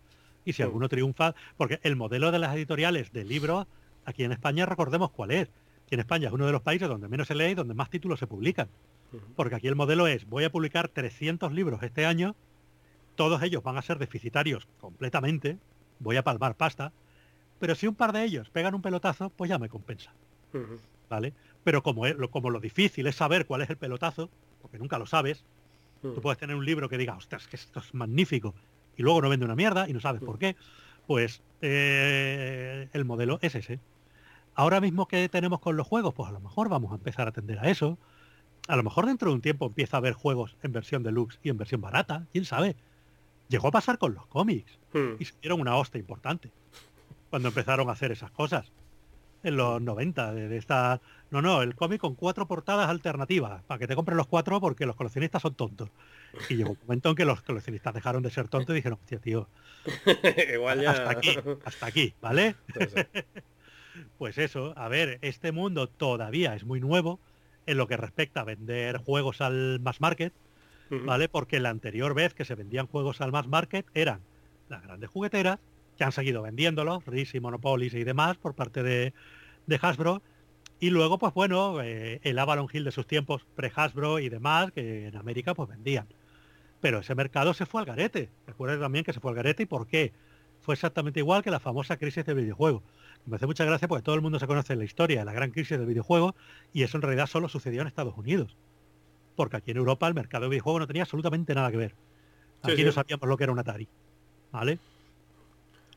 [0.46, 3.68] y si alguno triunfa, porque el modelo de las editoriales de libros,
[4.06, 5.50] aquí en España recordemos cuál es.
[5.86, 7.90] Aquí en España es uno de los países donde menos se lee y donde más
[7.90, 8.70] títulos se publican.
[9.36, 12.36] Porque aquí el modelo es, voy a publicar 300 libros este año,
[13.16, 15.58] todos ellos van a ser deficitarios completamente,
[16.00, 16.92] voy a palmar pasta,
[17.60, 20.12] pero si un par de ellos pegan un pelotazo, pues ya me compensa.
[21.10, 21.34] ¿Vale?
[21.64, 24.30] Pero como, es, como lo difícil es saber cuál es el pelotazo,
[24.62, 25.46] porque nunca lo sabes,
[26.02, 28.54] tú puedes tener un libro que diga, ostras, que esto es magnífico,
[28.96, 30.56] y luego no vende una mierda y no sabes por qué,
[31.08, 33.80] pues eh, el modelo es ese.
[34.54, 37.32] Ahora mismo que tenemos con los juegos, pues a lo mejor vamos a empezar a
[37.32, 37.98] atender a eso
[38.68, 41.50] a lo mejor dentro de un tiempo empieza a haber juegos en versión deluxe y
[41.50, 42.76] en versión barata, quién sabe.
[43.48, 45.16] Llegó a pasar con los cómics hmm.
[45.20, 46.52] y se dieron una hostia importante
[47.30, 48.72] cuando empezaron a hacer esas cosas.
[49.46, 51.00] En los 90, de, esta...
[51.30, 54.88] No, no, el cómic con cuatro portadas alternativas, para que te compren los cuatro porque
[54.88, 55.90] los coleccionistas son tontos.
[56.50, 59.20] Y llegó un momento en que los coleccionistas dejaron de ser tontos y dijeron, hostia,
[59.20, 59.48] tío,
[60.54, 60.92] Igual ya...
[60.92, 62.56] hasta aquí, hasta aquí, ¿vale?
[64.18, 67.20] pues eso, a ver, este mundo todavía es muy nuevo,
[67.68, 70.34] en lo que respecta a vender juegos al mass market,
[70.90, 71.30] ¿vale?
[71.30, 74.22] Porque la anterior vez que se vendían juegos al mass market eran
[74.70, 75.60] las grandes jugueteras,
[75.98, 79.14] que han seguido vendiéndolos, RIS y Monopolis y demás, por parte de,
[79.82, 80.22] Hasbro.
[80.80, 85.08] Y luego, pues bueno, eh, el Avalon Hill de sus tiempos pre-Hasbro y demás, que
[85.08, 86.08] en América pues vendían.
[86.82, 88.30] Pero ese mercado se fue al garete.
[88.46, 90.14] Recuerden también que se fue al garete y por qué.
[90.62, 92.84] Fue exactamente igual que la famosa crisis de videojuegos.
[93.26, 95.52] Me hace mucha gracia porque todo el mundo se conoce la historia de la gran
[95.52, 96.36] crisis del videojuego
[96.74, 98.56] y eso en realidad solo sucedió en Estados Unidos.
[99.36, 101.96] Porque aquí en Europa el mercado de videojuegos no tenía absolutamente nada que ver.
[102.62, 103.88] Aquí no sabíamos lo que era un Atari.
[104.52, 104.80] ¿Vale?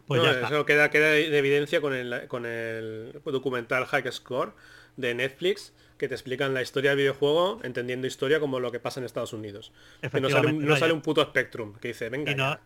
[0.08, 4.54] Pues ya Eso queda, queda de evidencia con el, con el documental High Score
[4.96, 9.00] de Netflix, que te explican la historia del videojuego, entendiendo historia como lo que pasa
[9.00, 9.70] en Estados Unidos.
[10.20, 12.32] no sale, un puto Spectrum que dice, venga.
[12.32, 12.58] Y no,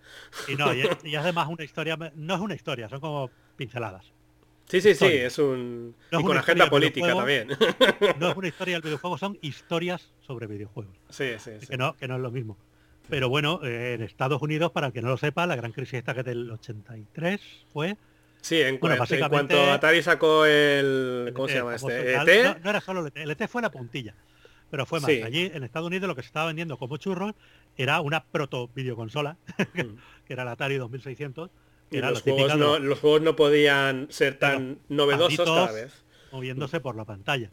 [0.48, 4.12] Y, no, y, además una historia, no es una historia, son como pinceladas.
[4.68, 5.94] Sí, sí, sí, es un...
[6.12, 7.48] y con agenda política también.
[8.18, 10.96] No es una historia del videojuego, son historias sobre videojuegos.
[11.10, 11.66] Sí, sí, sí.
[11.66, 12.56] Que no, que no es lo mismo.
[13.08, 15.94] Pero bueno, eh, en Estados Unidos, para el que no lo sepa, la gran crisis
[15.94, 17.40] esta que del 83
[17.72, 17.96] fue...
[18.40, 21.30] Sí, en, cuanto Atari sacó el...
[21.34, 22.14] ¿Cómo se llama este?
[22.14, 22.62] ¿ET?
[22.64, 24.14] No, era solo el ET, el ET fue la puntilla.
[24.72, 25.10] Pero fue más.
[25.10, 27.34] Allí en Estados Unidos lo que se estaba vendiendo como churros
[27.76, 29.36] era una proto videoconsola,
[29.74, 29.96] que mm.
[30.30, 31.50] era la Atari 2600.
[31.90, 36.04] y los, juegos no, los, juegos no, podían ser tan novedosos cada vez.
[36.32, 37.50] Moviéndose por la pantalla.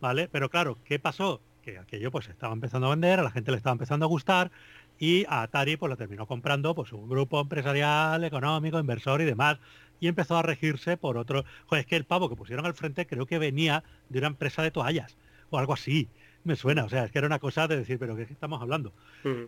[0.00, 0.28] ¿Vale?
[0.30, 1.40] Pero claro, ¿qué pasó?
[1.60, 4.52] Que aquello pues estaba empezando a vender, a la gente le estaba empezando a gustar
[5.00, 9.58] y a Atari pues lo terminó comprando pues un grupo empresarial, económico, inversor y demás
[9.98, 11.44] y empezó a regirse por otro.
[11.66, 14.62] Joder, es que el pavo que pusieron al frente creo que venía de una empresa
[14.62, 15.16] de toallas
[15.50, 16.08] o algo así.
[16.42, 18.94] Me suena, o sea, es que era una cosa de decir, pero ¿qué estamos hablando?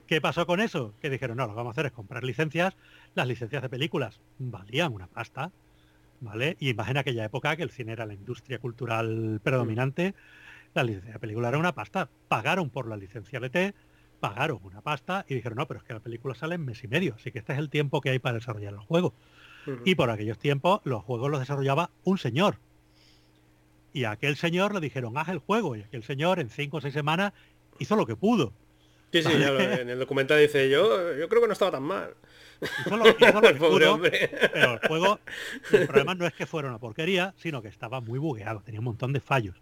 [0.06, 0.94] ¿Qué pasó con eso?
[1.00, 2.76] Que dijeron, no, lo que vamos a hacer es comprar licencias.
[3.14, 5.52] Las licencias de películas valían una pasta,
[6.20, 6.56] ¿vale?
[6.60, 10.14] Y imagina aquella época que el cine era la industria cultural predominante.
[10.74, 12.10] La licencia de película era una pasta.
[12.28, 13.74] Pagaron por la licencia BT,
[14.22, 16.86] pagaron una pasta y dijeron, no, pero es que la película sale en mes y
[16.86, 19.14] medio, así que este es el tiempo que hay para desarrollar el juego.
[19.84, 22.58] Y por aquellos tiempos los juegos los desarrollaba un señor.
[23.92, 25.74] Y a aquel señor le dijeron, haz el juego.
[25.74, 27.32] Y aquel señor en cinco o seis semanas
[27.80, 28.52] hizo lo que pudo.
[29.12, 32.14] Sí, sí, en el documental dice yo, yo creo que no estaba tan mal.
[32.62, 32.96] Hizo
[34.52, 35.18] pero el juego,
[35.72, 38.86] el problema no es que fuera una porquería, sino que estaba muy bugueado, tenía un
[38.86, 39.56] montón de fallos.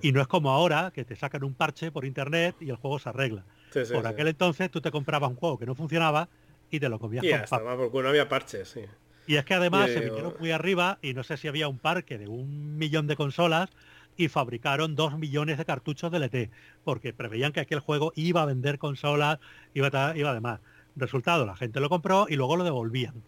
[0.00, 2.98] Y no es como ahora que te sacan un parche por internet y el juego
[2.98, 3.44] se arregla.
[3.92, 6.28] Por aquel entonces tú te comprabas un juego que no funcionaba
[6.70, 8.82] y te lo comías con porque no había parches, sí.
[9.26, 12.18] Y es que además se vinieron muy arriba y no sé si había un parque
[12.18, 13.70] de un millón de consolas
[14.16, 16.50] y fabricaron dos millones de cartuchos de LT,
[16.84, 19.38] porque preveían que aquel juego iba a vender consolas,
[19.74, 20.60] iba a, iba además.
[20.96, 23.22] Resultado, la gente lo compró y luego lo devolvían.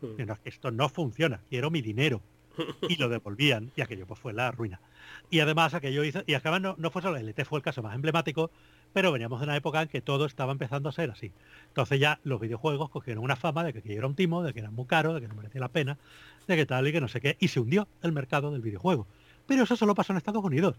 [0.00, 0.16] Hmm.
[0.44, 2.20] esto no funciona, quiero mi dinero.
[2.88, 4.80] Y lo devolvían y aquello pues fue la ruina.
[5.28, 7.82] Y además aquello hizo, y además no, no fue solo el LT, fue el caso
[7.82, 8.50] más emblemático,
[8.94, 11.32] pero veníamos de una época en que todo estaba empezando a ser así.
[11.68, 14.72] Entonces ya los videojuegos cogieron una fama de que era un timo, de que eran
[14.72, 15.98] muy caros, de que no merecía la pena,
[16.46, 19.06] de que tal y que no sé qué, y se hundió el mercado del videojuego.
[19.46, 20.76] Pero eso solo pasó en Estados Unidos.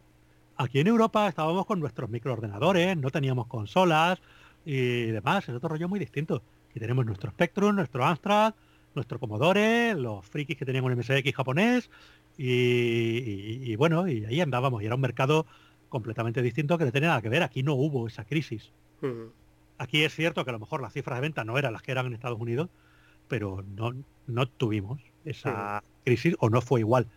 [0.56, 4.22] Aquí en Europa estábamos con nuestros microordenadores, no teníamos consolas
[4.64, 6.42] y demás, es otro rollo muy distinto.
[6.74, 8.54] Y tenemos nuestro Spectrum, nuestro Amstrad,
[8.96, 11.90] nuestro Commodore, los frikis que tenían un MSX japonés
[12.38, 15.46] y, bueno, y ahí andábamos y era un mercado
[15.96, 17.42] completamente distinto que no tenía nada que ver.
[17.42, 18.74] Aquí no hubo esa crisis.
[19.78, 21.94] Aquí es cierto que a lo mejor las cifras de venta no eran las que
[21.94, 22.68] eran en Estados Unidos,
[23.30, 23.94] pero no,
[24.28, 27.08] no tuvimos esa crisis o no fue igual.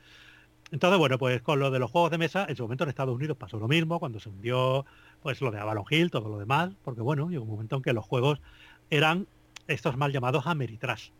[0.71, 3.17] Entonces, bueno, pues con lo de los juegos de mesa, en su momento en Estados
[3.17, 4.87] Unidos pasó lo mismo, cuando se hundió
[5.25, 7.93] pues lo de Avalon Hill, todo lo demás, porque bueno, llegó un momento en que
[7.93, 8.41] los juegos
[8.91, 9.27] eran
[9.67, 11.11] estos mal llamados Ameritrash,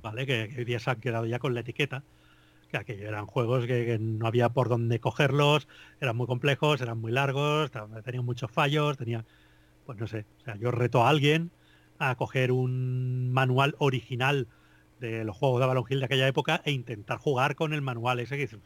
[0.00, 0.24] ¿vale?
[0.24, 2.04] Que, que hoy día se han quedado ya con la etiqueta,
[2.72, 5.68] que aquellos eran juegos que, no había por dónde cogerlos,
[6.00, 7.70] eran muy complejos, eran muy largos,
[8.02, 9.26] tenían muchos fallos, tenían,
[9.84, 11.50] pues no sé, o sea, yo reto a alguien
[11.98, 14.48] a coger un manual original
[15.00, 18.20] de los juegos de Avalon Hill de aquella época e intentar jugar con el manual
[18.20, 18.60] ese que dices,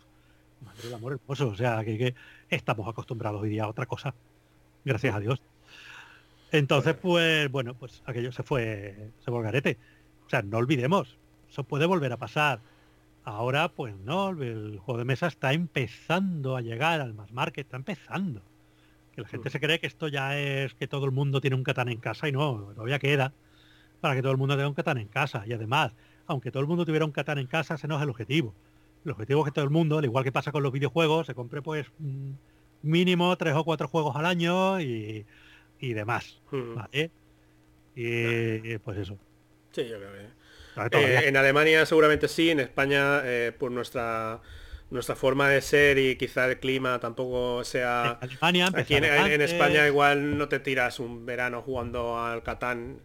[0.65, 2.15] madre del amor hermoso, o sea, que,
[2.49, 4.15] estamos acostumbrados hoy día a otra cosa,
[4.85, 5.43] gracias a Dios.
[6.53, 9.79] Entonces, pues bueno, pues aquello se fue, se fue garete.
[10.27, 11.19] O sea, no olvidemos,
[11.51, 12.61] eso puede volver a pasar
[13.27, 17.77] Ahora, pues no, el juego de mesa está empezando a llegar al más market, está
[17.77, 18.41] empezando.
[19.17, 19.53] Que la gente mm.
[19.53, 22.29] se cree que esto ya es que todo el mundo tiene un Catán en casa
[22.29, 23.33] y no, todavía queda
[24.01, 25.43] para que todo el mundo tenga un Catán en casa.
[25.45, 25.93] Y además,
[26.29, 28.55] aunque todo el mundo tuviera un Catán en casa, ese no es el objetivo.
[29.05, 31.35] El objetivo es que todo el mundo, al igual que pasa con los videojuegos, se
[31.35, 32.31] compre pues mm,
[32.83, 35.27] mínimo tres o cuatro juegos al año y,
[35.81, 36.41] demás.
[36.53, 36.75] Mm.
[36.77, 37.11] ¿vale?
[37.97, 39.19] Y pues eso.
[39.73, 40.46] Sí, yo creo que
[40.93, 44.41] eh, en Alemania seguramente sí, en España eh, por nuestra
[44.91, 48.21] nuestra forma de ser y quizá el clima tampoco sea...
[48.21, 53.01] Aquí en, España igual no te tiras un verano jugando al Catán.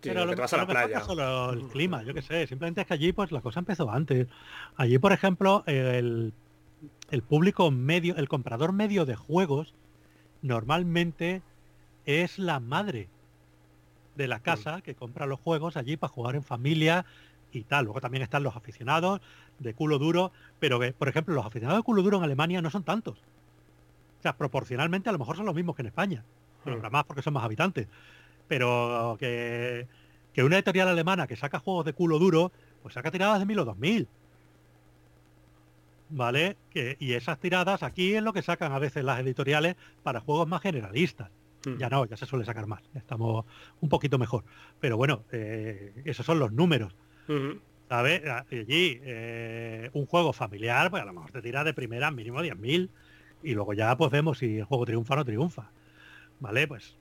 [0.00, 1.00] Pero lo, te vas a la playa.
[1.02, 2.48] solo el clima, yo qué sé.
[2.48, 4.26] Simplemente es que allí pues la cosa empezó antes.
[4.74, 6.32] Allí, por ejemplo, el,
[7.12, 9.72] el público medio, el comprador medio de juegos,
[10.42, 11.42] normalmente
[12.06, 13.08] es la madre
[14.16, 17.04] de la casa que compra los juegos allí para jugar en familia
[17.52, 17.84] y tal.
[17.84, 19.20] Luego también están los aficionados
[19.58, 22.70] de culo duro, pero que, por ejemplo, los aficionados de culo duro en Alemania no
[22.70, 23.18] son tantos.
[24.18, 26.24] O sea, proporcionalmente a lo mejor son los mismos que en España.
[26.64, 26.92] Pero Mm.
[26.92, 27.88] más porque son más habitantes.
[28.48, 29.86] Pero que,
[30.34, 33.60] que una editorial alemana que saca juegos de culo duro, pues saca tiradas de 1000
[33.60, 34.08] o 2000.
[36.10, 36.56] ¿Vale?
[36.70, 40.48] Que, y esas tiradas aquí es lo que sacan a veces las editoriales para juegos
[40.48, 41.30] más generalistas.
[41.66, 41.76] Mm.
[41.78, 42.82] Ya no, ya se suele sacar más.
[42.94, 43.44] Estamos
[43.80, 44.44] un poquito mejor.
[44.80, 46.94] Pero bueno, eh, esos son los números.
[47.28, 47.60] Ujú.
[47.88, 48.24] ¿Sabes?
[48.26, 52.40] A- Allí, eh, un juego familiar, pues a lo mejor te tira de primera mínimo
[52.40, 52.88] 10.000
[53.42, 55.70] y luego ya pues vemos si el juego triunfa o no triunfa.
[56.38, 56.66] ¿Vale?
[56.68, 56.96] Pues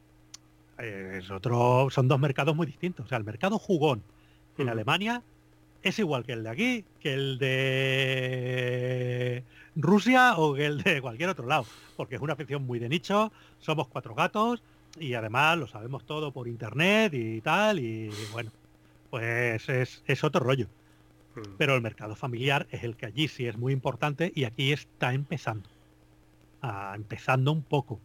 [0.79, 3.05] eh, es otro, son dos mercados muy distintos.
[3.05, 4.03] O sea, el mercado jugón
[4.57, 4.67] en.
[4.67, 5.21] Alemania
[5.83, 8.98] es igual que el de aquí, que el de
[9.81, 11.65] Rusia o el de cualquier otro lado,
[11.95, 14.61] porque es una afición muy de nicho, somos cuatro gatos
[14.99, 18.51] y además lo sabemos todo por internet y tal, y bueno,
[19.09, 20.67] pues es, es otro rollo.
[21.35, 21.55] Mm.
[21.57, 25.13] Pero el mercado familiar es el que allí sí es muy importante y aquí está
[25.13, 25.69] empezando.
[26.61, 27.99] A, empezando un poco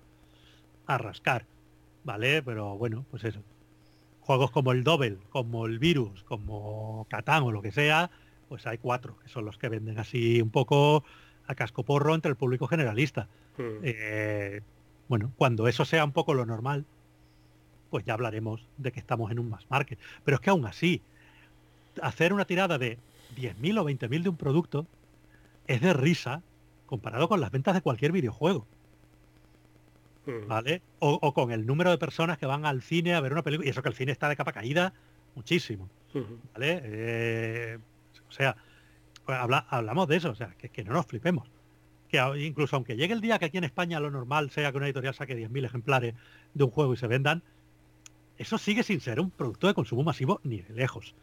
[0.87, 1.47] a rascar.
[2.05, 2.43] ¿Vale?
[2.43, 3.41] Pero bueno, pues eso.
[4.21, 8.11] Juegos como el Double, como el Virus, como Catán o lo que sea,
[8.49, 11.05] pues hay cuatro, que son los que venden así un poco
[11.47, 13.29] a cascoporro entre el público generalista.
[13.59, 13.63] Mm.
[13.83, 14.61] Eh,
[15.09, 16.85] bueno, cuando eso sea un poco lo normal,
[17.91, 19.99] pues ya hablaremos de que estamos en un mass market.
[20.25, 21.03] Pero es que aún así,
[22.03, 22.99] hacer una tirada de
[23.37, 24.87] 10.000 o 20.000 de un producto
[25.67, 26.43] es de risa
[26.87, 28.67] comparado con las ventas de cualquier videojuego,
[30.27, 30.49] Mm.
[30.49, 30.81] ¿vale?
[31.01, 33.67] O, o con el número de personas que van al cine a ver una película,
[33.67, 34.95] y eso que el cine está de capa caída
[35.35, 36.39] muchísimo, Ujú.
[36.55, 36.81] ¿vale?
[36.83, 37.79] Eh,
[38.27, 38.57] o sea,
[39.25, 41.49] pues habla- hablamos de eso, o sea, que, que no nos flipemos.
[42.09, 44.87] Que incluso aunque llegue el día que aquí en España lo normal sea que una
[44.87, 46.15] editorial saque 10.000 ejemplares
[46.53, 47.43] de un juego y se vendan,
[48.39, 51.15] eso sigue sin ser un producto de consumo masivo ni de lejos.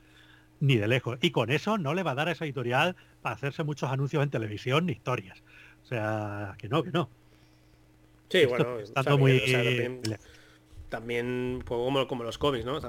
[0.60, 1.18] Ni de lejos.
[1.22, 4.22] Y con eso no le va a dar a esa editorial para hacerse muchos anuncios
[4.24, 5.42] en televisión ni historias.
[5.84, 7.10] O sea, que no, que no.
[8.30, 10.02] Sí, Esto bueno, está muy o sea, también,
[10.90, 12.80] también pues, como, como los cómics, ¿no?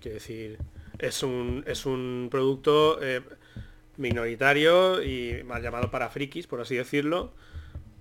[0.00, 0.58] Quiero decir,
[0.98, 3.22] es un, es un producto eh,
[3.98, 7.32] minoritario y mal llamado para frikis, por así decirlo,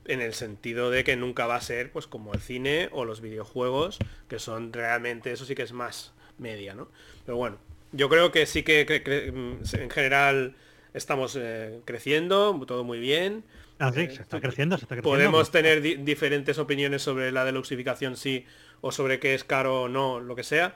[0.06, 3.22] en el sentido de que nunca va a ser pues como el cine o los
[3.22, 4.00] videojuegos,
[4.30, 6.90] que son realmente, eso sí que es más media, ¿no?
[7.26, 7.58] Pero bueno,
[7.92, 8.86] yo creo que sí que
[9.34, 10.56] mm, en general
[10.94, 13.44] estamos eh, creciendo, todo muy bien.
[13.80, 15.10] Ah, sí, Eh, se está creciendo, se está creciendo.
[15.18, 18.46] Podemos tener di- diferentes opiniones sobre la deluxificación sí
[18.82, 20.76] o sobre qué es caro o no, lo que sea.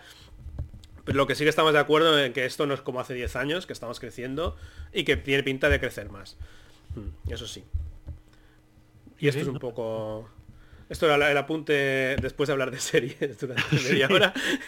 [1.12, 3.14] Pero lo que sí que estamos de acuerdo en que esto no es como hace
[3.14, 4.56] 10 años, que estamos creciendo
[4.94, 6.38] y que tiene pinta de crecer más.
[6.96, 7.64] Mm, Eso sí.
[9.20, 10.30] Y esto es un poco...
[10.90, 14.14] Esto era el apunte después de hablar de series durante media Sí.
[14.14, 14.34] hora.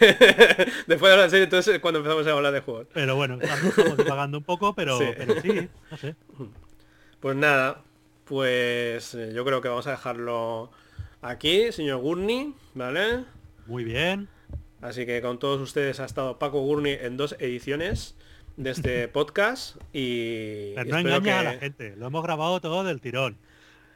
[0.86, 2.86] después de hablar de series, entonces cuando empezamos a hablar de juegos.
[2.94, 5.04] Pero bueno, estamos, divagando un poco, pero Sí.
[5.18, 6.14] pero sí, no sé.
[7.20, 7.82] Pues nada,
[8.24, 10.70] pues eh, yo creo que vamos a dejarlo
[11.20, 13.24] aquí, señor Gurney, ¿vale?
[13.66, 14.28] Muy bien.
[14.84, 18.16] Así que con todos ustedes ha estado Paco Gurney en dos ediciones
[18.58, 21.96] de este podcast y Pero no engañas que a la gente.
[21.96, 23.38] Lo hemos grabado todo del tirón.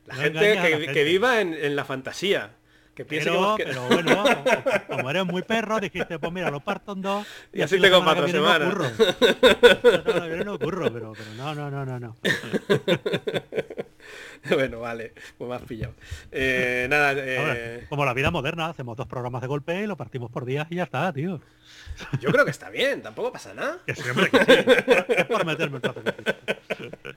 [0.06, 1.04] la no gente que, la que gente.
[1.04, 2.52] viva en, en la fantasía,
[2.94, 4.24] que Pero, que, pero bueno,
[4.88, 7.26] como- eres muy perro, dijiste, pues mira, lo parto en dos.
[7.52, 8.70] Y así la tengo para otra no semana.
[8.70, 8.84] curro.
[8.88, 12.16] La semana que viene no curro, pero, pero no, no, no, no, no.
[14.54, 15.94] bueno, vale, pues me has pillado.
[16.30, 20.30] Eh, nada, eh, como la vida moderna, hacemos dos programas de golpe y lo partimos
[20.30, 21.40] por días y ya está, tío.
[22.20, 23.78] yo creo que está bien, tampoco pasa nada.
[23.86, 25.14] Que que sí.
[25.16, 25.92] Es por meterme el.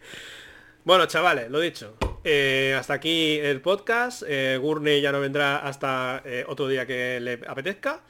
[0.84, 1.96] Bueno, chavales, lo dicho.
[2.24, 4.24] eh, hasta aquí el podcast.
[4.24, 8.02] Gurney ya no vendrá hasta otro día que le apetezca.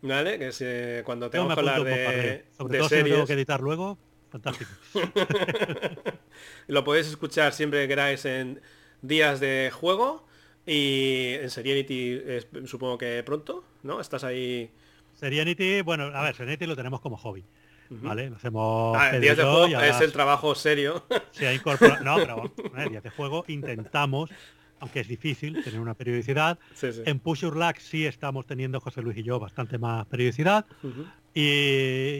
[0.00, 0.38] ¿Vale?
[0.38, 3.98] Que es cuando me que hablar de, Sobre de todo si tengo que editar luego,
[4.34, 4.70] fantástico.
[6.66, 8.60] Lo podéis escuchar siempre que queráis en
[9.02, 10.26] días de juego.
[10.66, 14.00] Y en Serenity eh, supongo que pronto, ¿no?
[14.00, 14.70] Estás ahí.
[15.12, 17.44] Serenity, bueno, a ver, Serenity lo tenemos como hobby.
[17.90, 18.30] ¿Vale?
[18.30, 21.04] Lo hacemos Ah, días de juego es el trabajo serio.
[22.02, 22.50] No, pero
[22.90, 24.30] días de juego intentamos,
[24.80, 26.58] aunque es difícil, tener una periodicidad.
[26.74, 27.02] sí, sí.
[27.04, 30.64] En Push Your Luck sí estamos teniendo José Luis y yo bastante más periodicidad.
[31.34, 31.40] Y,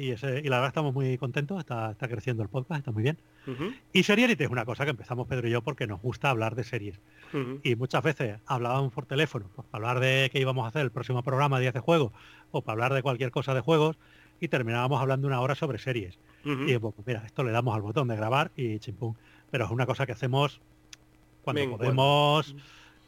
[0.07, 3.05] y ese- y la verdad estamos muy contentos, está, está creciendo el podcast, está muy
[3.05, 3.17] bien.
[3.47, 6.57] ujú, Y Seriality es una cosa que empezamos Pedro y yo porque nos gusta hablar
[6.57, 7.01] de series.
[7.63, 10.91] Y muchas veces hablábamos por teléfono, pues, para hablar de qué íbamos a hacer el
[10.91, 12.13] próximo programa de Días de Juego,
[12.51, 13.97] o para hablar de cualquier cosa de juegos,
[14.41, 16.19] y terminábamos hablando una hora sobre series.
[16.69, 19.15] Y pues mira, esto le damos al botón de grabar y chimpum.
[19.51, 20.61] Pero es una cosa que hacemos
[21.43, 22.55] cuando podemos,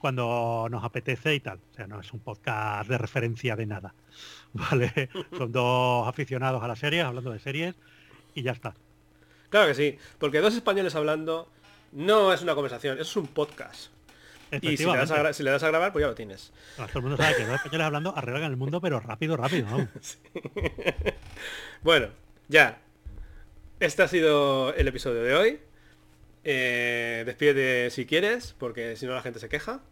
[0.07, 1.59] cuando nos apetece y tal.
[1.73, 3.93] O sea, no es un podcast de referencia de nada.
[4.53, 5.09] ¿Vale?
[5.37, 7.75] Son dos aficionados a las series, hablando de series,
[8.33, 8.77] y ya está.
[9.51, 11.51] Claro que sí, porque dos españoles hablando
[11.91, 13.91] no es una conversación, es un podcast.
[14.53, 16.53] Y si le, das a, si le, das a, grabar, pues ya lo tienes.
[16.77, 19.67] todo el mundo sabe que dos españoles hablando arreglan el mundo, pero rápido, rápido.
[19.67, 19.89] ¿no?
[21.83, 22.11] bueno,
[22.47, 22.79] ya.
[23.81, 25.61] Este ha sido el episodio de hoy.
[26.45, 29.83] Eh, despídete si quieres, porque si no la gente se queja.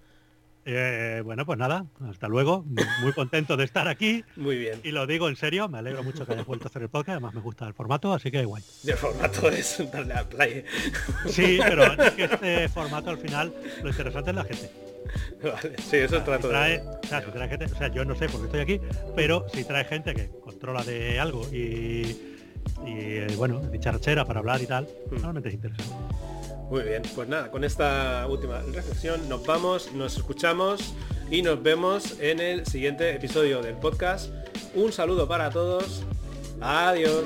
[0.66, 2.64] Eh, bueno, pues nada, hasta luego.
[3.00, 4.24] Muy contento de estar aquí.
[4.36, 4.80] Muy bien.
[4.82, 7.16] Y lo digo en serio, me alegro mucho que hayas vuelto a hacer el podcast,
[7.16, 8.62] además me gusta el formato, así que guay.
[8.86, 10.64] el formato es darle a play.
[11.28, 14.70] Sí, pero es que este formato al final, lo interesante es la gente.
[15.42, 18.14] Vale, sí, eso es trato trae, O sea, si trae gente, o sea, yo no
[18.14, 18.80] sé por qué estoy aquí,
[19.14, 22.33] pero si trae gente que controla de algo y,
[22.86, 25.94] y eh, bueno, dicharachera para hablar y tal, normalmente es interesante.
[26.70, 30.94] Muy bien, pues nada, con esta última reflexión nos vamos, nos escuchamos
[31.30, 34.30] y nos vemos en el siguiente episodio del podcast.
[34.74, 36.02] Un saludo para todos.
[36.60, 37.24] Adiós.